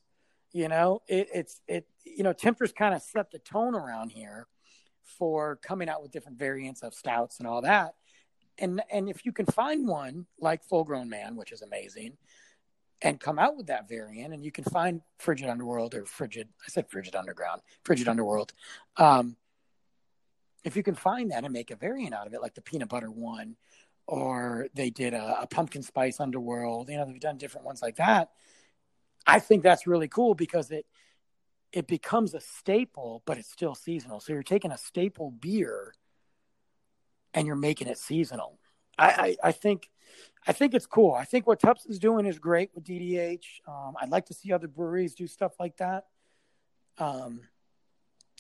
You 0.52 0.68
know, 0.68 1.02
it, 1.08 1.30
it's 1.34 1.62
it. 1.68 1.88
You 2.06 2.24
know, 2.24 2.34
temptress 2.34 2.72
kind 2.72 2.94
of 2.94 3.02
set 3.02 3.32
the 3.32 3.40
tone 3.40 3.76
around 3.76 4.12
here 4.12 4.48
for 5.18 5.58
coming 5.58 5.90
out 5.90 6.02
with 6.02 6.12
different 6.12 6.38
variants 6.38 6.82
of 6.82 6.94
stouts 6.94 7.40
and 7.40 7.48
all 7.48 7.62
that. 7.62 7.96
And 8.58 8.82
and 8.92 9.10
if 9.10 9.26
you 9.26 9.32
can 9.32 9.46
find 9.48 9.88
one 9.88 10.26
like 10.40 10.64
full 10.64 10.84
grown 10.84 11.10
man, 11.10 11.36
which 11.36 11.52
is 11.52 11.62
amazing, 11.62 12.18
and 13.02 13.20
come 13.20 13.40
out 13.40 13.58
with 13.58 13.68
that 13.68 13.90
variant, 13.90 14.34
and 14.34 14.46
you 14.46 14.52
can 14.52 14.64
find 14.64 15.02
frigid 15.18 15.50
underworld 15.50 15.94
or 15.94 16.06
frigid. 16.06 16.48
I 16.66 16.70
said 16.70 16.90
frigid 16.90 17.16
underground, 17.16 17.62
frigid 17.84 18.08
underworld. 18.08 18.54
Um, 18.98 19.36
if 20.64 20.78
you 20.78 20.84
can 20.84 20.96
find 20.96 21.32
that 21.32 21.44
and 21.44 21.52
make 21.52 21.72
a 21.72 21.76
variant 21.76 22.14
out 22.14 22.28
of 22.28 22.34
it, 22.34 22.42
like 22.42 22.56
the 22.56 22.62
peanut 22.62 22.90
butter 22.90 23.12
one, 23.12 23.58
or 24.08 24.68
they 24.74 24.90
did 24.90 25.14
a, 25.14 25.42
a 25.42 25.48
pumpkin 25.48 25.84
spice 25.84 26.20
underworld, 26.20 26.90
you 26.90 26.98
know, 26.98 27.06
they've 27.06 27.20
done 27.20 27.38
different 27.38 27.66
ones 27.66 27.82
like 27.82 27.98
that. 27.98 28.30
I 29.26 29.40
think 29.40 29.64
that's 29.64 29.88
really 29.88 30.08
cool 30.08 30.36
because 30.36 30.72
it 30.72 30.86
it 31.72 31.88
becomes 31.88 32.36
a 32.36 32.40
staple, 32.40 33.24
but 33.26 33.38
it's 33.38 33.52
still 33.52 33.74
seasonal. 33.74 34.20
So 34.20 34.32
you're 34.32 34.44
taking 34.44 34.72
a 34.72 34.78
staple 34.78 35.32
beer 35.32 35.94
and 37.34 37.48
you're 37.48 37.56
making 37.56 37.88
it 37.88 37.98
seasonal. 37.98 38.60
I, 38.98 39.38
I, 39.44 39.50
I 39.50 39.52
think 39.54 39.90
I 40.46 40.52
think 40.52 40.74
it's 40.74 40.86
cool. 40.86 41.14
I 41.14 41.24
think 41.26 41.48
what 41.48 41.60
Tupps 41.60 41.86
is 41.86 42.00
doing 42.00 42.26
is 42.26 42.38
great 42.38 42.72
with 42.76 42.84
DDH. 42.84 43.46
Um, 43.68 43.96
I'd 44.02 44.10
like 44.10 44.26
to 44.28 44.34
see 44.34 44.52
other 44.52 44.68
breweries 44.68 45.16
do 45.16 45.28
stuff 45.28 45.54
like 45.60 45.78
that. 45.78 46.06
Um, 46.98 47.42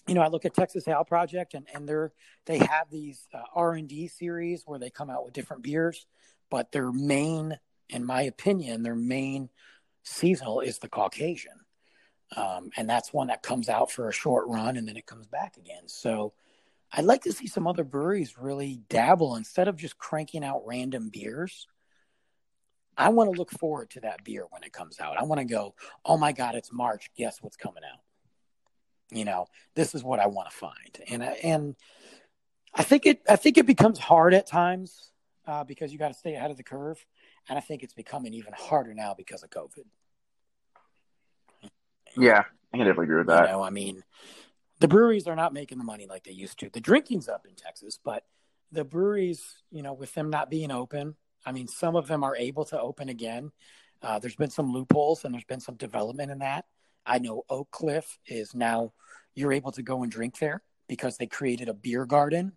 you 0.07 0.15
know, 0.15 0.21
I 0.21 0.27
look 0.27 0.45
at 0.45 0.53
Texas 0.53 0.87
Ale 0.87 1.05
Project, 1.05 1.53
and 1.53 1.65
and 1.73 1.87
they're 1.87 2.11
they 2.45 2.57
have 2.57 2.89
these 2.91 3.27
uh, 3.33 3.39
R 3.55 3.73
and 3.73 3.87
D 3.87 4.07
series 4.07 4.63
where 4.65 4.79
they 4.79 4.89
come 4.89 5.09
out 5.09 5.23
with 5.23 5.33
different 5.33 5.63
beers, 5.63 6.05
but 6.49 6.71
their 6.71 6.91
main, 6.91 7.57
in 7.89 8.05
my 8.05 8.23
opinion, 8.23 8.83
their 8.83 8.95
main 8.95 9.49
seasonal 10.03 10.59
is 10.59 10.79
the 10.79 10.89
Caucasian. 10.89 11.63
Um, 12.35 12.71
and 12.75 12.89
that's 12.89 13.13
one 13.13 13.27
that 13.27 13.43
comes 13.43 13.69
out 13.69 13.91
for 13.91 14.09
a 14.09 14.13
short 14.13 14.47
run 14.47 14.75
and 14.77 14.87
then 14.87 14.97
it 14.97 15.05
comes 15.05 15.27
back 15.27 15.57
again. 15.57 15.87
So 15.87 16.33
I'd 16.91 17.05
like 17.05 17.23
to 17.23 17.31
see 17.31 17.47
some 17.47 17.67
other 17.67 17.83
breweries 17.83 18.37
really 18.37 18.81
dabble 18.89 19.35
instead 19.35 19.67
of 19.67 19.77
just 19.77 19.97
cranking 19.97 20.43
out 20.43 20.65
random 20.65 21.09
beers. 21.09 21.67
I 22.97 23.09
want 23.09 23.31
to 23.31 23.37
look 23.37 23.51
forward 23.51 23.89
to 23.91 24.01
that 24.01 24.23
beer 24.23 24.45
when 24.49 24.63
it 24.63 24.73
comes 24.73 24.99
out. 24.99 25.17
I 25.17 25.23
want 25.23 25.39
to 25.39 25.45
go, 25.45 25.75
oh 26.05 26.17
my 26.17 26.31
God, 26.31 26.55
it's 26.55 26.71
March. 26.71 27.09
Guess 27.17 27.39
what's 27.41 27.57
coming 27.57 27.83
out? 27.83 27.99
You 29.15 29.25
know, 29.25 29.47
this 29.75 29.95
is 29.95 30.03
what 30.03 30.19
I 30.19 30.27
want 30.27 30.49
to 30.49 30.55
find. 30.55 30.99
And, 31.09 31.23
and 31.23 31.75
I 32.73 32.83
think 32.83 33.05
it, 33.05 33.21
I 33.29 33.35
think 33.35 33.57
it 33.57 33.65
becomes 33.65 33.99
hard 33.99 34.33
at 34.33 34.47
times 34.47 35.11
uh, 35.47 35.63
because 35.63 35.91
you 35.91 35.99
got 35.99 36.09
to 36.09 36.13
stay 36.13 36.35
ahead 36.35 36.51
of 36.51 36.57
the 36.57 36.63
curve. 36.63 37.03
And 37.49 37.57
I 37.57 37.61
think 37.61 37.83
it's 37.83 37.93
becoming 37.93 38.33
even 38.33 38.53
harder 38.57 38.93
now 38.93 39.13
because 39.15 39.43
of 39.43 39.49
COVID. 39.49 39.85
Yeah, 42.17 42.43
I 42.73 42.77
can 42.77 42.85
definitely 42.85 43.05
agree 43.05 43.17
with 43.17 43.27
that. 43.27 43.45
You 43.45 43.51
know, 43.53 43.63
I 43.63 43.69
mean, 43.69 44.03
the 44.79 44.87
breweries 44.87 45.27
are 45.27 45.35
not 45.35 45.53
making 45.53 45.77
the 45.77 45.83
money 45.83 46.07
like 46.07 46.23
they 46.23 46.31
used 46.31 46.59
to. 46.59 46.69
The 46.69 46.79
drinking's 46.79 47.27
up 47.27 47.45
in 47.47 47.55
Texas, 47.55 47.99
but 48.03 48.23
the 48.71 48.83
breweries, 48.83 49.43
you 49.71 49.83
know, 49.83 49.93
with 49.93 50.13
them 50.13 50.29
not 50.29 50.49
being 50.49 50.71
open, 50.71 51.15
I 51.45 51.51
mean, 51.51 51.67
some 51.67 51.95
of 51.95 52.07
them 52.07 52.23
are 52.23 52.35
able 52.35 52.65
to 52.65 52.79
open 52.79 53.09
again. 53.09 53.51
Uh, 54.01 54.19
there's 54.19 54.35
been 54.35 54.49
some 54.49 54.73
loopholes 54.73 55.23
and 55.23 55.33
there's 55.33 55.45
been 55.45 55.59
some 55.59 55.75
development 55.75 56.31
in 56.31 56.39
that. 56.39 56.65
I 57.05 57.19
know 57.19 57.43
Oak 57.49 57.71
Cliff 57.71 58.19
is 58.25 58.53
now 58.53 58.93
you're 59.35 59.53
able 59.53 59.71
to 59.73 59.81
go 59.81 60.03
and 60.03 60.11
drink 60.11 60.39
there 60.39 60.61
because 60.87 61.17
they 61.17 61.27
created 61.27 61.69
a 61.69 61.73
beer 61.73 62.05
garden 62.05 62.53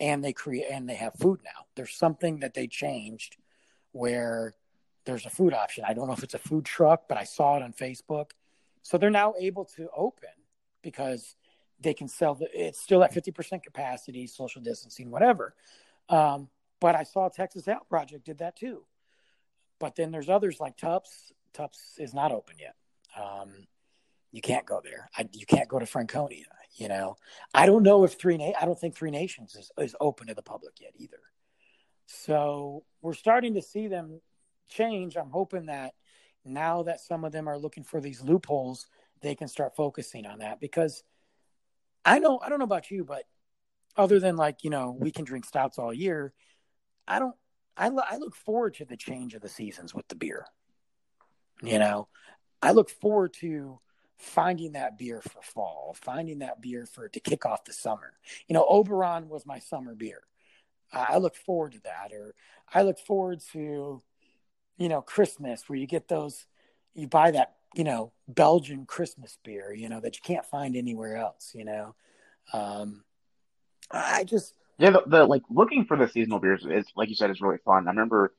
and 0.00 0.24
they 0.24 0.32
create 0.32 0.66
and 0.70 0.88
they 0.88 0.94
have 0.94 1.14
food 1.14 1.40
now. 1.44 1.66
There's 1.74 1.94
something 1.94 2.40
that 2.40 2.54
they 2.54 2.66
changed 2.66 3.36
where 3.92 4.54
there's 5.04 5.26
a 5.26 5.30
food 5.30 5.54
option. 5.54 5.84
I 5.86 5.94
don't 5.94 6.06
know 6.06 6.12
if 6.12 6.22
it's 6.22 6.34
a 6.34 6.38
food 6.38 6.64
truck, 6.64 7.04
but 7.08 7.18
I 7.18 7.24
saw 7.24 7.56
it 7.56 7.62
on 7.62 7.72
Facebook. 7.72 8.32
So 8.82 8.98
they're 8.98 9.10
now 9.10 9.34
able 9.38 9.64
to 9.76 9.88
open 9.96 10.28
because 10.82 11.34
they 11.80 11.94
can 11.94 12.08
sell 12.08 12.34
the, 12.34 12.48
it's 12.52 12.80
still 12.80 13.02
at 13.02 13.14
50% 13.14 13.62
capacity, 13.62 14.26
social 14.26 14.60
distancing, 14.60 15.10
whatever. 15.10 15.54
Um, 16.08 16.48
but 16.80 16.94
I 16.94 17.02
saw 17.02 17.28
Texas 17.28 17.68
Ale 17.68 17.86
Project 17.88 18.24
did 18.24 18.38
that 18.38 18.56
too. 18.56 18.84
But 19.78 19.96
then 19.96 20.10
there's 20.10 20.28
others 20.28 20.58
like 20.60 20.76
Tupps. 20.76 21.32
Tupps 21.52 21.94
is 21.98 22.14
not 22.14 22.32
open 22.32 22.56
yet. 22.58 22.74
Um, 23.16 23.66
you 24.32 24.40
can't 24.40 24.66
go 24.66 24.80
there. 24.82 25.08
I, 25.16 25.28
you 25.32 25.46
can't 25.46 25.68
go 25.68 25.78
to 25.78 25.86
Franconia. 25.86 26.46
You 26.74 26.88
know, 26.88 27.16
I 27.54 27.66
don't 27.66 27.82
know 27.82 28.04
if 28.04 28.14
three. 28.14 28.36
Na- 28.36 28.52
I 28.60 28.64
don't 28.64 28.78
think 28.78 28.94
Three 28.94 29.10
Nations 29.10 29.56
is, 29.56 29.70
is 29.78 29.96
open 30.00 30.28
to 30.28 30.34
the 30.34 30.42
public 30.42 30.80
yet 30.80 30.92
either. 30.96 31.20
So 32.06 32.84
we're 33.02 33.14
starting 33.14 33.54
to 33.54 33.62
see 33.62 33.88
them 33.88 34.20
change. 34.68 35.16
I'm 35.16 35.30
hoping 35.30 35.66
that 35.66 35.94
now 36.44 36.84
that 36.84 37.00
some 37.00 37.24
of 37.24 37.32
them 37.32 37.48
are 37.48 37.58
looking 37.58 37.84
for 37.84 38.00
these 38.00 38.22
loopholes, 38.22 38.86
they 39.22 39.34
can 39.34 39.48
start 39.48 39.76
focusing 39.76 40.26
on 40.26 40.38
that 40.38 40.60
because 40.60 41.02
I 42.04 42.18
know 42.18 42.38
I 42.42 42.48
don't 42.48 42.58
know 42.58 42.64
about 42.64 42.90
you, 42.90 43.04
but 43.04 43.24
other 43.96 44.20
than 44.20 44.36
like 44.36 44.62
you 44.62 44.70
know 44.70 44.96
we 44.98 45.10
can 45.10 45.24
drink 45.24 45.44
stouts 45.44 45.78
all 45.78 45.92
year, 45.92 46.32
I 47.08 47.18
don't. 47.18 47.34
I, 47.76 47.88
I 47.88 48.16
look 48.18 48.34
forward 48.34 48.74
to 48.74 48.84
the 48.84 48.96
change 48.96 49.34
of 49.34 49.40
the 49.40 49.48
seasons 49.48 49.94
with 49.94 50.08
the 50.08 50.16
beer. 50.16 50.46
You 51.62 51.78
know, 51.78 52.08
I 52.62 52.72
look 52.72 52.90
forward 52.90 53.32
to 53.40 53.80
finding 54.16 54.72
that 54.72 54.98
beer 54.98 55.22
for 55.22 55.40
fall, 55.42 55.96
finding 56.00 56.40
that 56.40 56.60
beer 56.60 56.86
for 56.86 57.08
to 57.08 57.20
kick 57.20 57.46
off 57.46 57.64
the 57.64 57.72
summer. 57.72 58.12
You 58.48 58.54
know, 58.54 58.66
Oberon 58.68 59.28
was 59.28 59.46
my 59.46 59.58
summer 59.58 59.94
beer. 59.94 60.20
I 60.92 61.18
look 61.18 61.36
forward 61.36 61.72
to 61.72 61.80
that, 61.84 62.12
or 62.12 62.34
I 62.72 62.82
look 62.82 62.98
forward 62.98 63.40
to, 63.52 64.02
you 64.76 64.88
know, 64.88 65.02
Christmas 65.02 65.68
where 65.68 65.78
you 65.78 65.86
get 65.86 66.08
those, 66.08 66.46
you 66.94 67.06
buy 67.06 67.30
that, 67.32 67.56
you 67.74 67.84
know, 67.84 68.12
Belgian 68.26 68.86
Christmas 68.86 69.38
beer, 69.44 69.72
you 69.72 69.88
know, 69.88 70.00
that 70.00 70.16
you 70.16 70.22
can't 70.24 70.46
find 70.46 70.76
anywhere 70.76 71.16
else. 71.16 71.52
You 71.54 71.66
know, 71.66 71.94
um, 72.52 73.04
I 73.90 74.24
just 74.24 74.54
yeah, 74.78 74.90
the, 74.90 75.02
the 75.06 75.24
like 75.24 75.42
looking 75.50 75.84
for 75.84 75.96
the 75.96 76.08
seasonal 76.08 76.38
beers 76.38 76.64
is 76.68 76.86
like 76.96 77.08
you 77.08 77.14
said 77.14 77.30
is 77.30 77.40
really 77.40 77.58
fun. 77.64 77.86
I 77.86 77.90
remember 77.90 78.34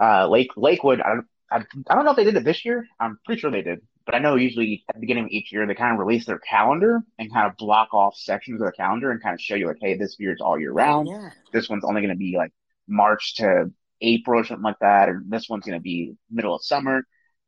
uh, 0.00 0.28
Lake 0.28 0.50
Lakewood. 0.56 1.00
I 1.00 1.08
don't 1.14 1.26
I, 1.50 1.64
I 1.88 1.94
don't 1.94 2.04
know 2.04 2.10
if 2.10 2.16
they 2.16 2.24
did 2.24 2.36
it 2.36 2.44
this 2.44 2.64
year. 2.64 2.86
I'm 3.00 3.18
pretty 3.24 3.40
sure 3.40 3.50
they 3.50 3.62
did, 3.62 3.80
but 4.04 4.14
I 4.14 4.18
know 4.18 4.34
usually 4.36 4.84
at 4.88 4.94
the 4.94 5.00
beginning 5.00 5.24
of 5.24 5.30
each 5.30 5.50
year 5.52 5.66
they 5.66 5.74
kind 5.74 5.92
of 5.92 5.98
release 5.98 6.26
their 6.26 6.38
calendar 6.38 7.00
and 7.18 7.32
kind 7.32 7.46
of 7.46 7.56
block 7.56 7.94
off 7.94 8.14
sections 8.16 8.60
of 8.60 8.66
the 8.66 8.72
calendar 8.72 9.10
and 9.10 9.22
kind 9.22 9.34
of 9.34 9.40
show 9.40 9.54
you 9.54 9.66
like, 9.66 9.78
hey, 9.80 9.96
this 9.96 10.16
beer 10.16 10.32
is 10.32 10.40
all 10.40 10.58
year 10.58 10.72
round. 10.72 11.08
yeah, 11.08 11.30
This 11.52 11.68
one's 11.68 11.84
only 11.84 12.00
going 12.02 12.12
to 12.12 12.18
be 12.18 12.34
like 12.36 12.52
March 12.86 13.36
to 13.36 13.70
April 14.00 14.40
or 14.40 14.44
something 14.44 14.62
like 14.62 14.78
that, 14.80 15.08
or 15.08 15.22
this 15.26 15.48
one's 15.48 15.64
going 15.64 15.78
to 15.78 15.82
be 15.82 16.14
middle 16.30 16.54
of 16.54 16.62
summer. 16.62 17.06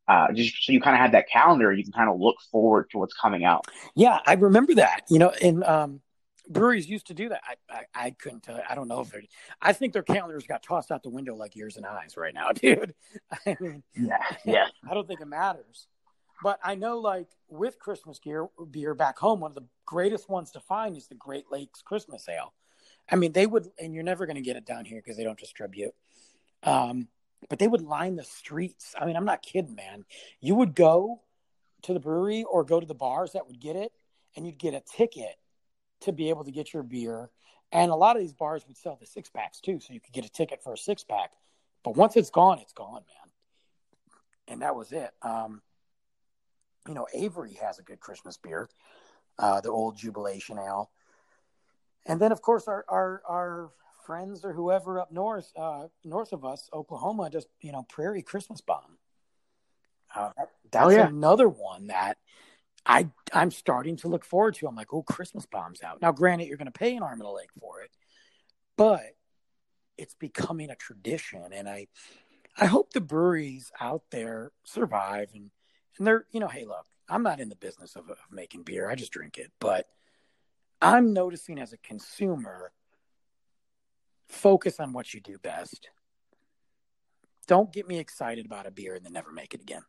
Uh, 0.09 0.33
just 0.33 0.65
so 0.65 0.73
you 0.73 0.81
kind 0.81 0.97
of 0.97 1.01
have 1.01 1.13
that 1.13 1.29
calendar, 1.31 1.73
you 1.73 1.85
can 1.85 1.93
kind 1.93 2.11
of 2.11 2.19
look 2.19 2.37
forward 2.51 2.89
to 2.91 2.99
what's 2.99 3.15
coming 3.15 3.45
out. 3.45 3.67
yeah, 3.95 4.19
I 4.27 4.33
remember 4.35 4.75
that. 4.75 5.03
You 5.09 5.21
know, 5.21 5.31
and 5.43 5.63
um, 5.63 6.01
breweries 6.51 6.89
used 6.89 7.07
to 7.07 7.15
do 7.15 7.29
that. 7.31 7.41
I, 7.45 7.75
I, 7.75 8.07
I 8.07 8.11
couldn't 8.11 8.43
tell. 8.43 8.61
I 8.69 8.75
don't 8.75 8.89
know 8.89 9.01
if 9.01 9.11
they. 9.11 9.29
I 9.63 9.73
think 9.73 9.93
their 9.93 10.03
calendars 10.03 10.47
got 10.47 10.63
tossed 10.63 10.91
out 10.91 11.03
the 11.03 11.11
window 11.11 11.35
like 11.35 11.57
years 11.57 11.77
and 11.77 11.87
eyes 11.87 12.17
right 12.17 12.35
now, 12.35 12.51
dude. 12.55 12.95
I 13.47 13.57
mean, 13.61 13.83
Yeah, 13.95 14.19
yeah, 14.45 14.67
I 14.89 14.95
don't 14.95 15.07
think 15.07 15.21
it 15.21 15.27
matters. 15.27 15.87
But 16.43 16.59
I 16.65 16.75
know, 16.75 16.99
like 16.99 17.29
with 17.49 17.79
Christmas 17.79 18.19
gear 18.19 18.49
beer 18.71 18.95
back 18.95 19.19
home, 19.19 19.41
one 19.41 19.51
of 19.51 19.55
the 19.55 19.67
greatest 19.87 20.29
ones 20.29 20.51
to 20.53 20.61
find 20.61 20.97
is 20.97 21.07
the 21.07 21.15
Great 21.15 21.47
Lakes 21.51 21.83
Christmas 21.83 22.29
Ale. 22.29 22.53
I 23.11 23.17
mean, 23.17 23.33
they 23.33 23.47
would, 23.47 23.69
and 23.79 23.95
you're 23.95 24.05
never 24.05 24.27
going 24.27 24.37
to 24.37 24.43
get 24.43 24.57
it 24.57 24.65
down 24.65 24.85
here 24.85 25.01
because 25.03 25.17
they 25.17 25.25
don't 25.25 25.39
distribute. 25.39 25.93
Um, 26.63 27.09
but 27.49 27.59
they 27.59 27.67
would 27.67 27.83
line 27.83 28.17
the 28.17 28.25
streets. 28.25 28.95
I 28.99 29.07
mean, 29.07 29.17
I'm 29.17 29.25
not 29.25 29.43
kidding, 29.43 29.75
man. 29.75 30.05
You 30.41 30.55
would 30.57 30.75
go 30.75 31.23
to 31.83 31.93
the 31.93 32.01
brewery 32.01 32.45
or 32.45 32.65
go 32.65 32.79
to 32.79 32.87
the 32.87 32.95
bars 32.95 33.33
that 33.33 33.47
would 33.47 33.61
get 33.61 33.77
it, 33.77 33.93
and 34.37 34.47
you'd 34.47 34.59
get 34.59 34.75
a 34.75 34.81
ticket 34.81 35.37
to 36.01 36.13
be 36.13 36.29
able 36.31 36.45
to 36.45 36.51
get 36.51 36.73
your 36.73 36.83
beer. 36.83 37.31
And 37.73 37.91
a 37.91 37.95
lot 37.95 38.17
of 38.17 38.23
these 38.23 38.33
bars 38.33 38.67
would 38.67 38.77
sell 38.77 38.97
the 39.01 39.07
six 39.07 39.31
packs 39.31 39.61
too, 39.61 39.79
so 39.81 39.93
you 39.93 40.01
could 40.01 40.13
get 40.13 40.25
a 40.25 40.29
ticket 40.31 40.63
for 40.63 40.73
a 40.73 40.79
six 40.79 41.05
pack. 41.05 41.33
But 41.85 41.97
once 41.97 42.17
it's 42.17 42.31
gone, 42.31 42.59
it's 42.59 42.73
gone, 42.73 43.03
man. 43.07 43.33
And 44.49 44.63
that 44.63 44.75
was 44.75 44.93
it. 44.93 45.11
Um, 45.23 45.63
you 46.89 46.95
know, 46.95 47.07
Avery 47.15 47.55
has 47.63 47.79
a 47.79 47.83
good 47.83 48.01
Christmas 48.01 48.37
beer, 48.37 48.69
uh, 49.39 49.61
the 49.61 49.71
old 49.71 49.97
Jubilation 49.97 50.59
Ale. 50.59 50.91
And 52.07 52.21
then, 52.21 52.33
of 52.33 52.43
course, 52.43 52.67
our 52.67 52.85
our, 52.89 53.23
our 53.29 53.71
friends 54.05 54.45
or 54.45 54.53
whoever 54.53 54.99
up 54.99 55.13
north, 55.13 55.53
uh, 55.57 55.87
north 56.05 56.33
of 56.33 56.45
us, 56.45 56.69
Oklahoma, 56.73 57.31
just 57.31 57.47
you 57.61 57.71
know, 57.71 57.85
Prairie 57.89 58.23
Christmas 58.23 58.61
Bomb. 58.61 58.99
Uh, 60.15 60.33
that- 60.37 60.51
that's 60.73 60.87
Oh, 60.87 60.89
yeah. 60.89 61.07
another 61.07 61.49
one 61.49 61.89
that 61.89 62.19
I 62.87 63.09
I'm 63.33 63.51
starting 63.51 63.97
to 63.97 64.09
look 64.09 64.25
forward 64.25 64.55
to. 64.57 64.67
I'm 64.67 64.75
like, 64.75 64.93
oh, 64.93 65.03
Christmas 65.03 65.47
bombs 65.47 65.83
out. 65.83 66.01
Now, 66.01 66.13
granted, 66.13 66.49
you're 66.49 66.57
going 66.57 66.67
to 66.67 66.73
pay 66.73 66.97
an 66.97 67.03
arm 67.03 67.21
and 67.21 67.29
a 67.29 67.31
leg 67.31 67.49
for 67.59 67.83
it, 67.83 67.91
but 68.77 69.03
it's 69.99 70.15
becoming 70.15 70.71
a 70.71 70.77
tradition, 70.77 71.53
and 71.53 71.69
I 71.69 71.89
I 72.57 72.67
hope 72.67 72.93
the 72.93 73.01
breweries 73.01 73.71
out 73.81 74.03
there 74.11 74.53
survive 74.65 75.31
and 75.35 75.51
and 75.99 76.07
they're 76.07 76.27
you 76.31 76.41
know, 76.41 76.49
hey, 76.49 76.65
look, 76.65 76.87
I'm 77.09 77.23
not 77.23 77.41
in 77.41 77.49
the 77.49 77.57
business 77.57 77.97
of, 77.97 78.09
of 78.09 78.19
making 78.31 78.63
beer. 78.63 78.89
I 78.89 78.95
just 78.95 79.13
drink 79.13 79.39
it, 79.39 79.53
but 79.61 79.87
I'm 80.81 81.13
noticing 81.13 81.59
as 81.59 81.73
a 81.73 81.79
consumer, 81.79 82.73
focus 84.29 84.81
on 84.81 84.93
what 84.93 85.13
you 85.13 85.21
do 85.21 85.39
best. 85.39 85.91
Don't 87.47 87.73
get 87.73 87.87
me 87.87 87.99
excited 87.99 88.47
about 88.47 88.67
a 88.67 88.71
beer 88.71 88.95
and 88.95 89.05
then 89.05 89.13
never 89.13 89.33
make 89.33 89.55
it 89.55 89.61
again. 89.61 89.83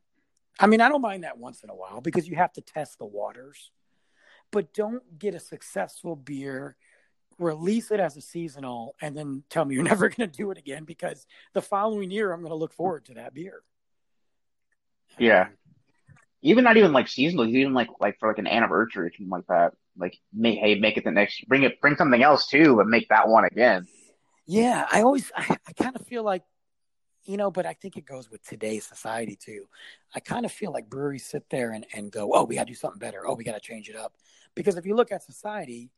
I 0.62 0.68
mean, 0.68 0.80
I 0.80 0.90
don't 0.90 1.02
mind 1.02 1.24
that 1.24 1.38
once 1.38 1.64
in 1.64 1.70
a 1.70 1.76
while 1.76 2.02
because 2.02 2.28
you 2.28 2.36
have 2.36 2.54
to 2.54 2.62
test 2.62 3.00
the 3.00 3.06
waters, 3.06 3.72
but 4.52 4.74
don't 4.74 5.18
get 5.18 5.34
a 5.34 5.40
successful 5.40 6.16
beer, 6.16 6.76
release 7.40 7.90
it 7.90 8.00
as 8.00 8.16
a 8.16 8.22
seasonal, 8.22 8.96
and 9.02 9.18
then 9.18 9.44
tell 9.50 9.66
me 9.66 9.76
you're 9.76 9.84
never 9.96 10.08
going 10.10 10.30
to 10.30 10.38
do 10.38 10.52
it 10.52 10.58
again 10.58 10.84
because 10.84 11.26
the 11.54 11.62
following 11.62 12.12
year 12.12 12.32
I'm 12.32 12.42
going 12.42 12.52
to 12.52 12.56
look 12.56 12.74
forward 12.74 13.06
to 13.06 13.16
that 13.16 13.34
beer. 13.34 13.64
Yeah. 15.18 15.48
even 16.42 16.64
not 16.64 16.78
even 16.78 16.94
like 16.94 17.08
seasonal, 17.08 17.48
even 17.48 17.74
like 17.74 17.90
like 18.00 18.18
for 18.20 18.30
like 18.30 18.38
an 18.38 18.48
anniversary 18.48 19.08
or 19.08 19.12
something 19.12 19.30
like 19.30 19.48
that. 19.48 19.74
Like, 19.98 20.18
may, 20.34 20.56
hey, 20.56 20.76
make 20.76 20.98
it 20.98 21.04
the 21.04 21.12
next, 21.12 21.46
bring 21.48 21.64
it, 21.64 21.82
bring 21.82 21.98
something 21.98 22.24
else 22.24 22.48
too, 22.48 22.78
but 22.78 22.88
make 22.88 23.10
that 23.10 23.28
one 23.28 23.46
again. 23.46 23.88
Yeah, 24.46 24.88
I 24.90 25.02
always, 25.02 25.32
I, 25.36 25.58
I 25.68 25.74
kind 25.74 25.96
of 25.96 26.06
feel 26.08 26.24
like, 26.24 26.44
you 27.24 27.38
know, 27.38 27.52
but 27.52 27.66
I 27.66 27.74
think 27.74 27.98
it 27.98 28.06
goes 28.06 28.32
with 28.32 28.44
today's 28.44 28.86
society 28.86 29.36
too. 29.36 29.68
I 30.16 30.20
kind 30.20 30.46
of 30.46 30.52
feel 30.52 30.72
like 30.72 30.90
breweries 30.90 31.26
sit 31.26 31.50
there 31.50 31.72
and, 31.72 31.86
and 31.94 32.12
go, 32.12 32.32
oh, 32.34 32.44
we 32.44 32.56
got 32.56 32.68
to 32.68 32.74
do 32.74 32.76
something 32.76 33.00
better. 33.00 33.28
Oh, 33.28 33.36
we 33.36 33.44
got 33.44 33.54
to 33.54 33.60
change 33.60 33.90
it 33.90 33.96
up. 33.96 34.14
Because 34.56 34.78
if 34.78 34.86
you 34.86 34.96
look 34.96 35.12
at 35.12 35.24
society, 35.24 35.92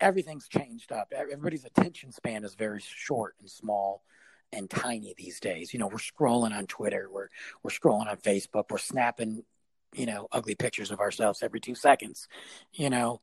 everything's 0.00 0.48
changed 0.48 0.92
up. 0.92 1.12
Everybody's 1.16 1.64
attention 1.64 2.12
span 2.12 2.44
is 2.44 2.54
very 2.54 2.80
short 2.80 3.34
and 3.40 3.50
small 3.50 4.02
and 4.52 4.68
tiny 4.68 5.14
these 5.16 5.40
days. 5.40 5.72
You 5.72 5.78
know, 5.80 5.88
we're 5.88 5.98
scrolling 5.98 6.52
on 6.52 6.66
Twitter, 6.66 7.08
we're 7.10 7.28
we're 7.62 7.70
scrolling 7.70 8.08
on 8.08 8.16
Facebook, 8.16 8.64
we're 8.70 8.78
snapping, 8.78 9.44
you 9.94 10.06
know, 10.06 10.28
ugly 10.32 10.54
pictures 10.54 10.90
of 10.90 11.00
ourselves 11.00 11.42
every 11.42 11.60
two 11.60 11.74
seconds. 11.74 12.28
You 12.72 12.90
know, 12.90 13.20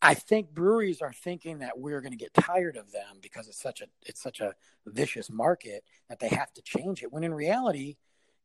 I 0.00 0.14
think 0.14 0.50
breweries 0.50 1.02
are 1.02 1.12
thinking 1.12 1.58
that 1.58 1.78
we're 1.78 2.00
going 2.00 2.12
to 2.12 2.18
get 2.18 2.32
tired 2.34 2.76
of 2.76 2.92
them 2.92 3.18
because 3.20 3.48
it's 3.48 3.60
such 3.60 3.80
a 3.80 3.86
it's 4.02 4.22
such 4.22 4.40
a 4.40 4.54
vicious 4.86 5.28
market 5.30 5.84
that 6.08 6.20
they 6.20 6.28
have 6.28 6.52
to 6.54 6.62
change 6.62 7.02
it. 7.02 7.12
When 7.12 7.24
in 7.24 7.34
reality, 7.34 7.96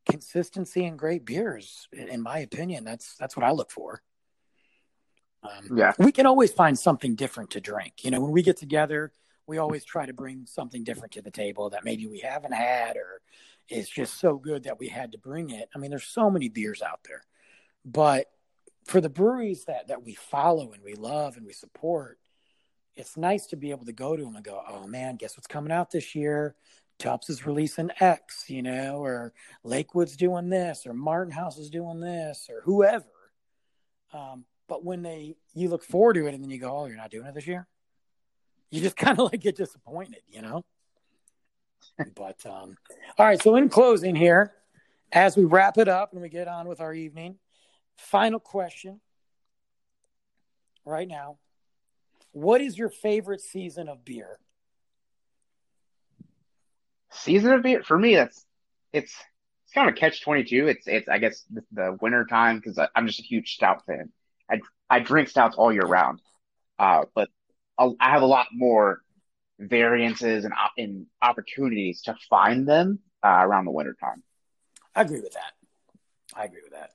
consistency 0.10 0.86
and 0.86 0.98
great 0.98 1.26
beers. 1.26 1.88
In 1.92 2.22
my 2.22 2.40
opinion, 2.40 2.84
that's 2.84 3.16
that's 3.16 3.38
what 3.38 3.46
I 3.46 3.52
look 3.52 3.72
for. 3.72 4.02
Um, 5.44 5.78
Yeah. 5.78 5.94
we 6.00 6.12
can 6.12 6.26
always 6.26 6.52
find 6.52 6.78
something 6.78 7.16
different 7.16 7.52
to 7.52 7.62
drink. 7.62 8.04
You 8.04 8.12
know, 8.12 8.22
when 8.22 8.32
we 8.32 8.42
get 8.44 8.58
together, 8.58 9.12
we 9.46 9.58
always 9.58 9.84
try 9.84 10.06
to 10.06 10.14
bring 10.14 10.46
something 10.46 10.84
different 10.84 11.14
to 11.14 11.22
the 11.22 11.32
table 11.32 11.70
that 11.70 11.84
maybe 11.84 12.08
we 12.08 12.20
haven't 12.20 12.54
had 12.54 12.96
or 12.96 13.22
is 13.70 13.90
just 13.90 14.20
so 14.20 14.38
good 14.38 14.64
that 14.64 14.80
we 14.80 14.88
had 14.88 15.12
to 15.12 15.18
bring 15.18 15.50
it. 15.50 15.70
I 15.76 15.80
mean, 15.80 15.90
there's 15.90 16.06
so 16.06 16.30
many 16.30 16.50
beers 16.50 16.82
out 16.82 17.02
there, 17.06 17.24
but 17.86 18.30
for 18.86 19.02
the 19.02 19.10
breweries 19.10 19.66
that 19.66 19.88
that 19.88 20.04
we 20.04 20.14
follow 20.14 20.72
and 20.74 20.84
we 20.84 20.94
love 20.96 21.38
and 21.38 21.46
we 21.46 21.54
support, 21.54 22.20
it's 22.96 23.18
nice 23.18 23.48
to 23.48 23.56
be 23.56 23.72
able 23.72 23.86
to 23.86 23.94
go 23.94 24.16
to 24.16 24.24
them 24.24 24.36
and 24.36 24.46
go, 24.46 24.62
"Oh 24.68 24.88
man, 24.88 25.16
guess 25.16 25.38
what's 25.38 25.48
coming 25.48 25.72
out 25.72 25.92
this 25.92 26.16
year? 26.16 26.56
Tupps 27.00 27.30
is 27.30 27.46
releasing 27.46 27.90
X, 28.00 28.50
you 28.50 28.62
know, 28.62 28.98
or 29.04 29.34
Lakewood's 29.64 30.16
doing 30.16 30.50
this, 30.50 30.86
or 30.86 30.94
Martin 30.94 31.34
House 31.34 31.58
is 31.58 31.70
doing 31.70 32.00
this, 32.00 32.50
or 32.50 32.62
whoever." 32.62 33.06
Um, 34.14 34.46
but 34.68 34.84
when 34.86 35.02
they 35.02 35.36
you 35.54 35.70
look 35.70 35.84
forward 35.84 36.14
to 36.16 36.28
it 36.28 36.34
and 36.34 36.44
then 36.44 36.52
you 36.52 36.60
go, 36.60 36.78
"Oh, 36.78 36.86
you're 36.86 36.98
not 36.98 37.12
doing 37.12 37.28
it 37.28 37.34
this 37.34 37.48
year," 37.48 37.68
you 38.70 38.82
just 38.82 38.96
kind 38.98 39.20
of 39.20 39.32
like 39.32 39.42
get 39.42 39.56
disappointed, 39.56 40.22
you 40.30 40.42
know. 40.42 40.64
but 42.16 42.46
um, 42.46 42.78
all 43.18 43.26
right, 43.26 43.42
so 43.42 43.56
in 43.56 43.70
closing 43.70 44.16
here, 44.16 44.54
as 45.12 45.38
we 45.38 45.46
wrap 45.46 45.78
it 45.78 45.88
up 45.88 46.14
and 46.14 46.22
we 46.22 46.30
get 46.30 46.48
on 46.48 46.68
with 46.68 46.82
our 46.82 46.94
evening, 46.94 47.38
final 47.96 48.40
question 48.40 49.00
right 50.86 51.08
now: 51.08 51.38
What 52.32 52.62
is 52.62 52.78
your 52.78 52.90
favorite 52.90 53.42
season 53.42 53.88
of 53.88 54.04
beer? 54.06 54.40
Season 57.12 57.52
of 57.52 57.64
beer 57.64 57.84
for 57.84 57.98
me, 57.98 58.16
that's 58.16 58.46
it's 58.92 59.16
it's 59.66 59.74
kind 59.74 59.90
of 59.90 59.96
catch 59.96 60.24
twenty 60.24 60.44
two. 60.44 60.68
It's 60.68 60.88
it's 60.88 61.08
I 61.08 61.20
guess 61.20 61.44
the, 61.52 61.64
the 61.72 61.98
winter 62.02 62.26
time 62.26 62.58
because 62.58 62.80
I'm 62.96 63.08
just 63.08 63.20
a 63.20 63.24
huge 63.24 63.54
stout 63.56 63.86
fan. 63.86 64.12
I 64.50 64.62
I 64.90 65.00
drink 65.00 65.30
stouts 65.30 65.56
all 65.56 65.72
year 65.72 65.86
round, 65.86 66.22
uh, 66.80 67.06
but 67.16 67.30
I'll, 67.78 67.96
I 68.00 68.12
have 68.12 68.22
a 68.22 68.28
lot 68.28 68.48
more 68.52 69.02
variances 69.60 70.46
and 70.46 70.54
op- 70.54 70.74
and 70.78 71.06
opportunities 71.22 72.02
to 72.04 72.16
find 72.30 72.68
them 72.68 73.00
uh, 73.24 73.42
around 73.42 73.66
the 73.66 73.72
winter 73.72 73.96
time. 74.00 74.24
I 74.96 75.02
agree 75.02 75.22
with 75.22 75.34
that. 75.34 75.54
I 76.36 76.46
agree 76.46 76.62
with 76.64 76.74
that. 76.74 76.92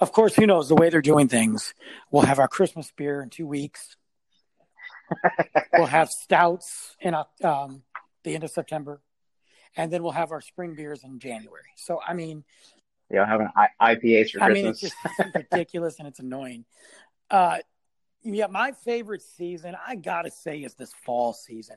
Of 0.00 0.12
course, 0.12 0.34
who 0.34 0.46
knows 0.46 0.68
the 0.68 0.74
way 0.74 0.88
they're 0.88 1.02
doing 1.02 1.28
things? 1.28 1.74
We'll 2.10 2.22
have 2.22 2.38
our 2.38 2.48
Christmas 2.48 2.90
beer 2.96 3.22
in 3.22 3.28
two 3.28 3.46
weeks. 3.46 3.96
we'll 5.74 5.86
have 5.86 6.08
stouts 6.08 6.96
in 7.00 7.14
um, 7.44 7.82
the 8.24 8.34
end 8.34 8.44
of 8.44 8.50
September, 8.50 9.02
and 9.76 9.92
then 9.92 10.02
we'll 10.02 10.12
have 10.12 10.32
our 10.32 10.40
spring 10.40 10.74
beers 10.74 11.04
in 11.04 11.18
January. 11.18 11.64
So, 11.76 12.00
I 12.06 12.14
mean, 12.14 12.44
know, 13.10 13.24
having 13.24 13.48
I- 13.56 13.94
IPAs 13.94 14.30
for 14.32 14.42
I 14.42 14.48
mean, 14.50 14.66
it's 14.66 14.80
Christmas. 14.80 15.12
just 15.18 15.34
ridiculous 15.52 15.98
and 15.98 16.08
it's 16.08 16.20
annoying. 16.20 16.64
Uh, 17.30 17.58
yeah, 18.22 18.46
my 18.46 18.72
favorite 18.72 19.22
season, 19.22 19.76
I 19.86 19.96
gotta 19.96 20.30
say, 20.30 20.58
is 20.58 20.74
this 20.74 20.92
fall 21.04 21.32
season. 21.32 21.76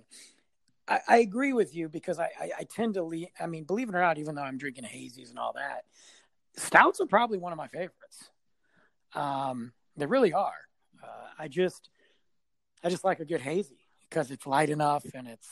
I, 0.88 0.99
I 1.07 1.17
agree 1.17 1.53
with 1.53 1.76
you 1.76 1.89
because 1.89 2.19
I, 2.19 2.30
I, 2.39 2.49
I 2.59 2.63
tend 2.63 2.95
to 2.95 3.03
lean. 3.03 3.28
I 3.39 3.47
mean, 3.47 3.63
believe 3.63 3.89
it 3.89 3.95
or 3.95 4.01
not, 4.01 4.17
even 4.17 4.36
though 4.36 4.41
I'm 4.43 4.57
drinking 4.57 4.84
hazies 4.86 5.30
and 5.30 5.39
all 5.39 5.53
that, 5.53 5.86
stouts 6.55 6.99
are 7.01 7.05
probably 7.05 7.37
one 7.37 7.51
of 7.51 7.57
my 7.57 7.67
favorites. 7.67 8.29
Um, 9.13 9.73
they 9.97 10.05
really 10.05 10.33
are. 10.33 10.53
Uh, 11.03 11.27
I 11.37 11.47
just, 11.47 11.89
I 12.83 12.89
just 12.89 13.03
like 13.03 13.19
a 13.19 13.25
good 13.25 13.41
hazy 13.41 13.77
because 14.09 14.31
it's 14.31 14.47
light 14.47 14.69
enough 14.69 15.05
and 15.13 15.27
it's. 15.27 15.49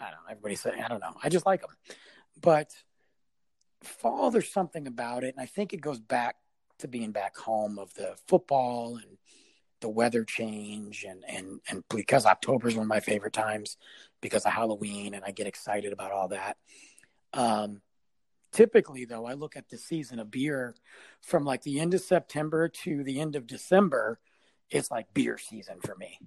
I 0.00 0.04
don't 0.04 0.14
know. 0.14 0.30
Everybody 0.30 0.54
say 0.54 0.80
I 0.80 0.86
don't 0.86 1.00
know. 1.00 1.14
I 1.22 1.28
just 1.28 1.44
like 1.44 1.60
them, 1.62 1.70
but 2.40 2.70
fall 3.82 4.30
there's 4.30 4.52
something 4.52 4.86
about 4.86 5.24
it, 5.24 5.34
and 5.34 5.42
I 5.42 5.46
think 5.46 5.72
it 5.72 5.80
goes 5.80 5.98
back 5.98 6.36
to 6.78 6.88
being 6.88 7.10
back 7.10 7.36
home 7.36 7.78
of 7.78 7.92
the 7.94 8.14
football 8.28 8.96
and 8.96 9.18
the 9.80 9.88
weather 9.88 10.24
change 10.24 11.04
and 11.08 11.24
and 11.28 11.60
and 11.68 11.84
because 11.88 12.26
October 12.26 12.68
is 12.68 12.74
one 12.74 12.82
of 12.82 12.88
my 12.88 13.00
favorite 13.00 13.32
times 13.32 13.76
because 14.20 14.44
of 14.44 14.52
Halloween 14.52 15.14
and 15.14 15.24
I 15.24 15.30
get 15.30 15.46
excited 15.46 15.92
about 15.92 16.12
all 16.12 16.28
that. 16.28 16.56
Um, 17.32 17.80
typically 18.52 19.04
though, 19.04 19.26
I 19.26 19.34
look 19.34 19.56
at 19.56 19.68
the 19.68 19.78
season 19.78 20.18
of 20.18 20.30
beer 20.30 20.74
from 21.22 21.44
like 21.44 21.62
the 21.62 21.80
end 21.80 21.94
of 21.94 22.00
September 22.00 22.68
to 22.68 23.04
the 23.04 23.20
end 23.20 23.36
of 23.36 23.46
December. 23.46 24.18
It's 24.70 24.90
like 24.90 25.12
beer 25.14 25.38
season 25.38 25.80
for 25.80 25.94
me. 25.96 26.18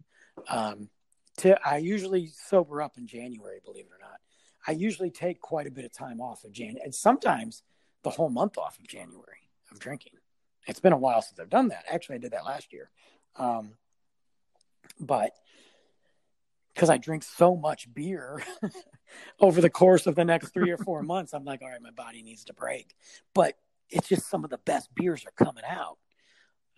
Um, 0.49 0.89
to 1.37 1.59
I 1.65 1.77
usually 1.77 2.27
sober 2.27 2.81
up 2.81 2.97
in 2.97 3.07
January, 3.07 3.59
believe 3.63 3.85
it 3.85 3.91
or 3.91 3.99
not. 4.01 4.19
I 4.67 4.71
usually 4.71 5.11
take 5.11 5.39
quite 5.39 5.67
a 5.67 5.71
bit 5.71 5.85
of 5.85 5.91
time 5.91 6.21
off 6.21 6.43
of 6.43 6.51
January 6.51 6.81
and 6.83 6.93
sometimes 6.93 7.63
the 8.03 8.09
whole 8.09 8.29
month 8.29 8.57
off 8.57 8.77
of 8.79 8.87
January 8.87 9.49
of 9.71 9.79
drinking. 9.79 10.13
It's 10.67 10.79
been 10.79 10.93
a 10.93 10.97
while 10.97 11.21
since 11.21 11.39
I've 11.39 11.49
done 11.49 11.69
that. 11.69 11.85
Actually, 11.89 12.15
I 12.15 12.19
did 12.19 12.31
that 12.31 12.45
last 12.45 12.71
year. 12.71 12.89
Um, 13.35 13.73
but 14.99 15.31
because 16.73 16.89
I 16.89 16.97
drink 16.97 17.23
so 17.23 17.55
much 17.55 17.91
beer 17.93 18.43
over 19.39 19.61
the 19.61 19.69
course 19.69 20.07
of 20.07 20.15
the 20.15 20.25
next 20.25 20.53
three 20.53 20.71
or 20.71 20.77
four 20.77 21.01
months, 21.03 21.33
I'm 21.33 21.45
like, 21.45 21.61
all 21.61 21.69
right, 21.69 21.81
my 21.81 21.91
body 21.91 22.23
needs 22.23 22.45
to 22.45 22.53
break. 22.53 22.95
But 23.33 23.55
it's 23.89 24.07
just 24.07 24.29
some 24.29 24.43
of 24.43 24.49
the 24.49 24.57
best 24.59 24.93
beers 24.95 25.25
are 25.25 25.45
coming 25.45 25.63
out. 25.67 25.97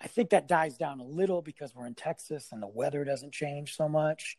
I 0.02 0.08
think 0.08 0.32
that 0.32 0.48
dies 0.48 0.78
down 0.78 1.00
a 1.00 1.06
little 1.06 1.42
because 1.42 1.74
we're 1.74 1.88
in 1.88 1.96
Texas 1.96 2.50
and 2.52 2.62
the 2.62 2.68
weather 2.68 3.06
doesn't 3.06 3.34
change 3.34 3.76
so 3.76 3.88
much. 3.88 4.38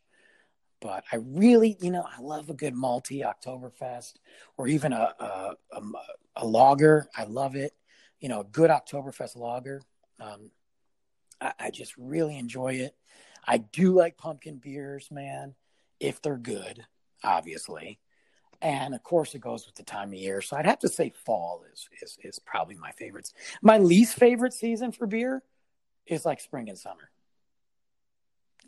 But 0.81 1.03
I 1.11 1.17
really, 1.17 1.77
you 1.79 1.89
know, 1.89 2.05
I 2.05 2.21
love 2.21 2.49
a 2.49 2.53
good 2.53 2.75
malty 2.75 3.23
Oktoberfest 3.23 4.15
or 4.57 4.67
even 4.67 4.93
a 4.93 5.13
a, 5.19 5.53
a, 5.71 5.81
a 6.35 6.45
lager. 6.45 7.07
I 7.15 7.23
love 7.23 7.55
it. 7.55 7.71
You 8.19 8.29
know, 8.29 8.41
a 8.41 8.45
good 8.45 8.69
Oktoberfest 8.69 9.37
lager. 9.37 9.81
Um, 10.19 10.51
I, 11.41 11.53
I 11.59 11.71
just 11.71 11.95
really 11.97 12.37
enjoy 12.37 12.75
it. 12.75 12.95
I 13.47 13.57
do 13.57 13.93
like 13.93 14.17
pumpkin 14.17 14.57
beers, 14.57 15.09
man, 15.11 15.55
if 15.99 16.21
they're 16.21 16.37
good, 16.37 16.85
obviously. 17.23 17.99
And 18.61 18.95
of 18.95 19.03
course, 19.03 19.35
it 19.35 19.41
goes 19.41 19.65
with 19.65 19.75
the 19.75 19.83
time 19.83 20.09
of 20.09 20.15
year. 20.15 20.41
So 20.41 20.57
I'd 20.57 20.65
have 20.65 20.79
to 20.79 20.89
say 20.89 21.11
fall 21.25 21.63
is 21.71 21.87
is 22.01 22.17
is 22.23 22.39
probably 22.39 22.75
my 22.75 22.91
favorites. 22.91 23.33
My 23.61 23.77
least 23.77 24.15
favorite 24.15 24.53
season 24.53 24.91
for 24.91 25.05
beer 25.07 25.43
is 26.07 26.25
like 26.25 26.39
spring 26.39 26.69
and 26.69 26.77
summer. 26.77 27.09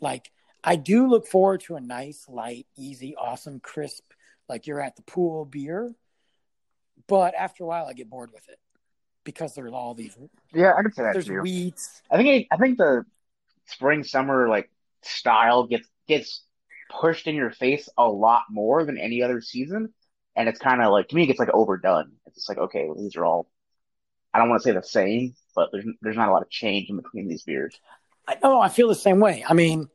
Like 0.00 0.30
I 0.62 0.76
do 0.76 1.08
look 1.08 1.26
forward 1.26 1.62
to 1.62 1.76
a 1.76 1.80
nice, 1.80 2.26
light, 2.28 2.66
easy, 2.76 3.16
awesome, 3.16 3.60
crisp, 3.60 4.04
like 4.48 4.66
you're 4.66 4.80
at 4.80 4.96
the 4.96 5.02
pool 5.02 5.44
beer. 5.44 5.94
But 7.06 7.34
after 7.34 7.64
a 7.64 7.66
while, 7.66 7.86
I 7.86 7.94
get 7.94 8.10
bored 8.10 8.30
with 8.32 8.48
it 8.48 8.58
because 9.24 9.54
there's 9.54 9.72
all 9.72 9.94
these 9.94 10.16
Yeah, 10.52 10.74
I 10.76 10.82
could 10.82 10.94
say 10.94 11.02
that 11.04 11.12
there's 11.14 11.26
too. 11.26 11.40
wheats. 11.40 12.02
I 12.10 12.16
think 12.16 12.46
I 12.50 12.56
think 12.56 12.78
the 12.78 13.04
spring 13.66 14.04
summer 14.04 14.48
like 14.48 14.70
style 15.02 15.66
gets 15.66 15.88
gets 16.06 16.42
pushed 16.88 17.26
in 17.26 17.34
your 17.34 17.50
face 17.50 17.88
a 17.96 18.08
lot 18.08 18.42
more 18.50 18.84
than 18.84 18.98
any 18.98 19.22
other 19.22 19.40
season, 19.40 19.92
and 20.36 20.48
it's 20.48 20.58
kind 20.58 20.82
of 20.82 20.90
like 20.92 21.08
to 21.08 21.16
me 21.16 21.24
it 21.24 21.26
gets 21.26 21.38
like 21.38 21.52
overdone. 21.52 22.12
It's 22.26 22.36
just 22.36 22.48
like 22.48 22.58
okay, 22.58 22.86
well, 22.86 22.96
these 22.96 23.16
are 23.16 23.24
all 23.24 23.48
I 24.32 24.38
don't 24.38 24.48
want 24.48 24.62
to 24.62 24.68
say 24.68 24.74
the 24.74 24.82
same, 24.82 25.34
but 25.54 25.70
there's 25.72 25.86
there's 26.00 26.16
not 26.16 26.28
a 26.28 26.32
lot 26.32 26.42
of 26.42 26.50
change 26.50 26.90
in 26.90 26.96
between 26.96 27.28
these 27.28 27.42
beers. 27.42 27.78
I 28.26 28.36
know 28.42 28.60
I 28.60 28.68
feel 28.68 28.88
the 28.88 28.94
same 28.94 29.20
way. 29.20 29.44
I 29.48 29.54
mean, 29.54 29.88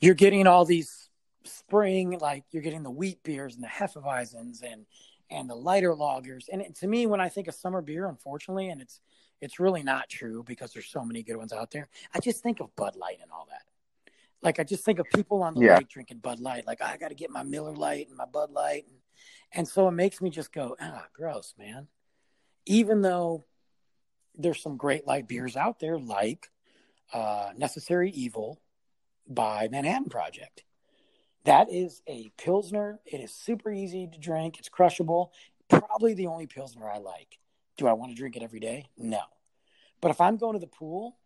you're 0.00 0.14
getting 0.14 0.46
all 0.46 0.64
these 0.64 1.08
spring, 1.44 2.18
like 2.18 2.44
you're 2.50 2.62
getting 2.62 2.82
the 2.82 2.90
wheat 2.90 3.22
beers 3.22 3.54
and 3.54 3.62
the 3.62 3.68
Hefeweizens 3.68 4.62
and 4.62 4.86
and 5.30 5.48
the 5.48 5.54
lighter 5.54 5.92
lagers. 5.92 6.44
And 6.52 6.62
it, 6.62 6.74
to 6.76 6.86
me, 6.86 7.06
when 7.06 7.20
I 7.20 7.28
think 7.28 7.48
of 7.48 7.54
summer 7.54 7.82
beer, 7.82 8.06
unfortunately, 8.06 8.68
and 8.70 8.80
it's 8.80 9.00
it's 9.40 9.60
really 9.60 9.82
not 9.82 10.08
true 10.08 10.42
because 10.42 10.72
there's 10.72 10.88
so 10.88 11.04
many 11.04 11.22
good 11.22 11.36
ones 11.36 11.52
out 11.52 11.70
there. 11.70 11.88
I 12.14 12.20
just 12.20 12.42
think 12.42 12.60
of 12.60 12.74
Bud 12.76 12.96
Light 12.96 13.18
and 13.22 13.30
all 13.30 13.46
that. 13.50 13.62
Like 14.42 14.60
I 14.60 14.64
just 14.64 14.84
think 14.84 14.98
of 14.98 15.06
people 15.10 15.42
on 15.42 15.54
the 15.54 15.62
Yeah. 15.62 15.76
lake 15.76 15.88
drinking 15.88 16.18
Bud 16.18 16.40
Light. 16.40 16.66
Like 16.66 16.80
I 16.82 16.96
got 16.96 17.08
to 17.08 17.14
get 17.14 17.30
my 17.30 17.42
Miller 17.42 17.74
Lite 17.74 18.08
and 18.08 18.16
my 18.16 18.26
Bud 18.26 18.50
Light, 18.50 18.84
and, 18.86 18.98
and 19.52 19.68
so 19.68 19.88
it 19.88 19.92
makes 19.92 20.20
me 20.20 20.30
just 20.30 20.52
go, 20.52 20.76
ah, 20.80 21.06
gross, 21.12 21.54
man. 21.58 21.88
Even 22.66 23.02
though 23.02 23.44
there's 24.36 24.62
some 24.62 24.76
great 24.76 25.06
light 25.06 25.26
beers 25.26 25.56
out 25.56 25.80
there, 25.80 25.98
like 25.98 26.50
uh, 27.12 27.50
Necessary 27.56 28.10
Evil 28.10 28.60
by 29.26 29.68
Manhattan 29.70 30.08
Project. 30.08 30.64
That 31.44 31.72
is 31.72 32.02
a 32.06 32.30
Pilsner. 32.36 33.00
It 33.06 33.20
is 33.20 33.32
super 33.32 33.72
easy 33.72 34.06
to 34.06 34.18
drink. 34.18 34.58
It's 34.58 34.68
crushable. 34.68 35.32
Probably 35.68 36.14
the 36.14 36.26
only 36.26 36.46
Pilsner 36.46 36.88
I 36.88 36.98
like. 36.98 37.38
Do 37.76 37.86
I 37.86 37.92
want 37.94 38.10
to 38.12 38.16
drink 38.16 38.36
it 38.36 38.42
every 38.42 38.60
day? 38.60 38.86
No. 38.96 39.20
But 40.00 40.10
if 40.10 40.20
I'm 40.20 40.36
going 40.36 40.54
to 40.54 40.58
the 40.58 40.66
pool, 40.66 41.16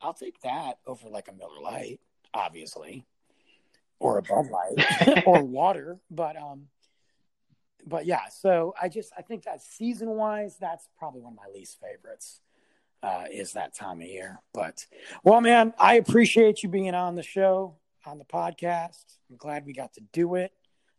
I'll 0.00 0.14
take 0.14 0.40
that 0.42 0.78
over 0.86 1.08
like 1.08 1.28
a 1.28 1.32
Miller 1.32 1.60
Lite, 1.62 2.00
obviously, 2.34 3.06
or 3.98 4.18
a 4.18 4.22
Bud 4.22 4.46
Light 4.50 5.22
or 5.26 5.42
water. 5.42 5.98
But 6.10 6.36
um, 6.36 6.66
but 7.86 8.04
yeah. 8.04 8.28
So 8.28 8.74
I 8.80 8.88
just 8.88 9.12
I 9.16 9.22
think 9.22 9.44
that 9.44 9.62
season 9.62 10.10
wise, 10.10 10.56
that's 10.60 10.88
probably 10.98 11.22
one 11.22 11.32
of 11.32 11.38
my 11.38 11.52
least 11.54 11.78
favorites. 11.80 12.40
Uh, 13.02 13.24
is 13.30 13.52
that 13.52 13.74
time 13.74 14.00
of 14.00 14.06
year. 14.06 14.40
But 14.54 14.86
well, 15.22 15.42
man, 15.42 15.74
I 15.78 15.96
appreciate 15.96 16.62
you 16.62 16.70
being 16.70 16.94
on 16.94 17.16
the 17.16 17.22
show, 17.22 17.76
on 18.06 18.16
the 18.16 18.24
podcast. 18.24 19.04
I'm 19.28 19.36
glad 19.36 19.66
we 19.66 19.74
got 19.74 19.92
to 19.94 20.00
do 20.14 20.36
it. 20.36 20.52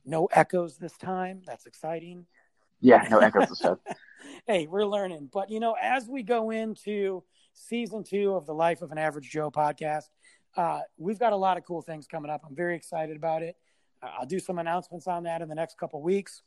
No 0.05 0.27
echoes 0.27 0.77
this 0.77 0.95
time. 0.97 1.41
That's 1.47 1.65
exciting. 1.65 2.27
Yeah, 2.79 3.07
no 3.09 3.17
echoes 3.17 3.47
and 3.47 3.57
stuff. 3.57 3.79
hey, 4.45 4.67
we're 4.67 4.85
learning. 4.85 5.29
But 5.33 5.49
you 5.49 5.59
know, 5.59 5.75
as 5.81 6.07
we 6.07 6.21
go 6.21 6.51
into 6.51 7.23
season 7.53 8.03
two 8.03 8.35
of 8.35 8.45
the 8.45 8.53
Life 8.53 8.83
of 8.83 8.91
an 8.91 8.99
Average 8.99 9.31
Joe 9.31 9.49
podcast, 9.49 10.05
uh, 10.55 10.81
we've 10.97 11.19
got 11.19 11.33
a 11.33 11.35
lot 11.35 11.57
of 11.57 11.65
cool 11.65 11.81
things 11.81 12.07
coming 12.07 12.31
up. 12.31 12.41
I'm 12.47 12.55
very 12.55 12.75
excited 12.75 13.15
about 13.15 13.43
it. 13.43 13.55
I'll 14.01 14.25
do 14.25 14.39
some 14.39 14.59
announcements 14.59 15.07
on 15.07 15.23
that 15.23 15.41
in 15.41 15.49
the 15.49 15.55
next 15.55 15.77
couple 15.77 16.01
weeks. 16.01 16.43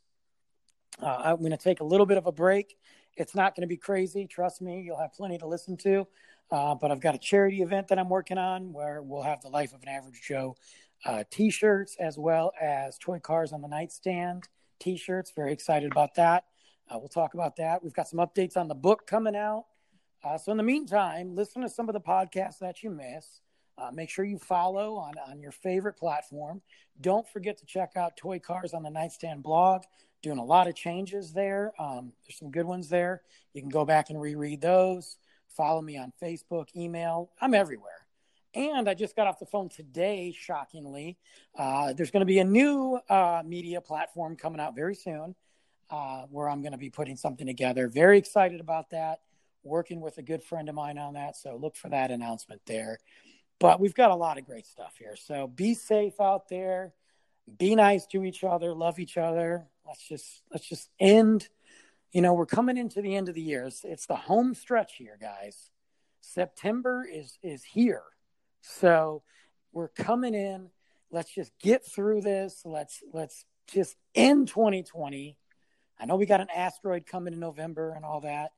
Uh, 1.01 1.21
I'm 1.25 1.37
going 1.37 1.51
to 1.51 1.57
take 1.57 1.79
a 1.81 1.83
little 1.83 2.05
bit 2.05 2.17
of 2.17 2.25
a 2.25 2.31
break. 2.31 2.77
It's 3.15 3.35
not 3.35 3.55
going 3.55 3.61
to 3.61 3.67
be 3.67 3.77
crazy. 3.77 4.27
Trust 4.27 4.61
me, 4.61 4.81
you'll 4.81 4.99
have 4.99 5.13
plenty 5.13 5.37
to 5.37 5.47
listen 5.47 5.77
to. 5.77 6.07
Uh, 6.51 6.73
but 6.75 6.91
I've 6.91 6.99
got 6.99 7.15
a 7.15 7.19
charity 7.19 7.61
event 7.61 7.89
that 7.89 7.99
I'm 7.99 8.09
working 8.09 8.37
on 8.37 8.73
where 8.73 9.01
we'll 9.01 9.21
have 9.21 9.41
the 9.41 9.49
Life 9.49 9.73
of 9.73 9.83
an 9.83 9.89
Average 9.89 10.21
Joe 10.21 10.55
uh, 11.05 11.23
t 11.29 11.51
shirts 11.51 11.95
as 11.99 12.17
well 12.17 12.51
as 12.59 12.97
toy 12.97 13.19
cars 13.19 13.53
on 13.53 13.61
the 13.61 13.67
nightstand 13.67 14.47
t 14.79 14.97
shirts. 14.97 15.31
Very 15.35 15.53
excited 15.53 15.91
about 15.91 16.15
that. 16.15 16.45
Uh, 16.89 16.97
we'll 16.97 17.07
talk 17.07 17.35
about 17.35 17.57
that. 17.57 17.83
We've 17.83 17.93
got 17.93 18.07
some 18.07 18.19
updates 18.19 18.57
on 18.57 18.67
the 18.67 18.75
book 18.75 19.05
coming 19.05 19.35
out. 19.35 19.65
Uh, 20.23 20.37
so, 20.37 20.51
in 20.51 20.57
the 20.57 20.63
meantime, 20.63 21.35
listen 21.35 21.61
to 21.61 21.69
some 21.69 21.87
of 21.87 21.93
the 21.93 22.01
podcasts 22.01 22.59
that 22.59 22.83
you 22.83 22.89
miss. 22.89 23.41
Uh, 23.79 23.91
make 23.91 24.09
sure 24.09 24.25
you 24.25 24.37
follow 24.37 24.95
on, 24.95 25.13
on 25.27 25.39
your 25.39 25.51
favorite 25.51 25.97
platform. 25.97 26.61
Don't 27.01 27.27
forget 27.27 27.57
to 27.59 27.65
check 27.65 27.93
out 27.95 28.17
Toy 28.17 28.39
Cars 28.39 28.73
on 28.73 28.83
the 28.83 28.89
Nightstand 28.89 29.43
blog. 29.43 29.83
Doing 30.21 30.37
a 30.37 30.43
lot 30.43 30.67
of 30.67 30.75
changes 30.75 31.31
there. 31.31 31.71
Um, 31.79 32.11
there's 32.25 32.37
some 32.37 32.51
good 32.51 32.65
ones 32.65 32.89
there. 32.89 33.21
You 33.53 33.61
can 33.61 33.69
go 33.69 33.85
back 33.85 34.09
and 34.09 34.19
reread 34.19 34.59
those. 34.59 35.17
Follow 35.47 35.81
me 35.81 35.97
on 35.97 36.11
Facebook, 36.21 36.75
email. 36.75 37.31
I'm 37.39 37.53
everywhere. 37.53 37.91
And 38.53 38.89
I 38.89 38.95
just 38.95 39.15
got 39.15 39.27
off 39.27 39.39
the 39.39 39.45
phone 39.45 39.69
today, 39.69 40.35
shockingly. 40.37 41.17
Uh, 41.57 41.93
there's 41.93 42.11
going 42.11 42.21
to 42.21 42.25
be 42.25 42.39
a 42.39 42.43
new 42.43 42.99
uh, 43.09 43.43
media 43.45 43.79
platform 43.79 44.35
coming 44.35 44.59
out 44.59 44.75
very 44.75 44.95
soon 44.95 45.35
uh, 45.89 46.23
where 46.29 46.49
I'm 46.49 46.61
going 46.61 46.71
to 46.71 46.77
be 46.77 46.89
putting 46.89 47.15
something 47.15 47.47
together. 47.47 47.87
Very 47.87 48.17
excited 48.17 48.59
about 48.59 48.89
that. 48.89 49.19
Working 49.63 50.01
with 50.01 50.17
a 50.17 50.21
good 50.21 50.43
friend 50.43 50.67
of 50.67 50.75
mine 50.75 50.97
on 50.97 51.13
that. 51.13 51.37
So 51.37 51.55
look 51.55 51.75
for 51.75 51.89
that 51.89 52.11
announcement 52.11 52.61
there. 52.65 52.99
But 53.59 53.79
we've 53.79 53.93
got 53.93 54.11
a 54.11 54.15
lot 54.15 54.37
of 54.37 54.45
great 54.45 54.65
stuff 54.65 54.95
here. 54.97 55.15
So 55.15 55.47
be 55.47 55.73
safe 55.73 56.19
out 56.21 56.47
there. 56.49 56.93
Be 57.57 57.75
nice 57.75 58.05
to 58.07 58.23
each 58.23 58.43
other. 58.43 58.73
Love 58.73 58.99
each 58.99 59.17
other. 59.17 59.67
Let's 59.85 60.07
just 60.07 60.43
let's 60.51 60.67
just 60.67 60.89
end. 60.99 61.49
You 62.11 62.21
know, 62.21 62.33
we're 62.33 62.45
coming 62.45 62.77
into 62.77 63.01
the 63.01 63.15
end 63.15 63.29
of 63.29 63.35
the 63.35 63.41
year. 63.41 63.65
It's, 63.65 63.83
it's 63.83 64.05
the 64.07 64.15
home 64.15 64.55
stretch 64.55 64.95
here, 64.95 65.17
guys. 65.19 65.71
September 66.21 67.05
is 67.11 67.37
is 67.43 67.63
here. 67.63 68.03
So 68.61 69.23
we're 69.73 69.89
coming 69.89 70.33
in. 70.33 70.69
Let's 71.11 71.33
just 71.33 71.51
get 71.59 71.85
through 71.85 72.21
this. 72.21 72.61
Let's 72.63 73.03
let's 73.11 73.45
just 73.67 73.97
end 74.15 74.47
2020. 74.47 75.37
I 75.99 76.05
know 76.05 76.15
we 76.15 76.25
got 76.25 76.41
an 76.41 76.49
asteroid 76.55 77.05
coming 77.05 77.33
in 77.33 77.39
November 77.39 77.91
and 77.91 78.05
all 78.05 78.21
that, 78.21 78.51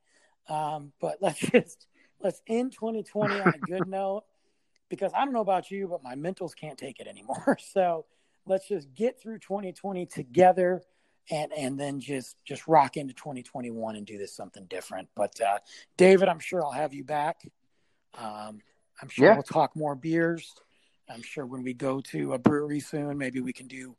um, 0.48 0.92
but 1.00 1.18
let's 1.20 1.40
just 1.40 1.86
let's 2.20 2.40
end 2.46 2.72
2020 2.72 3.40
on 3.40 3.54
a 3.54 3.58
good 3.58 3.86
note 3.88 4.24
because 4.92 5.14
I 5.14 5.24
don't 5.24 5.32
know 5.32 5.40
about 5.40 5.70
you, 5.70 5.88
but 5.88 6.02
my 6.02 6.14
mentals 6.14 6.54
can't 6.54 6.76
take 6.76 7.00
it 7.00 7.06
anymore. 7.08 7.56
So 7.72 8.04
let's 8.44 8.68
just 8.68 8.92
get 8.94 9.18
through 9.18 9.38
2020 9.38 10.04
together 10.04 10.82
and 11.30 11.50
and 11.56 11.80
then 11.80 11.98
just 11.98 12.36
just 12.44 12.68
rock 12.68 12.98
into 12.98 13.14
2021 13.14 13.96
and 13.96 14.04
do 14.04 14.18
this 14.18 14.36
something 14.36 14.66
different. 14.66 15.08
But 15.14 15.40
uh, 15.40 15.58
David, 15.96 16.28
I'm 16.28 16.40
sure 16.40 16.62
I'll 16.62 16.72
have 16.72 16.92
you 16.92 17.04
back. 17.04 17.40
Um, 18.18 18.60
I'm 19.00 19.08
sure 19.08 19.28
Yeah. 19.28 19.34
we'll 19.34 19.42
talk 19.44 19.74
more 19.74 19.94
beers. 19.94 20.52
I'm 21.08 21.22
sure 21.22 21.46
when 21.46 21.62
we 21.62 21.72
go 21.72 22.02
to 22.12 22.34
a 22.34 22.38
brewery 22.38 22.80
soon, 22.80 23.16
maybe 23.16 23.40
we 23.40 23.54
can 23.54 23.68
do 23.68 23.96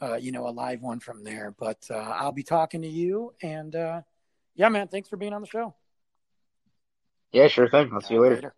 uh, 0.00 0.16
you 0.16 0.32
know 0.32 0.48
a 0.48 0.50
live 0.50 0.82
one 0.82 0.98
from 0.98 1.22
there. 1.22 1.54
But 1.56 1.86
uh, 1.88 1.94
I'll 1.94 2.32
be 2.32 2.42
talking 2.42 2.82
to 2.82 2.88
you, 2.88 3.32
and 3.42 3.76
uh, 3.76 4.00
yeah, 4.56 4.68
man, 4.70 4.88
thanks 4.88 5.08
for 5.08 5.16
being 5.16 5.34
on 5.34 5.40
the 5.42 5.46
show. 5.46 5.74
Yeah, 7.30 7.46
sure 7.46 7.68
thing. 7.70 7.90
I'll 7.92 8.00
see 8.00 8.14
you 8.14 8.20
later. 8.20 8.34
Later. 8.34 8.54